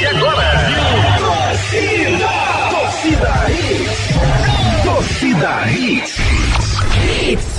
E 0.00 0.06
agora? 0.06 0.50
Torcida! 1.18 2.28
Torcida 2.70 3.32
Hits! 3.50 4.82
Torcida 4.82 5.66
Hits! 5.66 6.16
Hits! 6.96 7.49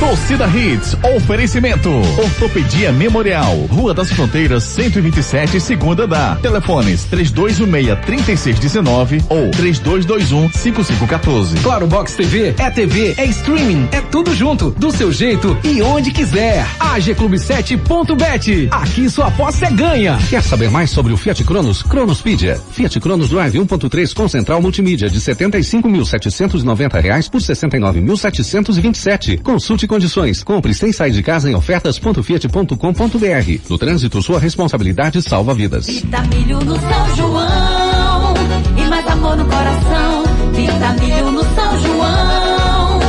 Torcida 0.00 0.48
Hits, 0.48 0.96
oferecimento. 1.14 1.90
Ortopedia 1.90 2.90
Memorial, 2.90 3.54
Rua 3.68 3.92
das 3.92 4.10
Fronteiras, 4.10 4.64
127, 4.64 5.60
segunda 5.60 6.06
da. 6.06 6.36
Telefones 6.36 7.06
3216-3619 7.12 9.22
ou 9.28 9.50
3221-5514. 9.50 11.62
Claro 11.62 11.86
Box 11.86 12.16
TV 12.16 12.54
é 12.58 12.70
TV, 12.70 13.12
é 13.18 13.26
streaming, 13.26 13.86
é 13.92 14.00
tudo 14.00 14.34
junto, 14.34 14.70
do 14.70 14.90
seu 14.90 15.12
jeito 15.12 15.54
e 15.62 15.82
onde 15.82 16.10
quiser. 16.10 16.66
AG 16.80 17.14
Clube 17.14 17.36
7.bet. 17.36 18.68
Aqui 18.70 19.10
sua 19.10 19.26
aposta 19.26 19.66
é 19.66 19.70
ganha. 19.70 20.18
Quer 20.30 20.42
saber 20.42 20.70
mais 20.70 20.88
sobre 20.88 21.12
o 21.12 21.16
Fiat 21.18 21.44
Cronos? 21.44 21.82
Cronospedia. 21.82 22.58
Fiat 22.70 22.98
Cronos 23.00 23.28
Drive 23.28 23.58
1.3 23.58 24.14
com 24.14 24.26
central 24.26 24.62
multimídia 24.62 25.10
de 25.10 25.20
75.790 25.20 27.02
reais 27.02 27.28
por 27.28 27.42
69.727. 27.42 29.42
Consulte 29.42 29.89
condições. 29.90 30.42
Compre 30.44 30.72
sem 30.72 30.92
sair 30.92 31.10
de 31.10 31.22
casa 31.22 31.50
em 31.50 31.54
ofertas.fiat.com.br. 31.56 33.68
No 33.68 33.76
trânsito, 33.76 34.22
sua 34.22 34.38
responsabilidade 34.38 35.20
salva 35.20 35.52
vidas. 35.52 35.86
Vita 35.86 36.22
milho 36.22 36.60
no 36.60 36.78
São 36.78 37.16
João 37.16 38.34
e 38.78 38.84
mais 38.88 39.06
amor 39.08 39.36
no 39.36 39.44
coração. 39.44 40.24
Vita 40.52 40.92
milho 41.02 41.32
no 41.32 41.42
São 41.42 41.80
João 41.80 43.00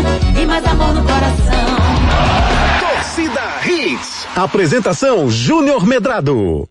e 0.42 0.46
mais 0.48 0.66
amor 0.66 0.96
no 0.96 1.04
coração. 1.04 1.78
Torcida 2.80 3.42
Hits. 3.64 4.28
Apresentação 4.36 5.30
Júnior 5.30 5.86
Medrado. 5.86 6.68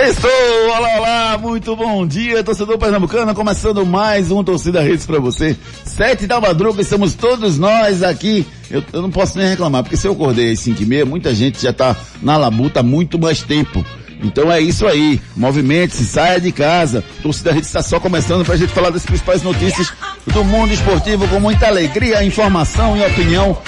Sextou! 0.00 0.30
Olá, 0.74 0.96
olá! 0.96 1.38
Muito 1.38 1.76
bom 1.76 2.06
dia, 2.06 2.42
torcedor 2.42 2.78
pernambucano. 2.78 3.34
Começando 3.34 3.84
mais 3.84 4.30
um 4.30 4.42
Torcida 4.42 4.80
Redes 4.80 5.04
para 5.04 5.18
você. 5.18 5.54
Sete 5.84 6.26
da 6.26 6.40
madruga, 6.40 6.80
estamos 6.80 7.12
todos 7.12 7.58
nós 7.58 8.02
aqui. 8.02 8.46
Eu, 8.70 8.82
eu, 8.94 9.02
não 9.02 9.10
posso 9.10 9.36
nem 9.36 9.46
reclamar, 9.46 9.82
porque 9.82 9.98
se 9.98 10.06
eu 10.06 10.12
acordei 10.12 10.52
às 10.52 10.60
cinco 10.60 10.82
e 10.82 10.86
meia, 10.86 11.04
muita 11.04 11.34
gente 11.34 11.60
já 11.60 11.70
tá 11.70 11.94
na 12.22 12.38
labuta 12.38 12.80
há 12.80 12.82
muito 12.82 13.18
mais 13.18 13.42
tempo. 13.42 13.84
Então 14.22 14.50
é 14.50 14.58
isso 14.58 14.86
aí. 14.86 15.20
Movimente-se, 15.36 16.06
saia 16.06 16.40
de 16.40 16.50
casa. 16.50 17.04
Torcida 17.22 17.52
Rede 17.52 17.66
está 17.66 17.82
só 17.82 18.00
começando 18.00 18.42
para 18.42 18.54
a 18.54 18.58
gente 18.58 18.72
falar 18.72 18.88
das 18.88 19.04
principais 19.04 19.42
notícias 19.42 19.92
do 20.26 20.42
mundo 20.42 20.72
esportivo 20.72 21.28
com 21.28 21.38
muita 21.38 21.66
alegria, 21.66 22.24
informação 22.24 22.96
e 22.96 23.04
opinião. 23.04 23.58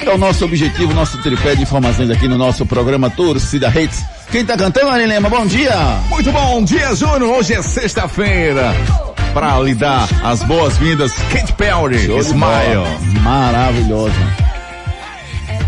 É 0.00 0.10
o 0.10 0.18
nosso 0.18 0.44
objetivo, 0.44 0.92
nosso 0.92 1.16
tripé 1.22 1.54
de 1.54 1.62
informações 1.62 2.10
aqui 2.10 2.28
no 2.28 2.36
nosso 2.36 2.66
programa 2.66 3.08
Torcida 3.08 3.70
Redes. 3.70 4.04
Quem 4.32 4.46
tá 4.46 4.56
cantando, 4.56 4.88
Ari? 4.88 5.04
Bom 5.28 5.46
dia! 5.46 5.74
Muito 6.08 6.32
bom 6.32 6.64
dia, 6.64 6.94
Júnior. 6.94 7.36
Hoje 7.36 7.52
é 7.52 7.60
sexta-feira. 7.60 8.74
Para 9.34 9.60
lhe 9.60 9.74
dar 9.74 10.08
as 10.24 10.42
boas-vindas, 10.42 11.12
Kate 11.30 11.52
Perry, 11.52 12.06
Show 12.06 12.18
Smile. 12.18 13.20
Maravilhosa. 13.20 14.14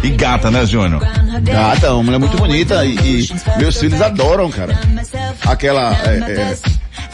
E 0.02 0.08
gata, 0.08 0.50
né, 0.50 0.64
Júnior? 0.64 1.02
Gata, 1.42 1.92
uma 1.92 2.04
mulher 2.04 2.18
muito 2.18 2.38
bonita 2.38 2.86
e, 2.86 2.94
e 2.94 3.28
meus 3.58 3.76
filhos 3.76 4.00
adoram, 4.00 4.50
cara. 4.50 4.78
Aquela, 5.44 5.92
é, 6.06 6.32
é, 6.32 6.56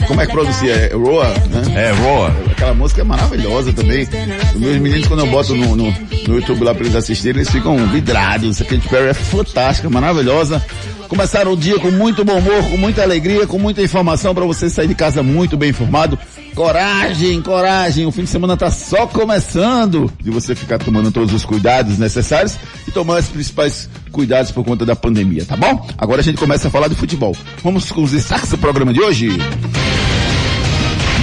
como 0.07 0.21
é 0.21 0.27
que 0.27 0.33
pronuncia? 0.33 0.73
É, 0.73 0.95
Roa, 0.95 1.29
né? 1.51 1.63
É, 1.75 1.93
Roa. 1.93 2.33
Aquela 2.53 2.75
música 2.75 3.01
é 3.01 3.05
maravilhosa 3.05 3.73
também. 3.73 4.09
Os 4.55 4.61
meus 4.61 4.77
meninos, 4.79 5.09
quando 5.09 5.21
eu 5.21 5.27
boto 5.27 5.55
no, 5.57 5.75
no, 5.75 5.91
no 5.91 6.35
YouTube 6.37 6.63
lá 6.63 6.73
pra 6.73 6.85
eles 6.85 6.95
assistirem, 6.95 7.43
eles 7.43 7.51
ficam 7.51 7.77
vidrados. 7.89 8.61
A 8.61 8.65
Katy 8.65 8.89
Perry 8.89 9.09
é 9.09 9.15
fantástica, 9.15 9.91
maravilhosa. 9.91 10.65
Começaram 11.11 11.53
o 11.55 11.57
dia 11.57 11.77
com 11.81 11.91
muito 11.91 12.25
bom 12.25 12.39
humor, 12.39 12.63
com 12.71 12.77
muita 12.77 13.03
alegria, 13.03 13.45
com 13.45 13.59
muita 13.59 13.83
informação 13.83 14.33
para 14.33 14.45
você 14.45 14.71
sair 14.71 14.87
de 14.87 14.95
casa 14.95 15.25
muito 15.25 15.57
bem 15.57 15.71
informado. 15.71 16.17
Coragem, 16.55 17.43
coragem. 17.43 18.07
O 18.07 18.13
fim 18.13 18.23
de 18.23 18.31
semana 18.31 18.57
tá 18.57 18.71
só 18.71 19.09
começando. 19.09 20.09
De 20.21 20.31
você 20.31 20.55
ficar 20.55 20.79
tomando 20.79 21.11
todos 21.11 21.35
os 21.35 21.45
cuidados 21.45 21.99
necessários 21.99 22.57
e 22.87 22.93
tomar 22.93 23.19
os 23.19 23.27
principais 23.27 23.91
cuidados 24.13 24.53
por 24.53 24.65
conta 24.65 24.87
da 24.87 24.95
pandemia, 24.95 25.45
tá 25.45 25.57
bom? 25.57 25.85
Agora 25.99 26.21
a 26.21 26.25
gente 26.25 26.39
começa 26.39 26.69
a 26.69 26.71
falar 26.71 26.87
de 26.87 26.95
futebol. 26.95 27.37
Vamos 27.65 27.91
com 27.91 28.05
os 28.05 28.13
destaques 28.13 28.51
do 28.51 28.59
programa 28.59 28.93
de 28.93 29.01
hoje. 29.01 29.31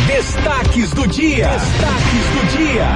Destaques 0.06 0.92
do 0.92 1.08
dia. 1.08 1.48
Destaques 1.48 2.26
do 2.34 2.58
dia. 2.58 2.88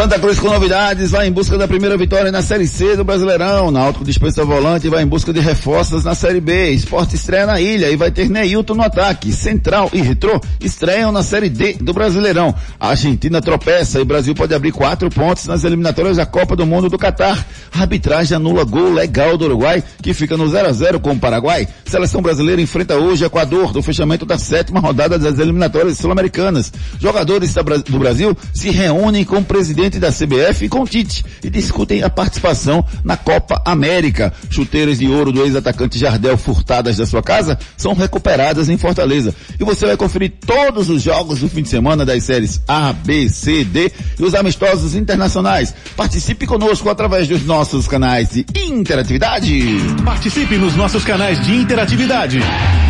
Santa 0.00 0.18
Cruz 0.18 0.38
com 0.38 0.48
novidades, 0.48 1.10
vai 1.10 1.28
em 1.28 1.30
busca 1.30 1.58
da 1.58 1.68
primeira 1.68 1.94
vitória 1.94 2.32
na 2.32 2.40
Série 2.40 2.66
C 2.66 2.96
do 2.96 3.04
Brasileirão. 3.04 3.70
Náutico 3.70 4.02
dispensa 4.02 4.42
volante 4.46 4.86
e 4.86 4.90
vai 4.90 5.02
em 5.02 5.06
busca 5.06 5.30
de 5.30 5.40
reforços 5.40 6.04
na 6.04 6.14
Série 6.14 6.40
B. 6.40 6.70
Esporte 6.70 7.16
estreia 7.16 7.44
na 7.44 7.60
ilha 7.60 7.90
e 7.90 7.96
vai 7.96 8.10
ter 8.10 8.26
Neilton 8.30 8.76
no 8.76 8.82
ataque. 8.82 9.30
Central 9.30 9.90
e 9.92 10.00
Retrô 10.00 10.40
estreiam 10.58 11.12
na 11.12 11.22
Série 11.22 11.50
D 11.50 11.74
do 11.74 11.92
Brasileirão. 11.92 12.54
A 12.80 12.88
Argentina 12.88 13.42
tropeça 13.42 13.98
e 13.98 14.00
o 14.00 14.06
Brasil 14.06 14.34
pode 14.34 14.54
abrir 14.54 14.72
quatro 14.72 15.10
pontos 15.10 15.46
nas 15.46 15.64
eliminatórias 15.64 16.16
da 16.16 16.24
Copa 16.24 16.56
do 16.56 16.64
Mundo 16.64 16.88
do 16.88 16.96
Catar. 16.96 17.46
A 17.70 17.82
arbitragem 17.82 18.34
anula 18.34 18.64
gol 18.64 18.94
legal 18.94 19.36
do 19.36 19.44
Uruguai, 19.44 19.84
que 20.02 20.14
fica 20.14 20.34
no 20.34 20.48
0 20.48 20.66
a 20.66 20.72
0 20.72 21.00
com 21.00 21.12
o 21.12 21.18
Paraguai. 21.18 21.68
Seleção 21.84 22.22
brasileira 22.22 22.62
enfrenta 22.62 22.96
hoje 22.96 23.26
Equador 23.26 23.70
do 23.70 23.82
fechamento 23.82 24.24
da 24.24 24.38
sétima 24.38 24.80
rodada 24.80 25.18
das 25.18 25.38
eliminatórias 25.38 25.98
sul-americanas. 25.98 26.72
Jogadores 26.98 27.54
do 27.86 27.98
Brasil 27.98 28.34
se 28.54 28.70
reúnem 28.70 29.26
com 29.26 29.36
o 29.36 29.44
presidente 29.44 29.89
da 29.98 30.12
CBF 30.12 30.64
e 30.64 30.68
com 30.68 30.82
o 30.82 30.86
Tite 30.86 31.24
e 31.42 31.50
discutem 31.50 32.02
a 32.02 32.10
participação 32.10 32.84
na 33.04 33.16
Copa 33.16 33.60
América. 33.64 34.32
Chuteiras 34.50 34.98
de 34.98 35.08
ouro 35.08 35.32
do 35.32 35.42
ex-atacante 35.42 35.98
Jardel 35.98 36.36
furtadas 36.36 36.96
da 36.96 37.06
sua 37.06 37.22
casa 37.22 37.58
são 37.76 37.94
recuperadas 37.94 38.68
em 38.68 38.76
Fortaleza. 38.76 39.34
E 39.58 39.64
você 39.64 39.86
vai 39.86 39.96
conferir 39.96 40.32
todos 40.46 40.90
os 40.90 41.02
jogos 41.02 41.40
do 41.40 41.48
fim 41.48 41.62
de 41.62 41.68
semana 41.68 42.04
das 42.04 42.24
séries 42.24 42.60
A, 42.68 42.92
B, 42.92 43.28
C, 43.28 43.64
D 43.64 43.90
e 44.18 44.22
os 44.22 44.34
amistosos 44.34 44.94
internacionais. 44.94 45.74
Participe 45.96 46.46
conosco 46.46 46.88
através 46.88 47.26
dos 47.26 47.44
nossos 47.44 47.88
canais 47.88 48.30
de 48.30 48.46
interatividade. 48.66 49.78
Participe 50.04 50.56
nos 50.56 50.76
nossos 50.76 51.04
canais 51.04 51.44
de 51.44 51.54
interatividade. 51.54 52.40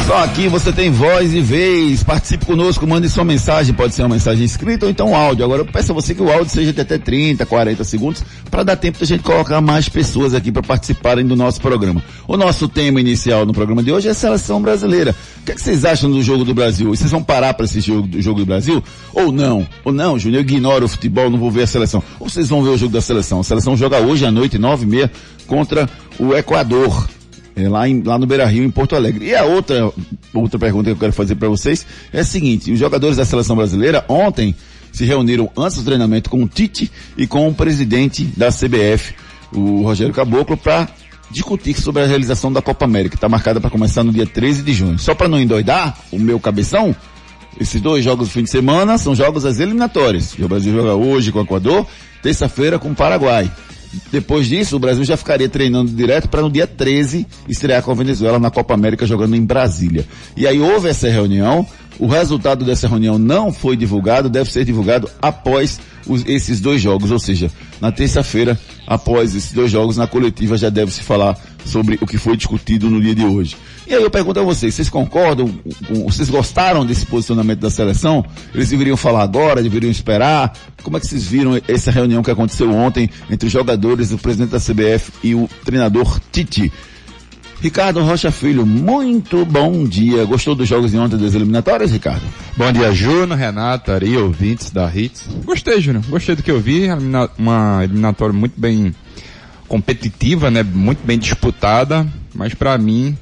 Só 0.06 0.24
aqui 0.24 0.48
você 0.48 0.72
tem 0.72 0.92
voz 0.92 1.34
e 1.34 1.42
vez. 1.42 2.04
Participe 2.04 2.46
conosco, 2.52 2.86
mande 2.86 3.10
sua 3.10 3.24
mensagem. 3.24 3.74
Pode 3.74 3.96
ser 3.96 4.02
uma 4.02 4.10
mensagem 4.10 4.44
escrita 4.44 4.86
ou 4.86 4.92
então 4.92 5.12
um 5.12 5.16
áudio. 5.16 5.46
Agora 5.46 5.62
eu 5.62 5.66
peço 5.66 5.94
a 5.94 5.96
você 5.96 6.14
que 6.14 6.22
o 6.22 6.30
áudio 6.30 6.50
seja 6.50 6.74
de 6.74 6.82
até 6.82 6.98
30, 6.98 7.46
40 7.46 7.84
segundos 7.86 8.24
para 8.50 8.62
dar 8.62 8.76
tempo 8.76 9.00
da 9.00 9.06
gente 9.06 9.24
colocar 9.24 9.62
mais 9.62 9.88
pessoas 9.88 10.34
aqui 10.34 10.52
para 10.52 10.62
participarem 10.62 11.26
do 11.26 11.34
nosso 11.34 11.62
programa. 11.62 12.04
O 12.28 12.36
nosso 12.36 12.68
tema 12.68 13.00
inicial 13.00 13.46
no 13.46 13.54
programa 13.54 13.82
de 13.82 13.90
hoje 13.90 14.10
é 14.10 14.12
a 14.12 14.14
seleção 14.14 14.62
brasileira. 14.62 15.16
O 15.42 15.46
que, 15.46 15.54
é 15.54 15.56
que 15.56 15.62
vocês 15.62 15.86
acham 15.86 16.12
do 16.12 16.22
jogo 16.22 16.44
do 16.44 16.54
Brasil? 16.54 16.90
Vocês 16.90 17.10
vão 17.10 17.24
parar 17.24 17.54
para 17.54 17.64
assistir 17.64 17.92
o 17.92 17.96
jogo, 17.96 18.08
do 18.10 18.22
jogo 18.22 18.40
do 18.42 18.46
Brasil? 18.46 18.84
Ou 19.14 19.32
não? 19.32 19.66
Ou 19.86 19.94
não, 19.94 20.20
Júnior? 20.20 20.40
Eu 20.40 20.42
ignoro 20.42 20.86
o 20.86 20.90
futebol, 20.90 21.30
não 21.30 21.40
vou 21.40 21.50
ver 21.50 21.64
a 21.64 21.68
seleção. 21.68 22.04
Ou 22.20 22.28
vocês 22.28 22.50
vão 22.50 22.62
ver 22.62 22.72
o 22.72 22.78
jogo 22.78 22.92
da 22.92 23.02
seleção? 23.02 23.40
A 23.40 23.44
seleção 23.44 23.78
joga 23.78 24.00
hoje 24.00 24.26
à 24.26 24.32
noite, 24.32 24.58
nove 24.58 24.84
e 24.84 24.88
meia, 24.88 25.12
contra 25.48 25.90
o 26.20 26.36
Equador. 26.36 27.08
É, 27.56 27.68
lá, 27.68 27.88
em, 27.88 28.02
lá 28.02 28.18
no 28.18 28.26
Beira 28.26 28.46
Rio, 28.46 28.64
em 28.64 28.72
Porto 28.72 28.96
Alegre. 28.96 29.26
E 29.26 29.36
a 29.36 29.44
outra, 29.44 29.92
outra 30.34 30.58
pergunta 30.58 30.86
que 30.86 30.92
eu 30.92 31.00
quero 31.00 31.14
fazer 31.14 31.36
para 31.36 31.50
vocês 31.50 31.86
é 32.14 32.22
a 32.22 32.24
seguinte: 32.24 32.72
os 32.72 32.80
jogadores 32.80 33.18
da 33.18 33.26
seleção 33.26 33.56
brasileira 33.56 34.06
ontem 34.08 34.56
se 34.92 35.06
reuniram 35.06 35.50
antes 35.58 35.78
do 35.78 35.84
treinamento 35.84 36.30
com 36.30 36.44
o 36.44 36.48
Tite 36.48 36.92
e 37.18 37.26
com 37.28 37.48
o 37.48 37.54
presidente 37.54 38.24
da 38.24 38.50
CBF, 38.50 39.14
o 39.54 39.82
Rogério 39.84 40.14
Caboclo, 40.14 40.58
para 40.58 40.90
discutir 41.30 41.80
sobre 41.80 42.04
a 42.04 42.06
realização 42.06 42.52
da 42.52 42.62
Copa 42.62 42.86
América, 42.86 43.12
que 43.12 43.18
está 43.18 43.30
marcada 43.30 43.60
para 43.60 43.70
começar 43.70 44.04
no 44.04 44.12
dia 44.12 44.26
13 44.26 44.62
de 44.62 44.74
junho. 44.74 45.00
Só 45.00 45.16
para 45.16 45.28
não 45.28 45.40
endoidar 45.40 45.98
o 46.12 46.20
meu 46.20 46.40
cabeção, 46.40 46.96
esses 47.60 47.82
dois 47.82 48.04
jogos 48.04 48.28
do 48.28 48.32
fim 48.32 48.44
de 48.44 48.50
semana 48.50 48.98
são 48.98 49.16
jogos 49.16 49.44
das 49.44 49.60
eliminatórias. 49.60 50.38
O 50.38 50.48
Brasil 50.48 50.74
joga 50.74 50.94
hoje 50.96 51.32
com 51.32 51.40
o 51.40 51.44
Equador, 51.44 51.88
terça-feira 52.22 52.78
com 52.78 52.92
o 52.92 52.96
Paraguai. 52.96 53.50
Depois 54.12 54.48
disso, 54.48 54.76
o 54.76 54.80
Brasil 54.80 55.04
já 55.04 55.18
ficaria 55.18 55.50
treinando 55.50 55.92
direto 55.92 56.30
para 56.30 56.42
no 56.42 56.50
dia 56.50 56.68
13 56.68 57.26
estrear 57.48 57.82
com 57.84 57.92
a 57.92 57.96
Venezuela 57.96 58.40
na 58.40 58.50
Copa 58.50 58.74
América 58.74 59.06
jogando 59.06 59.36
em 59.36 59.46
Brasília. 59.46 60.06
E 60.36 60.48
aí 60.48 60.60
houve 60.60 60.90
essa 60.90 61.10
reunião, 61.10 61.66
o 62.00 62.08
resultado 62.08 62.66
dessa 62.66 62.88
reunião 62.88 63.18
não 63.20 63.52
foi 63.52 63.76
divulgado, 63.76 64.30
deve 64.30 64.52
ser 64.52 64.66
divulgado 64.66 65.10
após 65.22 65.80
os- 66.08 66.26
esses 66.26 66.60
dois 66.60 66.82
jogos, 66.82 67.12
ou 67.12 67.20
seja, 67.20 67.52
na 67.80 67.92
terça-feira, 67.92 68.60
após 68.88 69.36
esses 69.36 69.54
dois 69.54 69.72
jogos, 69.72 69.98
na 69.98 70.08
coletiva 70.08 70.58
já 70.58 70.70
deve 70.70 70.92
se 70.92 71.02
falar 71.02 71.38
sobre 71.64 71.98
o 72.02 72.08
que 72.08 72.18
foi 72.18 72.36
discutido 72.36 72.90
no 72.90 73.00
dia 73.00 73.14
de 73.14 73.24
hoje. 73.24 73.56
E 73.88 73.94
aí 73.94 74.02
eu 74.02 74.10
pergunto 74.10 74.40
a 74.40 74.44
vocês, 74.44 74.74
vocês 74.74 74.90
concordam, 74.90 75.54
vocês 76.06 76.30
gostaram 76.30 76.86
desse 76.86 77.06
posicionamento 77.06 77.60
da 77.60 77.70
seleção? 77.70 78.26
Eles 78.56 78.70
deveriam 78.70 78.98
falar 78.98 79.22
agora, 79.22 79.62
deveriam 79.62 79.92
esperar? 79.92 80.54
Como 80.82 80.98
é 80.98 81.00
que 81.00 81.06
vocês 81.06 81.26
viram 81.26 81.60
essa 81.68 81.92
reunião 81.92 82.24
que 82.24 82.32
aconteceu 82.32 82.72
ontem 82.74 83.10
entre 83.30 83.46
os 83.48 83.54
jogadores, 83.54 84.12
o 84.12 84.18
presidente 84.18 84.50
da 84.52 84.60
CBF 84.60 85.12
e 85.24 85.36
o 85.36 85.48
treinador 85.64 86.20
Tite? 86.32 86.72
Ricardo 87.62 88.02
Rocha 88.02 88.32
Filho, 88.32 88.66
muito 88.66 89.46
bom 89.46 89.84
dia. 89.86 90.26
Gostou 90.26 90.56
dos 90.56 90.68
jogos 90.68 90.90
de 90.90 90.98
ontem 90.98 91.16
das 91.16 91.36
eliminatórias, 91.36 91.92
Ricardo? 91.92 92.24
Bom 92.58 92.72
dia, 92.72 92.92
Júnior, 92.92 93.38
Renato, 93.38 93.92
Ari, 93.92 94.18
ouvintes 94.18 94.72
da 94.72 94.92
Hits. 94.92 95.30
Gostei, 95.46 95.80
Júnior. 95.80 96.04
Gostei 96.10 96.36
do 96.36 96.42
que 96.42 96.50
eu 96.50 96.60
vi. 96.60 96.88
Uma 97.38 97.84
eliminatória 97.84 98.34
muito 98.34 98.60
bem 98.60 98.96
competitiva, 99.68 100.50
né? 100.50 100.64
Muito 100.64 101.06
bem 101.06 101.20
disputada. 101.20 102.08
Mas 102.34 102.56
pra 102.56 102.80
mim, 102.80 103.16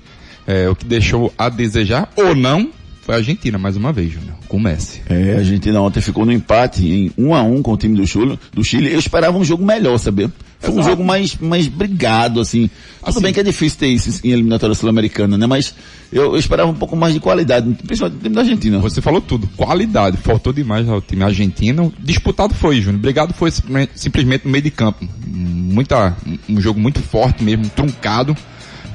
é, 0.47 0.69
o 0.69 0.75
que 0.75 0.85
deixou 0.85 1.33
a 1.37 1.49
desejar, 1.49 2.09
ou 2.15 2.33
não, 2.33 2.69
foi 3.01 3.15
a 3.15 3.17
Argentina, 3.17 3.57
mais 3.57 3.75
uma 3.75 3.91
vez, 3.91 4.13
Júnior. 4.13 4.35
Com 4.47 4.55
o 4.55 4.61
Messi. 4.61 5.01
É, 5.09 5.33
a 5.35 5.39
Argentina 5.39 5.81
ontem 5.81 5.99
ficou 5.99 6.25
no 6.25 6.31
empate 6.31 6.87
em 6.87 7.11
1 7.17 7.35
a 7.35 7.43
1 7.43 7.61
com 7.61 7.73
o 7.73 7.77
time 7.77 7.97
do 7.97 8.07
Chile. 8.07 8.39
Do 8.53 8.63
Chile. 8.63 8.89
Eu 8.93 8.99
esperava 8.99 9.37
um 9.37 9.43
jogo 9.43 9.65
melhor, 9.65 9.97
sabia? 9.97 10.31
Foi 10.61 10.71
um 10.75 10.83
jogo 10.83 11.03
mais, 11.05 11.37
mais 11.37 11.67
brigado, 11.67 12.41
assim. 12.41 12.69
Tudo 12.99 13.09
Assim. 13.09 13.21
bem 13.21 13.33
que 13.33 13.39
é 13.39 13.43
difícil 13.43 13.79
ter 13.79 13.87
isso 13.87 14.19
em 14.25 14.31
eliminatória 14.31 14.75
sul-americana, 14.75 15.37
né? 15.37 15.47
Mas 15.47 15.73
eu, 16.11 16.23
eu 16.33 16.37
esperava 16.37 16.69
um 16.69 16.73
pouco 16.75 16.97
mais 16.97 17.13
de 17.13 17.19
qualidade, 17.21 17.73
principalmente 17.85 18.17
do 18.19 18.23
time 18.23 18.35
da 18.35 18.41
Argentina. 18.41 18.77
Você 18.79 19.01
falou 19.01 19.21
tudo. 19.21 19.47
Qualidade. 19.55 20.17
Faltou 20.17 20.51
demais 20.51 20.87
ao 20.89 21.01
time 21.01 21.23
argentino. 21.23 21.93
Disputado 21.97 22.53
foi, 22.53 22.81
Júnior. 22.81 23.01
Brigado 23.01 23.33
foi 23.33 23.51
simplesmente- 23.95 24.43
no 24.45 24.51
meio 24.51 24.61
de 24.63 24.69
campo. 24.71 25.07
Muita, 25.25 26.15
um 26.49 26.59
jogo 26.59 26.77
muito 26.79 26.99
forte 27.01 27.41
mesmo, 27.41 27.69
truncado. 27.69 28.35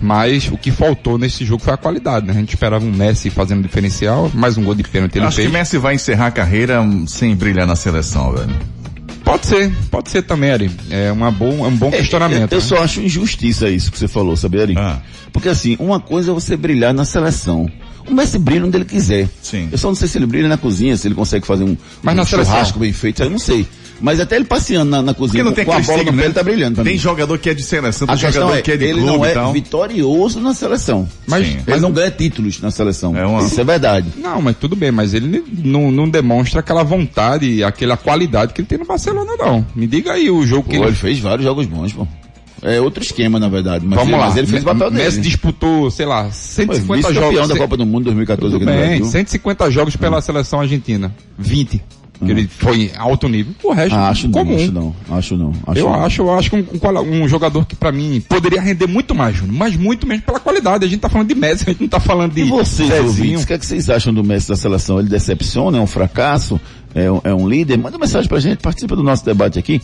Mas 0.03 0.49
o 0.49 0.59
que 0.59 0.71
faltou 0.71 1.17
nesse 1.17 1.47
jogo 1.47 1.63
foi 1.63 1.73
a 1.73 1.77
qualidade, 1.79 2.27
né? 2.27 2.33
A 2.33 2.37
gente 2.37 2.53
esperava 2.53 2.85
um 2.85 2.93
Messi 2.93 3.31
fazendo 3.31 3.63
diferencial, 3.63 4.31
mais 4.35 4.59
um 4.59 4.65
gol 4.65 4.75
de 4.75 4.83
pênalti 4.83 5.17
ele 5.17 5.25
Acho 5.25 5.37
que 5.37 5.43
fez. 5.45 5.53
Messi 5.53 5.79
vai 5.79 5.95
encerrar 5.95 6.27
a 6.27 6.31
carreira 6.31 6.85
sem 7.07 7.35
brilhar 7.35 7.67
na 7.67 7.75
seleção, 7.77 8.33
velho. 8.33 8.51
Pode 9.25 9.47
ser, 9.47 9.73
pode 9.91 10.11
ser 10.11 10.23
também, 10.23 10.50
Ari. 10.50 10.71
É 10.91 11.11
uma 11.11 11.31
bom, 11.31 11.65
é 11.65 11.69
um 11.69 11.76
bom 11.76 11.91
questionamento. 11.91 12.53
Eu, 12.53 12.59
eu 12.59 12.62
né? 12.62 12.69
só 12.69 12.82
acho 12.82 13.00
injustiça 13.00 13.69
isso 13.71 13.91
que 13.91 13.99
você 13.99 14.06
falou, 14.06 14.37
sabe, 14.37 14.61
Ari? 14.61 14.75
Ah. 14.76 15.00
Porque 15.32 15.49
assim, 15.49 15.76
uma 15.81 15.99
coisa 15.99 16.31
é 16.31 16.35
você 16.35 16.56
brilhar 16.56 16.93
na 16.93 17.05
seleção. 17.05 17.71
O 18.06 18.12
Messi 18.12 18.38
brilha 18.38 18.67
onde 18.67 18.76
ele 18.76 18.85
quiser. 18.85 19.29
Sim. 19.43 19.69
Eu 19.73 19.79
só 19.79 19.88
não 19.88 19.94
sei 19.94 20.09
se 20.09 20.19
ele 20.19 20.26
brilha 20.26 20.47
na 20.47 20.59
cozinha, 20.59 20.94
se 20.97 21.09
ele 21.09 21.15
consegue 21.15 21.47
fazer 21.47 21.65
um, 21.65 21.76
Mas 22.03 22.15
um 22.15 22.17
na 22.19 22.26
seleção? 22.26 22.53
churrasco 22.53 22.79
bem 22.79 22.93
feito, 22.93 23.23
eu 23.23 23.31
não 23.31 23.38
sei. 23.38 23.67
Mas 24.00 24.20
até 24.20 24.37
ele 24.37 24.44
passeando 24.44 24.91
na, 24.91 25.00
na 25.02 25.14
cozinha 25.14 25.43
com, 25.44 25.52
com 25.55 25.61
a 25.61 25.64
bola 25.64 25.76
no 25.76 25.81
estigma, 25.82 26.05
pé, 26.12 26.17
né? 26.19 26.25
ele 26.25 26.35
tá 26.35 26.43
brilhando. 26.43 26.75
pra 26.75 26.85
Tem 26.85 26.93
mim. 26.94 26.99
jogador 26.99 27.38
que 27.38 27.49
é 27.49 27.55
de 27.55 27.62
seleção, 27.62 28.06
A 28.08 28.17
tem 28.17 28.31
jogador 28.31 28.56
é, 28.56 28.62
que 28.62 28.73
é 28.73 28.76
de 28.76 28.85
ele 28.85 28.93
clube 29.00 29.06
não 29.06 29.25
é 29.25 29.32
tal. 29.32 29.52
vitorioso 29.52 30.41
na 30.41 30.52
seleção. 30.52 31.08
Mas, 31.26 31.46
Sim. 31.46 31.52
Ele 31.55 31.62
mas 31.67 31.81
não 31.82 31.93
ganha 31.93 32.11
títulos 32.11 32.61
na 32.61 32.70
seleção. 32.70 33.17
É 33.17 33.25
uma- 33.25 33.43
Isso 33.43 33.61
é 33.61 33.64
verdade. 33.64 34.08
Não, 34.17 34.43
mas 34.43 34.56
tudo 34.56 34.75
bem, 34.76 34.91
mas 34.91 35.14
ele 35.14 35.43
não, 35.64 35.91
não 35.91 36.08
demonstra 36.08 36.61
aquela 36.61 36.82
vontade, 36.82 37.62
aquela 37.64 37.96
qualidade 37.96 38.52
que 38.52 38.61
ele 38.61 38.69
tem 38.69 38.79
no 38.79 38.85
Barcelona, 38.85 39.32
não. 39.38 39.64
Me 39.75 39.87
diga 39.87 40.12
aí 40.12 40.31
o 40.31 40.44
jogo 40.46 40.64
que 40.69 40.76
Pô, 40.76 40.82
ele... 40.82 40.91
ele 40.91 40.96
fez 40.96 41.19
vários 41.20 41.44
jogos 41.44 41.64
bons, 41.67 41.93
pô. 41.93 42.06
É 42.62 42.81
outro 42.81 43.02
esquema, 43.02 43.38
na 43.38 43.49
verdade. 43.49 43.85
Mas 43.87 43.96
Vamos 43.99 44.12
ele, 44.12 44.20
lá. 44.20 44.26
Mas 44.29 44.37
ele 44.38 44.46
fez 44.46 44.62
o 44.62 44.64
papel 44.67 44.91
Messi 44.91 45.11
dele. 45.19 45.23
disputou, 45.29 45.91
sei 45.91 46.06
lá, 46.06 46.25
Foi 46.25 46.32
150 46.32 46.96
vice-campeão 47.08 47.32
jogos. 47.35 47.49
da 47.49 47.56
Copa 47.58 47.76
do 47.76 47.85
Mundo 47.85 48.05
2014 48.05 48.52
Tudo 48.55 48.62
aqui 48.62 48.64
no 48.64 48.81
bem, 48.81 48.88
Brasil. 48.99 49.06
150 49.06 49.70
jogos 49.70 49.96
pela 49.96 50.20
seleção 50.23 50.61
argentina. 50.61 51.14
20. 51.38 51.82
Que 52.25 52.31
ele 52.31 52.47
foi 52.49 52.93
alto 52.97 53.29
nível. 53.29 53.53
O 53.63 53.73
resto, 53.73 53.95
Ah, 53.95 54.09
acho 54.09 54.27
não, 54.29 54.33
comum. 54.33 54.55
acho 54.57 54.73
não. 54.73 54.97
Acho 55.11 55.37
não. 55.37 55.53
Acho 55.67 55.79
eu 55.81 55.87
não. 55.87 55.95
acho, 56.05 56.23
eu 56.23 56.35
acho 56.35 56.51
que 56.51 56.57
um, 56.57 57.23
um 57.25 57.29
jogador 57.29 57.67
que 57.67 57.75
pra 57.75 57.91
mim 57.91 58.23
poderia 58.29 58.61
render 58.61 58.87
muito 58.87 59.15
mais, 59.15 59.37
Júnior. 59.37 59.57
Mas 59.57 59.77
muito 59.77 60.07
mesmo 60.07 60.23
pela 60.23 60.39
qualidade. 60.41 60.85
A 60.85 60.89
gente 60.89 61.01
tá 61.01 61.09
falando 61.09 61.29
de 61.29 61.35
Messi, 61.35 61.65
a 61.67 61.71
gente 61.73 61.81
não 61.83 61.89
tá 61.89 61.99
falando 62.01 62.33
de 62.33 62.43
E 62.43 62.45
vocês, 62.45 62.91
ouvintes, 63.05 63.43
o 63.43 63.47
que, 63.47 63.53
é 63.53 63.59
que 63.59 63.67
vocês 63.67 63.91
acham 63.91 64.15
do 64.15 64.23
Messi 64.23 64.49
da 64.49 64.57
seleção? 64.57 64.99
Ele 65.01 65.09
decepciona, 65.09 65.79
é 65.79 65.81
um 65.81 65.87
fracasso? 65.87 66.61
É 66.95 67.11
um, 67.11 67.21
é 67.25 67.35
um 67.35 67.49
líder? 67.49 67.77
Manda 67.79 67.99
mensagem 67.99 68.29
pra 68.29 68.39
gente, 68.39 68.59
participa 68.61 68.95
do 68.95 69.03
nosso 69.03 69.25
debate 69.25 69.59
aqui. 69.59 69.83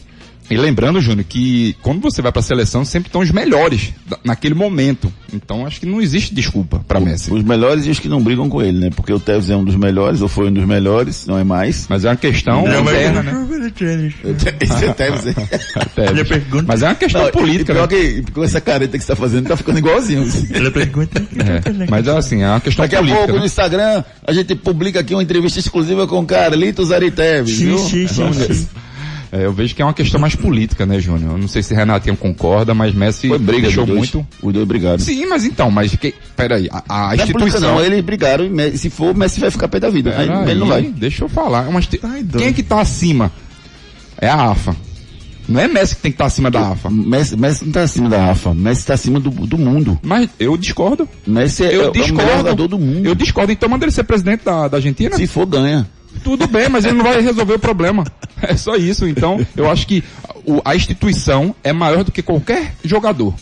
E 0.50 0.56
lembrando, 0.56 1.00
Júnior, 1.00 1.25
que 1.29 1.76
quando 1.81 2.00
você 2.00 2.20
vai 2.20 2.32
pra 2.32 2.43
seleção, 2.43 2.85
sempre 2.85 3.08
estão 3.08 3.20
os 3.20 3.31
melhores 3.31 3.93
naquele 4.25 4.55
momento. 4.55 5.12
Então 5.32 5.64
acho 5.64 5.79
que 5.79 5.87
não 5.87 6.00
existe 6.00 6.35
desculpa 6.35 6.85
pra 6.88 6.99
Messi. 6.99 7.32
Os 7.32 7.44
melhores 7.44 7.87
e 7.87 7.91
os 7.91 7.99
que 8.00 8.08
não 8.08 8.20
brigam 8.20 8.49
com 8.49 8.61
ele, 8.61 8.79
né? 8.79 8.91
Porque 8.94 9.12
o 9.12 9.20
Tevez 9.20 9.49
é 9.49 9.56
um 9.56 9.62
dos 9.62 9.76
melhores, 9.76 10.20
ou 10.23 10.29
foi 10.29 10.49
um 10.49 10.52
dos 10.52 10.64
melhores, 10.67 11.25
não 11.26 11.38
é 11.38 11.44
mais. 11.44 11.87
Mas 11.88 12.05
é 12.05 12.08
uma 12.08 12.17
questão 12.17 12.64
Não, 12.67 12.82
mas- 12.85 12.94
interna, 12.97 13.23
né? 13.23 13.47
Esse 14.61 14.85
é 14.85 14.93
Tevez. 14.93 15.26
é. 15.38 15.49
Até- 15.76 16.62
Mas 16.67 16.82
é 16.82 16.87
uma 16.88 16.94
questão 16.96 17.23
Não, 17.25 17.31
política, 17.31 17.73
e 17.73 17.75
né? 17.75 17.87
pior 17.87 17.88
que 17.88 18.32
com 18.32 18.43
essa 18.43 18.61
careta 18.61 18.99
que 18.99 19.05
você 19.05 19.12
tá 19.12 19.17
fazendo, 19.17 19.46
tá 19.49 19.56
ficando 19.56 19.79
igualzinho. 19.79 20.25
É. 20.25 21.87
Mas 21.88 22.06
é 22.08 22.17
assim, 22.17 22.43
é 22.43 22.49
uma 22.49 22.61
questão 22.61 22.85
Daqui 22.85 22.96
a 22.96 22.99
política. 22.99 23.19
pouco 23.20 23.32
né? 23.35 23.38
no 23.41 23.46
Instagram 23.46 24.05
a 24.26 24.32
gente 24.32 24.55
publica 24.56 25.00
aqui 25.00 25.14
uma 25.14 25.23
entrevista 25.23 25.58
exclusiva 25.61 26.06
com 26.06 26.25
Carlitos 26.26 26.91
Ariteves, 26.91 27.58
viu? 27.58 27.79
Vamos- 28.08 28.67
É, 29.32 29.44
eu 29.44 29.53
vejo 29.53 29.75
que 29.77 29.81
é 29.81 29.85
uma 29.85 29.94
questão 29.94 30.21
mais 30.21 30.35
política, 30.35 30.85
né, 30.85 30.99
Júnior? 30.99 31.32
Eu 31.32 31.38
não 31.38 31.47
sei 31.47 31.62
se 31.62 31.73
Renatinho 31.73 32.17
concorda, 32.17 32.75
mas 32.75 32.93
Messi 32.93 33.29
Foi 33.29 33.38
briga 33.38 33.62
deixou 33.62 33.87
dois. 33.87 33.99
muito. 33.99 34.27
Os 34.43 34.53
dois 34.53 34.67
brigaram. 34.67 34.99
Sim, 34.99 35.25
mas 35.27 35.44
então, 35.44 35.71
mas 35.71 35.94
que, 35.94 36.12
peraí, 36.37 36.69
a, 36.73 36.82
a 36.88 37.03
Não 37.05 37.11
é 37.12 37.15
instituição. 37.17 37.61
não, 37.61 37.81
eles 37.81 38.00
brigaram 38.00 38.44
e 38.44 38.77
se 38.77 38.91
for, 38.91 39.15
Messi 39.15 39.38
vai 39.41 39.50
ficar 39.50 39.69
pé 39.69 39.79
da 39.79 39.88
vida. 39.88 40.11
Aí, 40.17 40.27
Peraí, 40.27 40.50
ele 40.50 40.61
não 40.61 40.67
vai. 40.67 40.82
Deixa 40.82 41.25
eu 41.25 41.29
falar. 41.29 41.71
Mas 41.71 41.88
Ai, 42.03 42.25
quem 42.37 42.49
é 42.49 42.53
que 42.53 42.62
tá 42.62 42.81
acima? 42.81 43.31
É 44.21 44.29
a 44.29 44.50
AFA. 44.50 44.75
Não 45.49 45.61
é 45.61 45.67
Messi 45.67 45.97
que 45.97 46.03
tem 46.03 46.11
que 46.12 46.15
estar 46.17 46.27
acima 46.27 46.50
da 46.50 46.69
AFA. 46.71 46.91
Messi, 46.91 47.37
Messi 47.37 47.65
não 47.65 47.73
tá 47.73 47.82
acima 47.82 48.09
da 48.09 48.31
AFA, 48.31 48.55
Messi 48.55 48.87
tá 48.87 48.94
acima 48.94 49.19
do, 49.19 49.31
do 49.31 49.59
mundo. 49.59 49.99
Mas 50.03 50.29
eu 50.38 50.56
discordo. 50.56 51.09
Messi 51.27 51.65
é, 51.65 51.75
Eu 51.75 51.85
é 51.87 51.88
o 51.88 51.93
melhor 51.93 52.05
discordo. 52.06 52.37
jogador 52.37 52.69
do 52.69 52.79
mundo. 52.79 53.06
Eu 53.06 53.15
discordo. 53.15 53.50
Então 53.53 53.69
manda 53.69 53.85
ele 53.85 53.91
ser 53.93 54.05
presidente 54.05 54.44
da, 54.44 54.69
da 54.69 54.77
Argentina. 54.77 55.17
Se 55.17 55.27
for, 55.27 55.47
ganha. 55.47 55.88
Tudo 56.22 56.46
bem, 56.46 56.68
mas 56.68 56.84
ele 56.84 56.94
não 56.94 57.04
vai 57.04 57.20
resolver 57.20 57.54
o 57.54 57.58
problema. 57.58 58.04
É 58.42 58.56
só 58.56 58.74
isso. 58.76 59.06
Então, 59.06 59.44
eu 59.56 59.70
acho 59.70 59.86
que 59.86 60.02
a 60.64 60.74
instituição 60.74 61.54
é 61.62 61.72
maior 61.72 62.04
do 62.04 62.10
que 62.10 62.22
qualquer 62.22 62.74
jogador. 62.84 63.34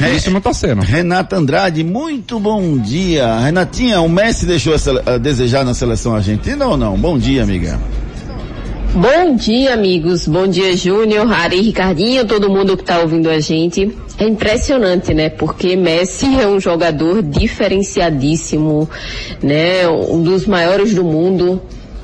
E 0.00 0.16
isso 0.16 0.30
não 0.30 0.40
tá 0.40 0.52
sendo. 0.52 0.82
Renata 0.82 1.36
Andrade, 1.36 1.82
muito 1.82 2.38
bom 2.38 2.78
dia. 2.78 3.38
Renatinha, 3.40 4.00
o 4.00 4.08
Messi 4.08 4.46
deixou 4.46 4.74
a, 4.74 5.18
desejar 5.18 5.64
na 5.64 5.74
seleção 5.74 6.14
argentina 6.14 6.66
ou 6.66 6.76
não? 6.76 6.96
Bom 6.96 7.18
dia, 7.18 7.42
amiga. 7.42 7.80
Bom 8.94 9.34
dia, 9.36 9.74
amigos. 9.74 10.26
Bom 10.26 10.46
dia, 10.46 10.76
Júnior, 10.76 11.30
Ari, 11.32 11.60
Ricardinho, 11.60 12.24
todo 12.26 12.48
mundo 12.48 12.76
que 12.76 12.82
está 12.82 13.00
ouvindo 13.00 13.28
a 13.28 13.38
gente. 13.38 13.94
É 14.18 14.24
impressionante, 14.24 15.12
né? 15.12 15.28
Porque 15.28 15.76
Messi 15.76 16.40
é 16.40 16.46
um 16.46 16.58
jogador 16.58 17.22
diferenciadíssimo, 17.22 18.88
né? 19.42 19.88
Um 19.88 20.22
dos 20.22 20.46
maiores 20.46 20.94
do 20.94 21.04
mundo, 21.04 21.60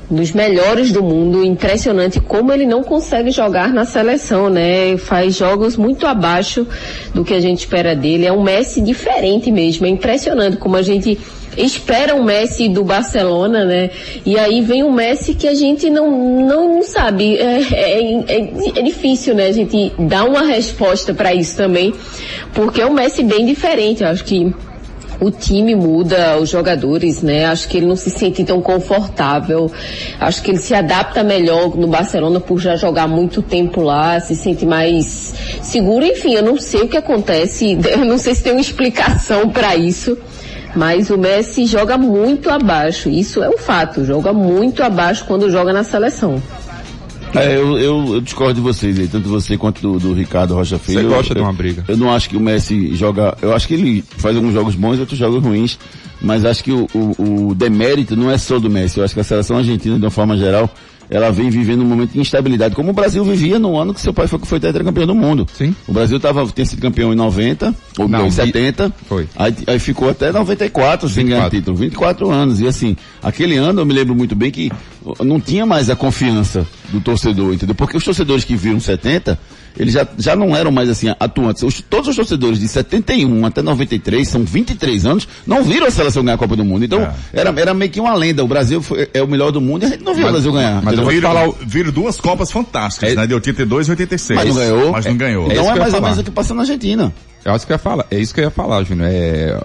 dos 0.09 0.31
melhores 0.31 0.91
do 0.91 1.03
mundo. 1.03 1.43
Impressionante 1.43 2.19
como 2.19 2.51
ele 2.51 2.65
não 2.65 2.83
consegue 2.83 3.31
jogar 3.31 3.73
na 3.73 3.85
seleção, 3.85 4.49
né? 4.49 4.97
Faz 4.97 5.35
jogos 5.35 5.75
muito 5.75 6.05
abaixo 6.05 6.67
do 7.13 7.23
que 7.23 7.33
a 7.33 7.39
gente 7.39 7.59
espera 7.59 7.95
dele. 7.95 8.25
É 8.25 8.31
um 8.31 8.43
Messi 8.43 8.81
diferente 8.81 9.51
mesmo. 9.51 9.85
É 9.85 9.89
impressionante 9.89 10.57
como 10.57 10.75
a 10.75 10.81
gente 10.81 11.17
espera 11.57 12.15
um 12.15 12.23
Messi 12.23 12.67
do 12.67 12.83
Barcelona, 12.83 13.63
né? 13.65 13.89
E 14.25 14.37
aí 14.37 14.61
vem 14.61 14.83
um 14.83 14.91
Messi 14.91 15.33
que 15.33 15.47
a 15.47 15.53
gente 15.53 15.89
não, 15.89 16.45
não 16.45 16.83
sabe. 16.83 17.37
É, 17.37 17.61
é, 17.73 18.13
é, 18.27 18.51
é 18.75 18.81
difícil, 18.81 19.35
né? 19.35 19.47
A 19.47 19.51
gente 19.51 19.91
dar 19.97 20.25
uma 20.25 20.43
resposta 20.43 21.13
para 21.13 21.33
isso 21.33 21.55
também, 21.55 21.93
porque 22.53 22.81
é 22.81 22.85
um 22.85 22.93
Messi 22.93 23.23
bem 23.23 23.45
diferente. 23.45 24.03
Eu 24.03 24.09
acho 24.09 24.23
que 24.23 24.53
o 25.19 25.31
time 25.31 25.75
muda, 25.75 26.37
os 26.37 26.49
jogadores, 26.49 27.21
né? 27.21 27.45
Acho 27.45 27.67
que 27.67 27.77
ele 27.77 27.85
não 27.85 27.95
se 27.95 28.09
sente 28.09 28.43
tão 28.43 28.61
confortável. 28.61 29.71
Acho 30.19 30.41
que 30.41 30.51
ele 30.51 30.57
se 30.57 30.73
adapta 30.73 31.23
melhor 31.23 31.75
no 31.75 31.87
Barcelona 31.87 32.39
por 32.39 32.59
já 32.59 32.75
jogar 32.75 33.07
muito 33.07 33.41
tempo 33.41 33.81
lá, 33.81 34.19
se 34.19 34.35
sente 34.35 34.65
mais 34.65 35.33
seguro. 35.61 36.05
Enfim, 36.05 36.33
eu 36.33 36.43
não 36.43 36.57
sei 36.57 36.81
o 36.81 36.87
que 36.87 36.97
acontece, 36.97 37.77
eu 37.89 38.05
não 38.05 38.17
sei 38.17 38.35
se 38.35 38.43
tem 38.43 38.51
uma 38.51 38.61
explicação 38.61 39.49
para 39.49 39.75
isso. 39.75 40.17
Mas 40.75 41.09
o 41.09 41.17
Messi 41.17 41.65
joga 41.65 41.97
muito 41.97 42.49
abaixo, 42.49 43.09
isso 43.09 43.41
é 43.41 43.49
um 43.49 43.57
fato, 43.57 44.03
joga 44.03 44.33
muito 44.33 44.83
abaixo 44.83 45.23
quando 45.25 45.49
joga 45.49 45.71
na 45.71 45.85
seleção. 45.85 46.41
É, 47.37 47.55
eu, 47.55 47.77
eu, 47.77 48.15
eu 48.15 48.21
discordo 48.21 48.55
de 48.55 48.61
vocês 48.61 48.99
aí, 48.99 49.07
tanto 49.07 49.29
você 49.29 49.57
quanto 49.57 49.81
do, 49.81 49.99
do 49.99 50.13
Ricardo 50.13 50.53
Rocha 50.53 50.77
Filho. 50.77 51.01
Você 51.01 51.07
gosta 51.07 51.33
eu, 51.33 51.35
de 51.35 51.41
uma 51.41 51.53
briga. 51.53 51.83
Eu 51.87 51.97
não 51.97 52.11
acho 52.11 52.29
que 52.29 52.37
o 52.37 52.39
Messi 52.39 52.95
joga. 52.95 53.37
Eu 53.41 53.53
acho 53.53 53.67
que 53.67 53.73
ele 53.73 54.03
faz 54.17 54.35
alguns 54.35 54.53
jogos 54.53 54.75
bons 54.75 54.97
e 54.97 54.99
outros 55.01 55.17
jogos 55.17 55.43
ruins. 55.43 55.77
Mas 56.21 56.45
acho 56.45 56.63
que 56.63 56.71
o, 56.71 56.87
o, 56.93 57.49
o 57.49 57.55
demérito 57.55 58.15
não 58.15 58.31
é 58.31 58.37
só 58.37 58.57
do 58.57 58.69
Messi. 58.69 58.97
Eu 58.97 59.03
acho 59.03 59.13
que 59.13 59.19
a 59.19 59.23
seleção 59.23 59.57
argentina, 59.57 59.97
de 59.97 60.05
uma 60.05 60.11
forma 60.11 60.37
geral, 60.37 60.73
ela 61.09 61.31
vem 61.31 61.49
vivendo 61.49 61.81
um 61.81 61.85
momento 61.85 62.11
de 62.13 62.19
instabilidade, 62.19 62.75
como 62.75 62.89
o 62.89 62.93
Brasil 62.93 63.23
vivia 63.23 63.59
no 63.59 63.77
ano 63.77 63.93
que 63.93 64.01
seu 64.01 64.13
pai 64.13 64.27
foi, 64.27 64.39
foi 64.39 64.59
tetracampeão 64.59 65.05
do 65.05 65.15
mundo. 65.15 65.47
Sim. 65.57 65.75
O 65.87 65.93
Brasil 65.93 66.19
tava, 66.19 66.45
tinha 66.47 66.65
sido 66.65 66.81
campeão 66.81 67.11
em 67.13 67.15
90, 67.15 67.73
ou 67.99 68.07
Não, 68.07 68.21
em 68.25 68.29
vi- 68.29 68.35
70. 68.35 68.93
foi. 69.07 69.27
Aí, 69.35 69.53
aí 69.67 69.79
ficou 69.79 70.09
até 70.09 70.31
94 70.31 71.07
sem 71.09 71.25
ganhar 71.25 71.43
24. 71.49 71.59
título. 71.59 71.77
24 71.77 72.29
anos. 72.31 72.59
E 72.59 72.67
assim, 72.67 72.95
aquele 73.21 73.55
ano 73.57 73.81
eu 73.81 73.85
me 73.85 73.93
lembro 73.93 74.15
muito 74.15 74.35
bem 74.35 74.49
que 74.51 74.71
não 75.23 75.39
tinha 75.39 75.65
mais 75.65 75.89
a 75.89 75.95
confiança 75.95 76.65
do 76.89 76.99
torcedor, 76.99 77.53
entendeu? 77.53 77.75
Porque 77.75 77.95
os 77.97 78.03
torcedores 78.03 78.43
que 78.43 78.55
viram 78.55 78.79
70, 78.79 79.37
eles 79.77 79.93
já, 79.93 80.07
já 80.17 80.35
não 80.35 80.55
eram 80.55 80.71
mais 80.71 80.89
assim 80.89 81.07
atuantes. 81.19 81.63
Os- 81.63 81.81
todos 81.81 82.07
os 82.09 82.15
torcedores 82.15 82.59
de 82.59 82.67
71 82.67 83.45
até 83.45 83.61
93, 83.61 84.27
são 84.27 84.43
23 84.43 85.05
anos, 85.05 85.27
não 85.45 85.63
viram 85.63 85.85
a 85.87 85.91
seleção 85.91 86.23
ganhar 86.23 86.35
a 86.35 86.37
Copa 86.37 86.55
do 86.55 86.63
Mundo. 86.65 86.85
Então, 86.85 87.01
É. 87.01 87.13
era, 87.33 87.53
era 87.59 87.73
meio 87.73 87.91
que 87.91 87.99
uma 87.99 88.13
lenda. 88.13 88.43
O 88.43 88.47
Brasil 88.47 88.81
foi- 88.81 89.09
é 89.13 89.21
o 89.21 89.27
melhor 89.27 89.51
do 89.51 89.59
mundo 89.61 89.83
e 89.83 89.85
a 89.85 89.89
gente 89.89 90.03
não 90.03 90.13
viu 90.15 90.27
o 90.27 90.31
Brasil 90.31 90.51
ganhar. 90.51 90.81
mas 90.81 90.97
eu 90.97 91.05
Viram, 91.05 91.29
falar 91.33 91.49
viram 91.65 91.91
duas 91.91 92.19
Copas 92.19 92.51
fantásticas, 92.51 93.11
É- 93.11 93.15
né? 93.15 93.27
De 93.27 93.33
82 93.33 93.87
e 93.87 93.91
86. 93.91 94.37
Mas 94.39 94.47
não 94.49 94.55
ganhou. 94.55 94.91
Mas 94.91 95.05
não 95.05 95.17
ganhou. 95.17 95.43
É 95.49 95.53
Então 95.53 95.63
que 95.63 95.69
é 95.69 95.71
eu 95.71 95.75
ia 95.75 95.81
mais 95.81 95.93
ou 95.93 96.01
menos 96.01 96.17
o 96.19 96.23
que 96.23 96.31
passa 96.31 96.53
na 96.53 96.61
Argentina. 96.61 97.13
É 97.43 97.55
isso 97.55 97.65
que 97.65 97.71
eu 97.71 97.75
ia 97.75 97.79
falar, 97.79 98.05
é 98.09 98.17
isso 98.19 98.33
que 98.33 98.39
eu 98.39 98.45
ia 98.45 98.49
falar, 98.51 98.83
Júnior. 98.83 99.07
É, 99.11 99.61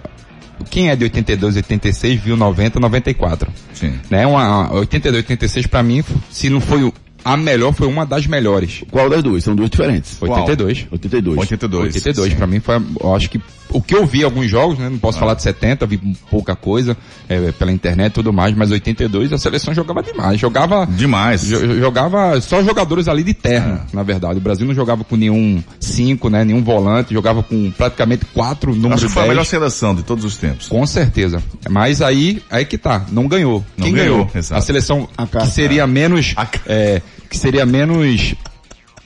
quem 0.68 0.90
é 0.90 0.96
de 0.96 1.04
82, 1.04 1.56
86 1.56 2.20
viu 2.20 2.36
90, 2.36 2.78
94. 2.78 3.50
Sim. 3.72 3.94
Né? 4.10 4.26
Uma, 4.26 4.70
82, 4.74 5.16
86 5.24 5.66
pra 5.66 5.82
mim, 5.82 6.04
se 6.30 6.50
não 6.50 6.60
foi 6.60 6.82
o- 6.82 6.92
a 7.24 7.36
melhor, 7.36 7.72
foi 7.72 7.86
uma 7.86 8.04
das 8.06 8.26
melhores. 8.26 8.82
Qual 8.90 9.08
das 9.08 9.22
duas? 9.22 9.44
São 9.44 9.54
duas 9.54 9.70
diferentes. 9.70 10.16
82. 10.20 10.86
82. 10.90 11.38
82. 11.38 11.84
82, 11.96 12.32
Sim. 12.32 12.36
pra 12.36 12.46
mim 12.46 12.60
foi, 12.60 12.76
eu 13.00 13.14
acho 13.14 13.30
que 13.30 13.40
o 13.72 13.80
que 13.80 13.94
eu 13.94 14.04
vi 14.06 14.22
alguns 14.24 14.50
jogos, 14.50 14.78
né, 14.78 14.88
não 14.88 14.98
posso 14.98 15.18
falar 15.18 15.34
de 15.34 15.42
70, 15.42 15.86
vi 15.86 15.98
pouca 16.30 16.54
coisa, 16.56 16.96
é, 17.28 17.52
pela 17.52 17.70
internet 17.72 18.10
e 18.12 18.14
tudo 18.14 18.32
mais, 18.32 18.54
mas 18.56 18.70
82 18.70 19.32
a 19.32 19.38
seleção 19.38 19.72
jogava 19.74 20.02
demais, 20.02 20.38
jogava 20.40 20.86
Demais. 20.86 21.42
jo- 21.46 21.78
jogava 21.78 22.40
só 22.40 22.62
jogadores 22.62 23.08
ali 23.08 23.22
de 23.22 23.34
terra, 23.34 23.86
na 23.92 24.02
verdade. 24.02 24.38
O 24.38 24.40
Brasil 24.42 24.66
não 24.66 24.74
jogava 24.74 25.04
com 25.04 25.16
nenhum 25.16 25.62
5, 25.78 26.28
né, 26.28 26.44
nenhum 26.44 26.62
volante, 26.62 27.14
jogava 27.14 27.42
com 27.42 27.70
praticamente 27.70 28.24
quatro 28.26 28.74
números 28.74 28.94
Acho 29.00 29.06
que 29.06 29.12
foi 29.12 29.22
a 29.22 29.26
10. 29.26 29.28
melhor 29.30 29.44
seleção 29.44 29.94
de 29.94 30.02
todos 30.02 30.24
os 30.24 30.36
tempos. 30.36 30.68
Com 30.68 30.84
certeza. 30.86 31.42
Mas 31.68 32.02
aí, 32.02 32.42
aí 32.50 32.64
que 32.64 32.76
tá, 32.78 33.04
não 33.10 33.26
ganhou. 33.28 33.64
Não 33.76 33.84
Quem 33.86 33.94
ganhou, 33.94 34.26
ganhou? 34.26 34.44
A 34.50 34.60
seleção 34.60 35.08
A 35.16 35.26
que 35.26 35.46
seria 35.46 35.86
menos, 35.86 36.32
A 36.36 36.46
é, 36.66 37.00
que 37.28 37.38
seria 37.38 37.64
menos 37.64 38.34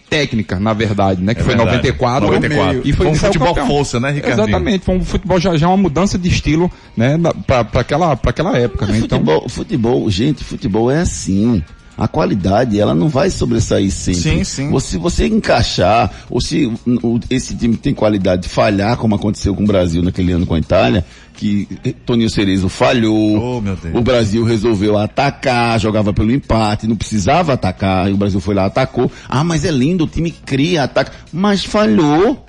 técnica, 0.09 0.59
na 0.61 0.73
verdade, 0.73 1.23
né? 1.23 1.35
Que 1.35 1.41
É 1.41 1.45
foi 1.45 1.55
verdade. 1.57 1.77
94. 1.77 2.27
94. 2.27 2.81
E 2.85 2.93
foi 2.93 3.07
Foi 3.07 3.15
um 3.15 3.15
futebol 3.15 3.49
campeão. 3.49 3.67
força, 3.67 3.99
né, 4.01 4.11
Ricardinho? 4.11 4.45
Exatamente, 4.47 4.85
foi 4.85 4.97
um 4.97 5.05
futebol 5.05 5.41
já, 5.41 5.57
já 5.57 5.69
uma 5.69 5.77
mudança 5.77 6.19
de 6.19 6.29
estilo, 6.29 6.71
né, 6.97 7.19
pra 7.47 7.61
aquela, 7.81 8.17
pra 8.17 8.31
aquela 8.31 8.57
época, 8.59 8.87
né? 8.87 8.99
Então, 8.99 9.19
Futebol, 9.19 9.49
futebol, 9.49 10.11
gente, 10.11 10.45
futebol 10.45 10.91
é 10.91 11.01
assim. 11.01 11.63
A 11.97 12.09
qualidade, 12.09 12.81
ela 12.81 12.93
não 12.93 13.09
vai 13.09 13.31
sobressair 13.31 13.89
sempre. 13.89 14.21
Sim, 14.21 14.43
sim. 14.43 14.73
Ou 14.73 14.81
se 14.81 14.99
você 14.99 15.29
encaixar, 15.29 16.11
ou 16.29 16.41
se 16.41 16.67
o- 16.87 17.21
esse 17.31 17.55
time 17.55 17.77
tem 17.77 17.95
qualidade 17.95 18.43
de 18.43 18.49
falhar, 18.49 18.97
como 18.97 19.15
aconteceu 19.15 19.55
com 19.55 19.63
o 19.63 19.67
Brasil 19.67 20.03
naquele 20.03 20.33
ano 20.33 20.45
com 20.45 20.55
a 20.55 20.59
Itália, 20.59 21.05
que 21.35 21.67
Toninho 22.07 22.31
Cerezo 22.31 22.69
falhou, 22.69 23.63
Oh, 23.65 23.99
o 23.99 24.01
Brasil 24.01 24.45
resolveu 24.45 24.97
atacar, 24.97 25.79
jogava 25.79 26.13
pelo 26.13 26.31
empate, 26.31 26.87
não 26.87 26.97
precisava 26.97 27.53
atacar, 27.53 28.09
e 28.09 28.13
o 28.13 28.17
Brasil 28.17 28.41
foi 28.41 28.55
lá, 28.55 28.67
atacou. 28.67 29.11
Ah, 29.29 29.45
mas 29.45 29.65
é 29.65 29.71
lindo, 29.71 30.05
o 30.05 30.07
time 30.07 30.31
cria, 30.31 30.85
ataca, 30.85 31.13
mas 31.33 31.65
falhou. 31.65 32.45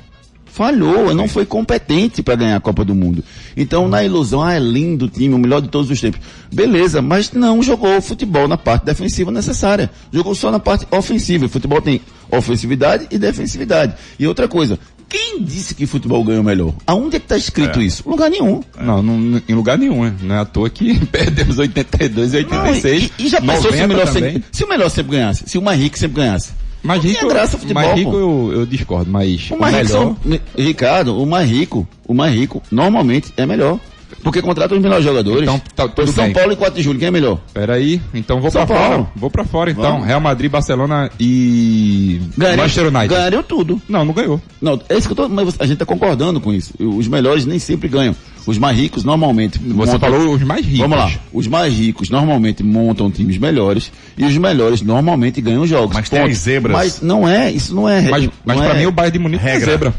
Falhou, 0.45 1.13
não 1.13 1.27
foi 1.27 1.45
competente 1.45 2.23
para 2.23 2.35
ganhar 2.35 2.55
a 2.55 2.61
Copa 2.61 2.85
do 2.85 2.95
Mundo. 2.95 3.21
Então, 3.57 3.89
na 3.89 4.01
ilusão, 4.05 4.41
ah, 4.41 4.53
é 4.53 4.59
lindo 4.59 5.03
o 5.03 5.09
time, 5.09 5.35
o 5.35 5.37
melhor 5.37 5.61
de 5.61 5.67
todos 5.67 5.91
os 5.91 5.99
tempos. 5.99 6.21
Beleza, 6.49 7.01
mas 7.01 7.33
não 7.33 7.61
jogou 7.61 8.01
futebol 8.01 8.47
na 8.47 8.55
parte 8.57 8.85
defensiva 8.85 9.31
necessária. 9.31 9.91
Jogou 10.13 10.33
só 10.33 10.49
na 10.49 10.59
parte 10.59 10.87
ofensiva. 10.91 11.47
O 11.47 11.49
futebol 11.49 11.81
tem 11.81 11.99
ofensividade 12.31 13.05
e 13.11 13.17
defensividade. 13.17 13.95
E 14.17 14.25
outra 14.25 14.47
coisa, 14.47 14.79
quem 15.09 15.41
disse 15.43 15.73
que 15.75 15.85
futebol 15.85 16.23
ganha 16.23 16.41
o 16.41 16.43
melhor? 16.43 16.73
Aonde 16.87 17.17
é 17.17 17.19
que 17.19 17.25
está 17.25 17.37
escrito 17.37 17.81
isso? 17.81 18.07
Lugar 18.09 18.29
nenhum. 18.29 18.61
não, 18.79 19.01
não, 19.01 19.41
em 19.47 19.53
lugar 19.53 19.77
nenhum, 19.77 20.03
né? 20.03 20.13
Não 20.21 20.35
é 20.35 20.39
à 20.39 20.45
toa 20.45 20.69
que 20.69 20.99
perdemos 21.07 21.57
82 21.57 22.33
e 22.33 22.43
Não, 22.43 22.63
86. 22.63 23.03
e, 23.19 23.23
e 23.25 23.27
já 23.29 23.39
pensou 23.41 23.61
se 23.61 23.67
o, 23.67 23.71
90 23.71 23.87
melhor 23.87 24.05
também. 24.13 24.33
sempre, 24.33 24.43
se 24.51 24.63
o 24.63 24.67
melhor 24.69 24.89
sempre 24.89 25.11
ganhasse? 25.17 25.43
Se 25.47 25.57
o 25.57 25.61
mais 25.61 25.79
rico 25.79 25.97
sempre 25.99 26.21
ganhasse? 26.21 26.51
Mais 26.83 27.01
Não 27.01 27.09
rico, 27.09 27.19
tinha 27.21 27.33
graça 27.33 27.57
futebol, 27.57 27.83
mais 27.83 27.97
rico 27.97 28.15
eu, 28.15 28.51
eu 28.53 28.65
discordo, 28.65 29.09
mas 29.11 29.49
O 29.49 29.55
o, 29.55 29.59
mais 29.59 29.75
rico 29.75 29.87
melhor... 29.87 30.15
são- 30.23 30.39
Ricardo, 30.57 31.19
o 31.19 31.25
mais 31.25 31.49
rico, 31.49 31.87
o 32.07 32.13
mais 32.13 32.35
rico, 32.35 32.61
normalmente 32.71 33.33
é 33.37 33.45
melhor. 33.45 33.79
Porque 34.25 34.41
contrata 34.41 34.73
os 34.73 34.81
melhores 34.81 35.05
jogadores. 35.05 35.43
Então, 35.43 35.61
tá, 35.75 35.87
tudo 35.87 36.11
São 36.11 36.23
bem. 36.25 36.33
Paulo 36.33 36.51
e 36.51 36.55
4 36.55 36.75
de 36.75 36.81
julho, 36.81 36.97
quem 36.97 37.07
é 37.07 37.11
melhor? 37.11 37.39
Peraí, 37.53 38.01
então 38.11 38.41
vou 38.41 38.49
São 38.49 38.65
pra 38.65 38.75
Paulo. 38.75 38.93
fora. 38.95 39.07
Vou 39.15 39.29
pra 39.29 39.45
fora 39.45 39.69
então. 39.69 39.83
Vamos. 39.83 40.07
Real 40.07 40.19
Madrid, 40.19 40.49
Barcelona 40.51 41.11
e 41.19 42.19
Manchester 42.35 42.87
United. 42.87 43.07
Ganhariam 43.07 43.43
tudo. 43.43 43.79
Não, 43.87 44.03
não 44.03 44.13
ganhou. 44.13 44.41
Não, 44.59 44.81
é 44.89 44.97
isso 44.97 45.07
que 45.07 45.11
eu 45.13 45.15
tô, 45.15 45.29
mas 45.29 45.55
a 45.59 45.65
gente 45.67 45.77
tá 45.77 45.85
concordando 45.85 46.41
com 46.41 46.51
isso. 46.51 46.73
Os 46.79 47.07
melhores 47.07 47.45
nem 47.45 47.59
sempre 47.59 47.87
ganham. 47.87 48.15
Os 48.47 48.57
mais 48.57 48.77
ricos 48.77 49.03
normalmente. 49.03 49.59
Você 49.59 49.73
montam- 49.93 49.99
falou 49.99 50.33
os 50.33 50.41
mais 50.43 50.63
ricos. 50.65 50.79
Vamos 50.79 50.97
lá. 50.97 51.11
Os 51.31 51.47
mais 51.47 51.73
ricos 51.73 52.09
normalmente 52.09 52.63
montam 52.63 53.09
times 53.11 53.37
melhores 53.37 53.91
e 54.17 54.25
os 54.25 54.35
melhores 54.37 54.81
normalmente 54.81 55.39
ganham 55.41 55.65
jogos. 55.67 55.95
Mas 55.95 56.09
tem 56.09 56.19
Ponto. 56.21 56.31
as 56.31 56.37
zebras. 56.39 56.73
Mas 56.75 57.01
não 57.01 57.27
é, 57.27 57.51
isso 57.51 57.73
não 57.75 57.87
é. 57.87 58.01
Mas, 58.09 58.29
mas 58.43 58.57
pra 58.57 58.75
é- 58.75 58.79
mim 58.79 58.85
o 58.87 58.91
Bayern 58.91 59.13
de 59.13 59.19
Munique 59.19 59.43
não 59.43 59.49
é 59.49 59.53
regra. 59.53 59.71
zebra. 59.71 59.93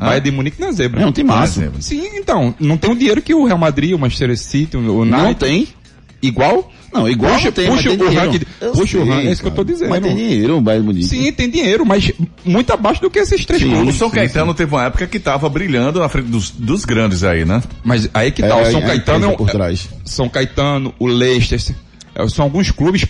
O 0.00 0.04
Bayern 0.04 0.24
de 0.24 0.30
Munique 0.36 0.60
não 0.60 0.68
é 0.68 0.72
zebra. 0.72 1.02
É 1.02 1.06
um 1.06 1.12
timaço. 1.12 1.60
Não 1.60 1.66
é. 1.68 1.70
Sim, 1.80 2.02
então. 2.14 2.54
Não 2.58 2.76
tem 2.76 2.90
o 2.90 2.96
dinheiro 2.96 3.20
que 3.20 3.34
o 3.34 3.44
Real 3.44 3.58
Madrid, 3.58 3.92
o 3.94 3.98
Manchester 3.98 4.36
City, 4.38 4.76
o 4.76 5.00
United. 5.00 5.22
Não 5.22 5.34
tem. 5.34 5.68
Igual? 6.22 6.70
Não, 6.92 7.08
igual 7.08 7.32
Puxa- 7.34 7.44
não 7.46 7.52
tem, 7.52 7.66
puxa 7.68 7.82
tem 7.96 7.98
o 8.02 8.12
ranking- 8.12 8.40
puxa 8.74 8.98
o 8.98 9.04
ranking, 9.08 9.28
é 9.28 9.30
isso 9.32 9.40
que 9.42 9.46
eu 9.48 9.52
tô 9.52 9.62
dizendo. 9.62 9.90
Mas 9.90 10.02
tem 10.02 10.14
dinheiro, 10.16 10.56
o 10.56 10.60
Bayern 10.60 10.84
Munique. 10.86 11.06
Sim, 11.06 11.32
tem 11.32 11.48
dinheiro, 11.48 11.86
mas 11.86 12.10
muito 12.44 12.72
abaixo 12.72 13.00
do 13.00 13.08
que 13.08 13.20
esses 13.20 13.44
três 13.46 13.62
Sim. 13.62 13.72
O 13.72 13.76
clubes. 13.76 13.94
São 13.94 14.10
Caetano 14.10 14.52
teve 14.52 14.74
uma 14.74 14.84
época 14.86 15.06
que 15.06 15.20
tava 15.20 15.48
brilhando 15.48 16.00
na 16.00 16.08
frente 16.08 16.26
dos, 16.28 16.50
dos 16.50 16.84
grandes 16.84 17.22
aí, 17.22 17.44
né? 17.44 17.62
Mas 17.84 18.10
aí 18.12 18.32
que 18.32 18.42
tá, 18.42 18.58
É, 18.58 18.62
o 18.68 18.70
São 18.72 18.80
é, 18.80 18.86
Caetano 18.86 19.24
é 19.26 19.28
é 19.28 19.32
um- 19.32 19.36
por 19.36 19.48
trás. 19.50 19.88
São 20.04 20.28
Caetano, 20.28 20.92
o 20.98 21.06
Leicester, 21.06 21.60
são 22.28 22.44
alguns 22.44 22.70
clubes 22.72 23.06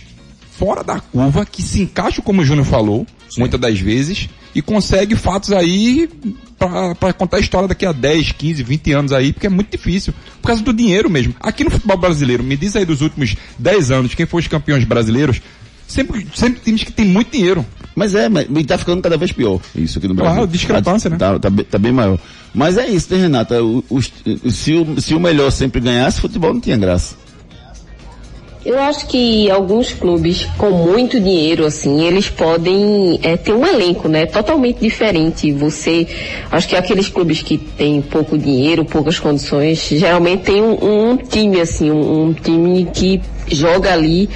fora 0.61 0.83
da 0.83 0.99
curva 0.99 1.43
que 1.43 1.61
se 1.63 1.81
encaixam, 1.81 2.23
como 2.23 2.41
o 2.41 2.45
Júnior 2.45 2.67
falou, 2.67 3.07
muitas 3.35 3.59
das 3.59 3.79
vezes, 3.79 4.29
e 4.53 4.61
consegue 4.61 5.15
fatos 5.15 5.51
aí 5.51 6.07
pra 6.99 7.11
contar 7.13 7.37
a 7.37 7.39
história 7.39 7.67
daqui 7.67 7.83
a 7.85 7.91
10, 7.91 8.33
15, 8.33 8.61
20 8.61 8.91
anos 8.91 9.11
aí, 9.11 9.33
porque 9.33 9.47
é 9.47 9.49
muito 9.49 9.71
difícil, 9.75 10.13
por 10.39 10.49
causa 10.49 10.61
do 10.61 10.71
dinheiro 10.71 11.09
mesmo. 11.09 11.33
Aqui 11.39 11.63
no 11.63 11.71
futebol 11.71 11.97
brasileiro, 11.97 12.43
me 12.43 12.55
diz 12.55 12.75
aí 12.75 12.85
dos 12.85 13.01
últimos 13.01 13.35
10 13.57 13.89
anos, 13.89 14.13
quem 14.13 14.27
foi 14.27 14.41
os 14.41 14.47
campeões 14.47 14.83
brasileiros, 14.83 15.41
sempre, 15.87 16.27
sempre 16.35 16.61
times 16.61 16.83
que 16.83 16.91
tem 16.91 17.05
muito 17.05 17.31
dinheiro. 17.31 17.65
Mas 17.95 18.13
é, 18.15 18.29
mas 18.29 18.45
e 18.49 18.63
tá 18.63 18.77
ficando 18.77 19.01
cada 19.01 19.17
vez 19.17 19.31
pior 19.33 19.59
isso 19.75 19.97
aqui 19.97 20.07
no 20.07 20.13
Brasil. 20.13 20.33
Claro, 20.35 20.47
discrepância, 20.47 21.09
tá, 21.09 21.15
né? 21.33 21.33
Tá, 21.33 21.39
tá 21.39 21.49
bem- 21.49 21.65
tá 21.65 21.77
bem 21.77 21.91
maior. 21.91 22.17
Mas 22.53 22.77
é 22.77 22.87
isso, 22.87 23.13
né, 23.13 23.19
Renata? 23.21 23.61
O- 23.61 23.83
os- 23.89 24.11
se, 24.49 24.73
o, 24.73 25.01
se 25.01 25.13
o 25.13 25.19
melhor 25.19 25.51
sempre 25.51 25.81
ganhasse, 25.81 26.21
futebol 26.21 26.53
não 26.53 26.61
tinha 26.61 26.77
graça. 26.77 27.15
Eu 28.63 28.79
acho 28.79 29.07
que 29.07 29.49
alguns 29.49 29.91
clubes 29.91 30.45
com 30.55 30.69
muito 30.69 31.19
dinheiro, 31.19 31.65
assim, 31.65 32.05
eles 32.05 32.29
podem 32.29 33.19
é, 33.23 33.35
ter 33.35 33.53
um 33.53 33.65
elenco, 33.65 34.07
né? 34.07 34.27
Totalmente 34.27 34.79
diferente. 34.79 35.51
Você, 35.51 36.07
acho 36.51 36.67
que 36.67 36.75
aqueles 36.75 37.09
clubes 37.09 37.41
que 37.41 37.57
têm 37.57 38.03
pouco 38.03 38.37
dinheiro, 38.37 38.85
poucas 38.85 39.17
condições, 39.17 39.87
geralmente 39.89 40.43
tem 40.43 40.61
um, 40.61 41.11
um 41.11 41.17
time, 41.17 41.59
assim, 41.59 41.89
um, 41.89 42.27
um 42.27 42.33
time 42.33 42.87
que 42.93 43.19
joga 43.55 43.91
ali 43.93 44.29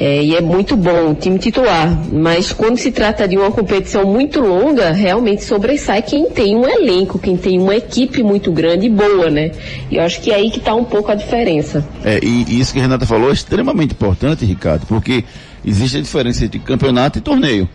é, 0.00 0.22
e 0.22 0.34
é 0.36 0.40
muito 0.40 0.76
bom, 0.76 1.08
um 1.10 1.14
time 1.14 1.38
titular. 1.38 1.98
Mas 2.12 2.52
quando 2.52 2.78
se 2.78 2.90
trata 2.92 3.26
de 3.26 3.36
uma 3.36 3.50
competição 3.50 4.04
muito 4.04 4.40
longa, 4.40 4.92
realmente 4.92 5.44
sobressai 5.44 6.02
quem 6.02 6.30
tem 6.30 6.56
um 6.56 6.68
elenco, 6.68 7.18
quem 7.18 7.36
tem 7.36 7.58
uma 7.60 7.74
equipe 7.74 8.22
muito 8.22 8.52
grande 8.52 8.86
e 8.86 8.90
boa, 8.90 9.28
né? 9.30 9.50
E 9.90 9.96
eu 9.96 10.02
acho 10.02 10.20
que 10.20 10.30
é 10.30 10.36
aí 10.36 10.50
que 10.50 10.58
está 10.58 10.74
um 10.74 10.84
pouco 10.84 11.10
a 11.10 11.14
diferença. 11.14 11.84
É, 12.04 12.20
e, 12.22 12.44
e 12.48 12.60
isso 12.60 12.72
que 12.72 12.78
a 12.78 12.82
Renata 12.82 13.06
falou 13.06 13.30
é 13.30 13.32
extremamente 13.32 13.92
importante, 13.92 14.44
Ricardo, 14.44 14.86
porque 14.86 15.24
existe 15.64 15.96
a 15.96 16.00
diferença 16.00 16.44
entre 16.44 16.58
campeonato 16.60 17.18
e 17.18 17.20
torneio. 17.20 17.68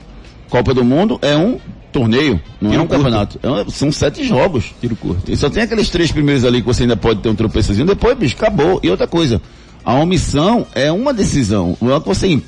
Copa 0.50 0.74
do 0.74 0.84
Mundo 0.84 1.20
é 1.22 1.36
um 1.36 1.58
torneio, 1.92 2.40
não 2.62 2.70
é 2.70 2.72
Tiro 2.74 2.84
um 2.84 2.88
curto. 2.88 3.04
campeonato. 3.04 3.40
É 3.44 3.50
um- 3.50 3.70
são 3.70 3.92
sete 3.92 4.24
jogos. 4.24 4.74
Tiro 4.82 4.96
curto. 4.96 5.32
E 5.32 5.36
só 5.36 5.50
tem 5.50 5.62
aqueles 5.64 5.90
três 5.90 6.12
primeiros 6.12 6.44
ali 6.46 6.62
que 6.62 6.66
você 6.68 6.84
ainda 6.84 6.96
pode 6.98 7.20
ter 7.22 7.30
um 7.30 7.36
tropeçozinho, 7.36 7.86
depois, 7.86 8.18
bicho, 8.18 8.36
acabou. 8.38 8.80
E 8.82 8.90
outra 8.90 9.06
coisa, 9.08 9.42
a 9.86 9.94
omissão 9.96 10.66
é 10.74 10.92
uma 10.92 11.14
decisão. 11.14 11.78
Não 11.82 11.96
é 11.96 12.00
que 12.00 12.08
você, 12.08 12.42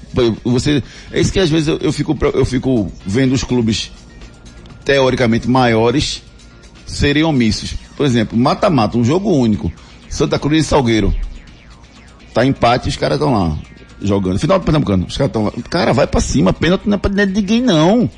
você, 0.43 0.83
é 1.11 1.19
isso 1.19 1.33
que 1.33 1.39
às 1.39 1.49
vezes 1.49 1.67
eu, 1.67 1.77
eu 1.77 1.91
fico, 1.91 2.17
eu 2.33 2.45
fico 2.45 2.91
vendo 3.05 3.33
os 3.33 3.43
clubes 3.43 3.91
teoricamente 4.85 5.49
maiores 5.49 6.23
serem 6.85 7.23
omissos. 7.23 7.73
Por 7.97 8.05
exemplo, 8.05 8.37
mata-mata, 8.37 8.97
um 8.97 9.03
jogo 9.03 9.31
único. 9.31 9.71
Santa 10.09 10.39
Cruz 10.39 10.65
e 10.65 10.67
Salgueiro. 10.67 11.13
Tá 12.33 12.45
empate, 12.45 12.87
os 12.87 12.95
caras 12.95 13.17
estão 13.17 13.33
lá 13.33 13.57
jogando. 14.01 14.39
Final 14.39 14.59
do 14.59 14.65
Pernambucano, 14.65 15.05
os 15.05 15.17
caras 15.17 15.29
estão 15.29 15.45
lá. 15.45 15.51
Cara, 15.69 15.93
vai 15.93 16.07
pra 16.07 16.21
cima, 16.21 16.53
pênalti 16.53 16.87
não 16.87 16.99
é 17.03 17.25
de 17.25 17.33
ninguém 17.33 17.61
não. 17.61 18.09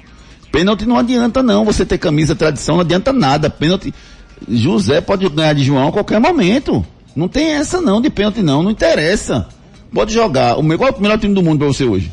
Pênalti 0.51 0.85
não 0.85 0.97
adianta 0.97 1.41
não, 1.41 1.65
você 1.65 1.85
ter 1.85 1.97
camisa 1.97 2.35
tradição 2.35 2.75
não 2.75 2.81
adianta 2.81 3.11
nada. 3.11 3.49
Pênalti, 3.49 3.93
José 4.47 5.01
pode 5.01 5.27
ganhar 5.29 5.53
de 5.53 5.63
João 5.63 5.87
a 5.87 5.91
qualquer 5.91 6.19
momento. 6.19 6.85
Não 7.17 7.27
tem 7.27 7.47
essa 7.53 7.81
não 7.81 7.99
de 7.99 8.11
pênalti 8.11 8.43
não, 8.43 8.61
não 8.61 8.69
interessa. 8.69 9.47
Pode 9.91 10.13
jogar. 10.13 10.55
O 10.55 10.61
meu, 10.61 10.77
qual 10.77 10.91
é 10.91 10.93
o 10.93 11.01
melhor 11.01 11.17
time 11.17 11.33
do 11.33 11.41
mundo 11.41 11.57
pra 11.57 11.67
você 11.67 11.83
hoje? 11.83 12.11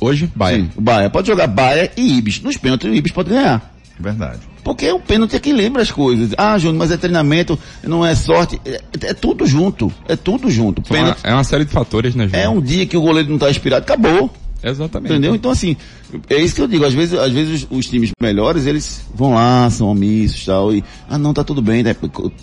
Hoje, 0.00 0.28
Bayern. 0.34 0.64
Sim, 0.64 0.72
o 0.76 0.80
Bahia. 0.80 1.08
Pode 1.08 1.28
jogar 1.28 1.46
Bahia 1.46 1.92
e 1.96 2.18
Ibis. 2.18 2.40
Nos 2.42 2.56
pênaltis 2.56 2.90
o 2.90 2.94
Ibis 2.94 3.12
pode 3.12 3.30
ganhar. 3.30 3.72
Verdade. 4.00 4.40
Porque 4.64 4.90
o 4.90 4.98
pênalti 4.98 5.36
é 5.36 5.38
que 5.38 5.52
lembra 5.52 5.80
as 5.80 5.92
coisas. 5.92 6.34
Ah, 6.36 6.58
Júnior, 6.58 6.76
mas 6.76 6.90
é 6.90 6.96
treinamento, 6.96 7.56
não 7.84 8.04
é 8.04 8.16
sorte. 8.16 8.60
É, 8.64 8.80
é 9.02 9.14
tudo 9.14 9.46
junto. 9.46 9.92
É 10.08 10.16
tudo 10.16 10.50
junto. 10.50 10.82
Pênalti 10.82 11.20
é 11.22 11.32
uma 11.32 11.44
série 11.44 11.64
de 11.64 11.70
fatores, 11.70 12.16
né, 12.16 12.24
Júnior? 12.24 12.42
é 12.44 12.48
um 12.48 12.60
dia 12.60 12.84
que 12.84 12.96
o 12.96 13.00
goleiro 13.00 13.30
não 13.30 13.38
tá 13.38 13.48
inspirado, 13.48 13.84
acabou. 13.84 14.28
Exatamente. 14.68 15.12
Entendeu? 15.12 15.34
Então, 15.34 15.50
assim, 15.50 15.76
é 16.28 16.40
isso 16.42 16.54
que 16.54 16.60
eu 16.60 16.66
digo. 16.66 16.84
Às 16.84 16.92
vezes, 16.92 17.18
às 17.18 17.32
vezes 17.32 17.62
os, 17.70 17.78
os 17.78 17.86
times 17.86 18.10
melhores, 18.20 18.66
eles 18.66 19.04
vão 19.14 19.34
lá, 19.34 19.70
são 19.70 19.88
omissos 19.88 20.42
e 20.42 20.46
tal. 20.46 20.74
E, 20.74 20.82
ah, 21.08 21.16
não, 21.16 21.32
tá 21.32 21.44
tudo 21.44 21.62
bem. 21.62 21.82
Né? 21.82 21.94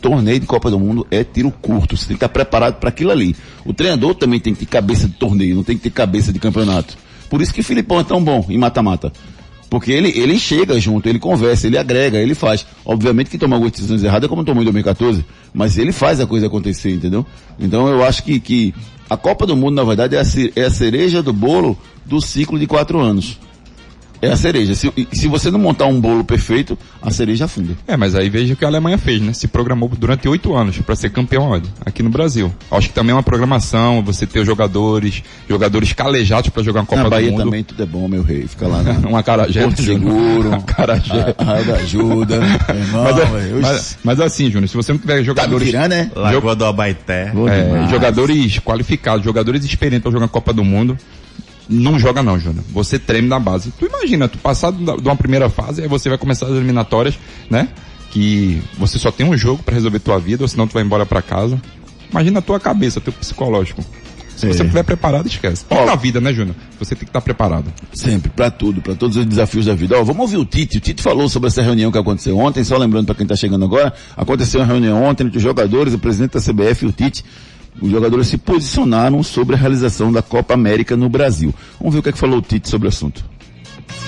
Torneio 0.01 0.39
de 0.39 0.45
Copa 0.45 0.71
do 0.71 0.79
Mundo 0.79 1.05
é 1.11 1.23
tiro 1.23 1.51
curto. 1.51 1.97
Você 1.97 2.07
tem 2.07 2.15
que 2.15 2.23
estar 2.23 2.29
preparado 2.29 2.75
para 2.75 2.89
aquilo 2.89 3.11
ali. 3.11 3.35
O 3.65 3.73
treinador 3.73 4.15
também 4.15 4.39
tem 4.39 4.53
que 4.53 4.61
ter 4.61 4.71
cabeça 4.71 5.07
de 5.07 5.15
torneio, 5.15 5.55
não 5.55 5.63
tem 5.63 5.75
que 5.75 5.83
ter 5.83 5.89
cabeça 5.89 6.31
de 6.31 6.39
campeonato. 6.39 6.97
Por 7.29 7.41
isso 7.41 7.53
que 7.53 7.61
o 7.61 7.63
Filipão 7.63 7.99
é 7.99 8.03
tão 8.03 8.23
bom 8.23 8.45
em 8.49 8.57
mata-mata. 8.57 9.11
Porque 9.73 9.91
ele, 9.91 10.09
ele 10.15 10.37
chega 10.37 10.79
junto, 10.79 11.09
ele 11.09 11.17
conversa, 11.17 11.65
ele 11.65 11.79
agrega, 11.79 12.19
ele 12.19 12.35
faz. 12.35 12.63
Obviamente 12.85 13.31
que 13.31 13.39
toma 13.39 13.55
algumas 13.55 13.71
decisões 13.71 14.03
erradas, 14.03 14.29
como 14.29 14.43
tomou 14.43 14.61
em 14.61 14.65
2014, 14.65 15.25
mas 15.53 15.77
ele 15.77 15.91
faz 15.91 16.19
a 16.19 16.25
coisa 16.25 16.47
acontecer, 16.47 16.91
entendeu? 16.91 17.25
Então 17.59 17.87
eu 17.87 18.03
acho 18.03 18.23
que, 18.23 18.39
que 18.39 18.73
a 19.09 19.15
Copa 19.15 19.45
do 19.45 19.55
Mundo, 19.55 19.75
na 19.75 19.83
verdade, 19.83 20.15
é 20.15 20.19
a, 20.19 20.23
é 20.55 20.65
a 20.65 20.71
cereja 20.71 21.21
do 21.21 21.31
bolo 21.31 21.77
do 22.05 22.19
ciclo 22.19 22.57
de 22.57 22.65
quatro 22.65 22.99
anos. 22.99 23.39
É 24.23 24.31
a 24.31 24.37
cereja. 24.37 24.73
Se, 24.73 24.91
se 25.11 25.27
você 25.27 25.51
não 25.51 25.59
montar 25.59 25.85
um 25.85 25.99
bolo 25.99 26.23
perfeito, 26.23 26.77
a 27.01 27.11
cereja 27.11 27.45
afunda. 27.45 27.73
É, 27.87 27.97
mas 27.97 28.15
aí 28.15 28.29
veja 28.29 28.53
o 28.53 28.55
que 28.57 28.63
a 28.63 28.67
Alemanha 28.67 28.97
fez, 28.97 29.21
né? 29.21 29.33
Se 29.33 29.47
programou 29.47 29.89
durante 29.89 30.27
oito 30.29 30.55
anos 30.55 30.77
para 30.79 30.95
ser 30.95 31.09
campeão 31.09 31.43
onde? 31.51 31.67
aqui 31.85 32.01
no 32.01 32.09
Brasil. 32.09 32.53
Acho 32.71 32.87
que 32.87 32.93
também 32.93 33.11
é 33.11 33.15
uma 33.15 33.23
programação, 33.23 34.01
você 34.01 34.25
ter 34.25 34.39
os 34.39 34.45
jogadores, 34.45 35.21
jogadores 35.49 35.91
calejados 35.93 36.49
para 36.49 36.63
jogar 36.63 36.81
uma 36.81 36.85
Copa 36.85 37.03
Na 37.03 37.09
Bahia 37.09 37.27
do 37.27 37.33
Mundo. 37.33 37.43
também 37.45 37.63
tudo 37.63 37.83
é 37.83 37.85
bom, 37.85 38.07
meu 38.07 38.23
rei. 38.23 38.47
Fica 38.47 38.67
lá 38.67 38.81
na, 38.81 38.93
Uma 39.07 39.21
carajé. 39.23 39.63
Porto 39.63 39.81
Seguro, 39.83 40.53
Acarajé. 40.55 41.35
a, 41.37 41.51
a 41.51 41.61
da 41.61 41.75
ajuda. 41.75 42.35
Irmão, 42.73 43.03
Mas, 43.03 43.17
é- 43.17 43.25
velho, 43.25 43.61
mas, 43.61 43.97
mas 44.03 44.19
assim, 44.21 44.49
Júnior, 44.49 44.69
se 44.69 44.75
você 44.77 44.93
não 44.93 44.99
tiver 44.99 45.17
tá 45.17 45.23
jogadores, 45.23 45.67
tirando, 45.67 45.89
né? 45.91 46.09
Lagoa 46.15 46.55
do 46.55 46.65
Abaité. 46.65 47.31
É, 47.49 47.89
jogadores 47.89 48.59
qualificados, 48.59 49.23
jogadores 49.25 49.65
experientes 49.65 50.03
para 50.03 50.11
jogar 50.11 50.25
a 50.25 50.29
Copa 50.29 50.53
do 50.53 50.63
Mundo, 50.63 50.97
não 51.69 51.97
joga 51.99 52.21
não, 52.23 52.37
Júnior. 52.39 52.63
Você 52.71 52.97
treme 52.99 53.27
na 53.27 53.39
base. 53.39 53.71
Tu 53.79 53.85
imagina, 53.85 54.27
tu 54.27 54.37
passar 54.37 54.71
de 54.71 54.83
uma 55.07 55.15
primeira 55.15 55.49
fase, 55.49 55.81
aí 55.81 55.87
você 55.87 56.09
vai 56.09 56.17
começar 56.17 56.45
as 56.45 56.51
eliminatórias, 56.53 57.17
né? 57.49 57.69
Que 58.11 58.61
você 58.77 58.99
só 58.99 59.11
tem 59.11 59.25
um 59.27 59.37
jogo 59.37 59.63
para 59.63 59.73
resolver 59.73 59.99
tua 59.99 60.19
vida, 60.19 60.43
ou 60.43 60.47
senão 60.47 60.67
tu 60.67 60.73
vai 60.73 60.83
embora 60.83 61.05
para 61.05 61.21
casa. 61.21 61.59
Imagina 62.11 62.39
a 62.39 62.41
tua 62.41 62.59
cabeça, 62.59 63.01
teu 63.01 63.11
psicológico. 63.13 63.83
Se 64.35 64.39
você 64.41 64.45
É. 64.45 64.49
não 64.59 64.65
estiver 64.65 64.83
preparado, 64.83 65.27
esquece. 65.27 65.63
Ó. 65.69 65.85
Na 65.85 65.95
vida, 65.95 66.19
né, 66.19 66.33
Júnior? 66.33 66.55
Você 66.79 66.95
tem 66.95 67.05
que 67.05 67.09
estar 67.09 67.21
preparado. 67.21 67.71
Sempre, 67.93 68.29
pra 68.31 68.49
tudo, 68.51 68.81
pra 68.81 68.95
todos 68.95 69.15
os 69.15 69.25
desafios 69.25 69.65
da 69.67 69.75
vida. 69.75 69.95
Ó, 69.97 70.03
vamos 70.03 70.21
ouvir 70.21 70.37
o 70.37 70.45
Tite. 70.45 70.77
O 70.77 70.81
Tite 70.81 71.01
falou 71.03 71.29
sobre 71.29 71.47
essa 71.47 71.61
reunião 71.61 71.91
que 71.91 71.97
aconteceu 71.99 72.37
ontem, 72.37 72.63
só 72.63 72.75
lembrando 72.77 73.05
pra 73.05 73.15
quem 73.15 73.25
tá 73.27 73.35
chegando 73.35 73.63
agora, 73.63 73.93
aconteceu 74.17 74.59
uma 74.59 74.65
reunião 74.67 75.03
ontem 75.03 75.23
entre 75.25 75.37
os 75.37 75.43
jogadores, 75.43 75.93
o 75.93 75.99
presidente 75.99 76.33
da 76.33 76.39
CBF 76.41 76.83
e 76.85 76.87
o 76.87 76.91
Tite. 76.91 77.23
Os 77.81 77.89
jogadores 77.89 78.27
se 78.27 78.37
posicionaram 78.37 79.21
sobre 79.23 79.55
a 79.55 79.57
realização 79.57 80.11
da 80.11 80.21
Copa 80.21 80.53
América 80.53 80.95
no 80.95 81.09
Brasil. 81.09 81.53
Vamos 81.79 81.93
ver 81.93 81.99
o 81.99 82.03
que, 82.03 82.09
é 82.09 82.11
que 82.11 82.17
falou 82.17 82.39
o 82.39 82.41
Tite 82.41 82.69
sobre 82.69 82.87
o 82.87 82.89
assunto. 82.89 83.23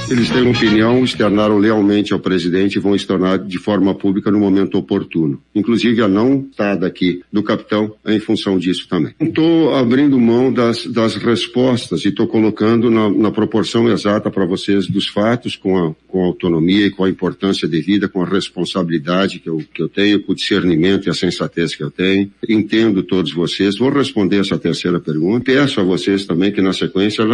Eles 0.08 0.30
têm 0.30 0.48
opinião, 0.48 1.04
externaram 1.04 1.58
lealmente 1.58 2.14
ao 2.14 2.20
presidente 2.20 2.76
e 2.76 2.80
vão 2.80 2.96
externar 2.96 3.40
de 3.40 3.58
forma 3.58 3.94
pública 3.96 4.30
no 4.30 4.38
momento 4.38 4.78
oportuno. 4.78 5.42
Inclusive 5.54 6.00
a 6.04 6.08
não 6.08 6.46
estada 6.52 6.86
aqui 6.86 7.24
do 7.34 7.42
capitão 7.42 7.92
em 8.06 8.20
função 8.20 8.60
disso 8.60 8.88
também. 8.88 9.16
Estou 9.20 9.74
abrindo 9.74 10.20
mão 10.20 10.54
das, 10.54 10.86
das 10.86 11.16
respostas 11.16 12.06
e 12.06 12.10
estou 12.10 12.28
colocando 12.28 12.92
na, 12.92 13.10
na 13.10 13.32
proporção 13.32 13.90
exata 13.90 14.30
para 14.30 14.46
vocês 14.46 14.88
dos 14.88 15.08
fatos, 15.08 15.56
com 15.56 15.76
a, 15.76 15.96
com 16.08 16.24
a 16.24 16.28
autonomia 16.28 16.86
e 16.86 16.92
com 16.92 17.04
a 17.04 17.10
importância 17.10 17.68
devida, 17.68 18.08
com 18.08 18.22
a 18.22 18.30
responsabilidade 18.30 19.40
que 19.40 19.50
eu, 19.50 19.58
que 19.74 19.82
eu 19.82 19.90
tenho, 19.90 20.22
com 20.22 20.34
o 20.34 20.36
discernimento 20.36 21.08
e 21.08 21.10
a 21.10 21.16
sensatez 21.16 21.74
que 21.74 21.84
eu 21.84 21.90
tenho. 21.90 22.32
Entendo 22.48 23.02
todos 23.02 23.34
vocês. 23.34 23.76
Vou 23.80 23.90
responder 23.90 24.38
essa 24.38 24.58
terceira 24.58 25.00
pergunta. 25.00 25.46
Peço 25.46 25.80
a 25.80 25.84
vocês 25.84 26.26
também 26.26 26.52
que 26.52 26.62
na 26.62 26.74
sequência 26.74 27.26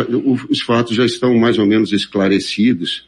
os 0.49 0.61
fatos 0.61 0.95
já 0.95 1.05
estão 1.05 1.37
mais 1.37 1.59
ou 1.59 1.65
menos 1.65 1.91
esclarecidos 1.91 2.60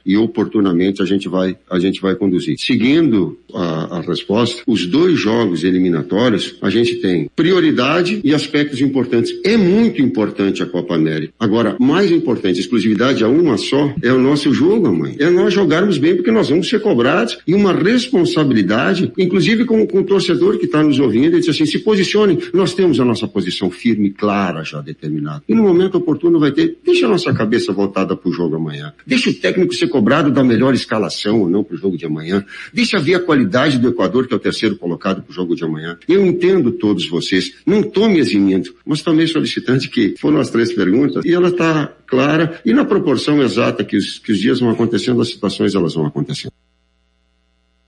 e 0.05 0.17
oportunamente 0.17 1.01
a 1.01 1.05
gente 1.05 1.27
vai, 1.29 1.55
a 1.69 1.79
gente 1.79 2.01
vai 2.01 2.15
conduzir. 2.15 2.55
Seguindo 2.57 3.37
a, 3.53 3.97
a 3.97 4.01
resposta, 4.01 4.63
os 4.67 4.85
dois 4.85 5.19
jogos 5.19 5.63
eliminatórios, 5.63 6.55
a 6.61 6.69
gente 6.69 6.95
tem 6.95 7.29
prioridade 7.35 8.21
e 8.23 8.33
aspectos 8.33 8.81
importantes. 8.81 9.33
É 9.43 9.55
muito 9.57 10.01
importante 10.01 10.63
a 10.63 10.65
Copa 10.65 10.95
América. 10.95 11.33
Agora, 11.39 11.75
mais 11.79 12.11
importante, 12.11 12.59
exclusividade 12.59 13.23
a 13.23 13.27
uma 13.27 13.57
só, 13.57 13.93
é 14.01 14.11
o 14.11 14.19
nosso 14.19 14.53
jogo, 14.53 14.91
mãe. 14.91 15.15
É 15.19 15.29
nós 15.29 15.53
jogarmos 15.53 15.97
bem 15.97 16.15
porque 16.15 16.31
nós 16.31 16.49
vamos 16.49 16.67
ser 16.69 16.81
cobrados 16.81 17.37
e 17.47 17.53
uma 17.53 17.73
responsabilidade, 17.73 19.11
inclusive 19.17 19.65
com, 19.65 19.85
com 19.87 19.99
o 19.99 20.03
torcedor 20.03 20.57
que 20.57 20.65
está 20.65 20.83
nos 20.83 20.99
ouvindo, 20.99 21.33
ele 21.33 21.39
diz 21.39 21.49
assim, 21.49 21.65
se 21.65 21.79
posicione, 21.79 22.39
nós 22.53 22.73
temos 22.73 22.99
a 22.99 23.05
nossa 23.05 23.27
posição 23.27 23.69
firme, 23.69 24.11
clara, 24.11 24.63
já 24.63 24.81
determinada. 24.81 25.43
E 25.47 25.53
no 25.53 25.63
momento 25.63 25.97
oportuno 25.97 26.39
vai 26.39 26.51
ter, 26.51 26.77
deixa 26.83 27.05
a 27.05 27.09
nossa 27.09 27.33
cabeça 27.33 27.71
voltada 27.71 28.15
para 28.15 28.29
o 28.29 28.33
jogo 28.33 28.55
amanhã. 28.55 28.93
Deixa 29.05 29.29
o 29.29 29.33
técnico 29.43 29.73
ser 29.73 29.89
cobrado 29.89 30.31
da 30.31 30.41
melhor 30.41 30.73
escalação 30.73 31.41
ou 31.41 31.49
não 31.49 31.65
para 31.65 31.75
o 31.75 31.77
jogo 31.77 31.97
de 31.97 32.05
amanhã. 32.05 32.45
Deixa 32.73 32.97
ver 32.97 33.15
a 33.15 33.19
qualidade 33.19 33.77
do 33.77 33.89
Equador, 33.89 34.25
que 34.25 34.33
é 34.33 34.37
o 34.37 34.39
terceiro 34.39 34.77
colocado 34.77 35.21
para 35.21 35.29
o 35.29 35.33
jogo 35.33 35.53
de 35.53 35.65
amanhã. 35.65 35.97
Eu 36.07 36.25
entendo 36.25 36.71
todos 36.71 37.09
vocês, 37.09 37.55
não 37.65 37.83
tome 37.83 38.19
eximindo, 38.19 38.73
mas 38.85 39.01
também 39.01 39.27
solicitante 39.27 39.89
que 39.89 40.15
foram 40.17 40.39
as 40.39 40.49
três 40.49 40.71
perguntas 40.71 41.25
e 41.25 41.33
ela 41.33 41.49
está 41.49 41.91
clara 42.07 42.61
e 42.63 42.71
na 42.71 42.85
proporção 42.85 43.43
exata 43.43 43.83
que 43.83 43.97
os, 43.97 44.17
que 44.17 44.31
os 44.31 44.39
dias 44.39 44.61
vão 44.61 44.69
acontecendo, 44.69 45.21
as 45.21 45.27
situações 45.27 45.75
elas 45.75 45.93
vão 45.93 46.05
acontecendo. 46.05 46.53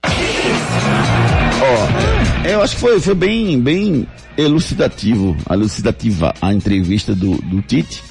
Ó, 0.04 2.50
eu 2.50 2.62
acho 2.62 2.76
que 2.76 2.82
foi, 2.82 3.00
foi 3.00 3.16
bem, 3.16 3.62
bem 3.62 4.06
elucidativo, 4.38 5.38
elucidativa 5.50 6.34
a 6.42 6.54
entrevista 6.54 7.16
do, 7.16 7.38
do 7.38 7.62
Tite. 7.62 8.04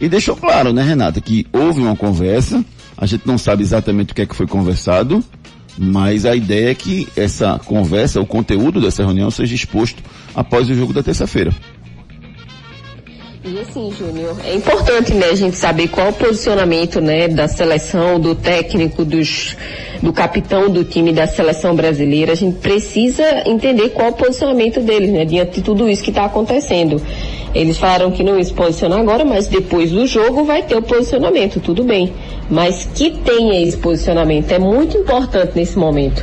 E 0.00 0.08
deixou 0.08 0.34
claro, 0.34 0.72
né, 0.72 0.82
Renata, 0.82 1.20
que 1.20 1.46
houve 1.52 1.80
uma 1.80 1.94
conversa, 1.94 2.64
a 3.00 3.06
gente 3.06 3.26
não 3.26 3.38
sabe 3.38 3.62
exatamente 3.62 4.12
o 4.12 4.14
que 4.14 4.22
é 4.22 4.26
que 4.26 4.36
foi 4.36 4.46
conversado, 4.46 5.24
mas 5.78 6.26
a 6.26 6.36
ideia 6.36 6.70
é 6.70 6.74
que 6.74 7.08
essa 7.16 7.58
conversa, 7.64 8.20
o 8.20 8.26
conteúdo 8.26 8.80
dessa 8.80 9.02
reunião 9.02 9.30
seja 9.30 9.54
exposto 9.54 10.02
após 10.34 10.68
o 10.68 10.74
jogo 10.74 10.92
da 10.92 11.02
terça-feira. 11.02 11.54
E 13.42 13.58
assim, 13.58 13.90
Júnior, 13.98 14.36
é 14.44 14.54
importante, 14.54 15.14
né, 15.14 15.30
a 15.30 15.34
gente 15.34 15.56
saber 15.56 15.88
qual 15.88 16.10
o 16.10 16.12
posicionamento, 16.12 17.00
né, 17.00 17.26
da 17.26 17.48
seleção, 17.48 18.20
do 18.20 18.34
técnico, 18.34 19.02
dos, 19.02 19.56
do 20.02 20.12
capitão 20.12 20.68
do 20.68 20.84
time 20.84 21.10
da 21.10 21.26
seleção 21.26 21.74
brasileira. 21.74 22.32
A 22.32 22.34
gente 22.34 22.58
precisa 22.58 23.24
entender 23.48 23.88
qual 23.90 24.10
o 24.10 24.12
posicionamento 24.12 24.80
deles, 24.80 25.10
né, 25.10 25.24
diante 25.24 25.52
de 25.52 25.62
tudo 25.62 25.88
isso 25.88 26.02
que 26.02 26.10
está 26.10 26.26
acontecendo. 26.26 27.00
Eles 27.54 27.78
falaram 27.78 28.10
que 28.10 28.22
não 28.22 28.34
iam 28.34 28.44
se 28.44 28.52
posicionar 28.52 29.00
agora, 29.00 29.24
mas 29.24 29.48
depois 29.48 29.90
do 29.90 30.06
jogo 30.06 30.44
vai 30.44 30.62
ter 30.62 30.76
o 30.76 30.82
posicionamento, 30.82 31.60
tudo 31.60 31.82
bem. 31.82 32.12
Mas 32.50 32.86
que 32.94 33.10
tenha 33.10 33.66
esse 33.66 33.78
posicionamento 33.78 34.52
é 34.52 34.58
muito 34.58 34.98
importante 34.98 35.52
nesse 35.56 35.78
momento. 35.78 36.22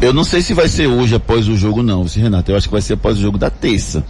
Eu 0.00 0.14
não 0.14 0.24
sei 0.24 0.40
se 0.40 0.54
vai 0.54 0.66
ser 0.66 0.86
hoje 0.86 1.14
após 1.14 1.46
o 1.46 1.54
jogo 1.54 1.82
não, 1.82 2.04
viu, 2.04 2.22
Renata, 2.22 2.50
eu 2.50 2.56
acho 2.56 2.68
que 2.68 2.72
vai 2.72 2.80
ser 2.80 2.94
após 2.94 3.18
o 3.18 3.20
jogo 3.20 3.36
da 3.36 3.50
terça. 3.50 4.02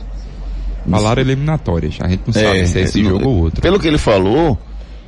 Falaram 0.90 1.22
eliminatórias. 1.22 1.96
A 2.00 2.08
gente 2.08 2.22
não 2.26 2.32
sabe 2.32 2.66
se 2.66 2.78
é 2.78 2.82
esse 2.82 3.02
não- 3.02 3.10
jogo 3.10 3.28
ou 3.28 3.36
outro. 3.44 3.60
Pelo 3.62 3.78
que 3.78 3.86
ele 3.86 3.98
falou, 3.98 4.58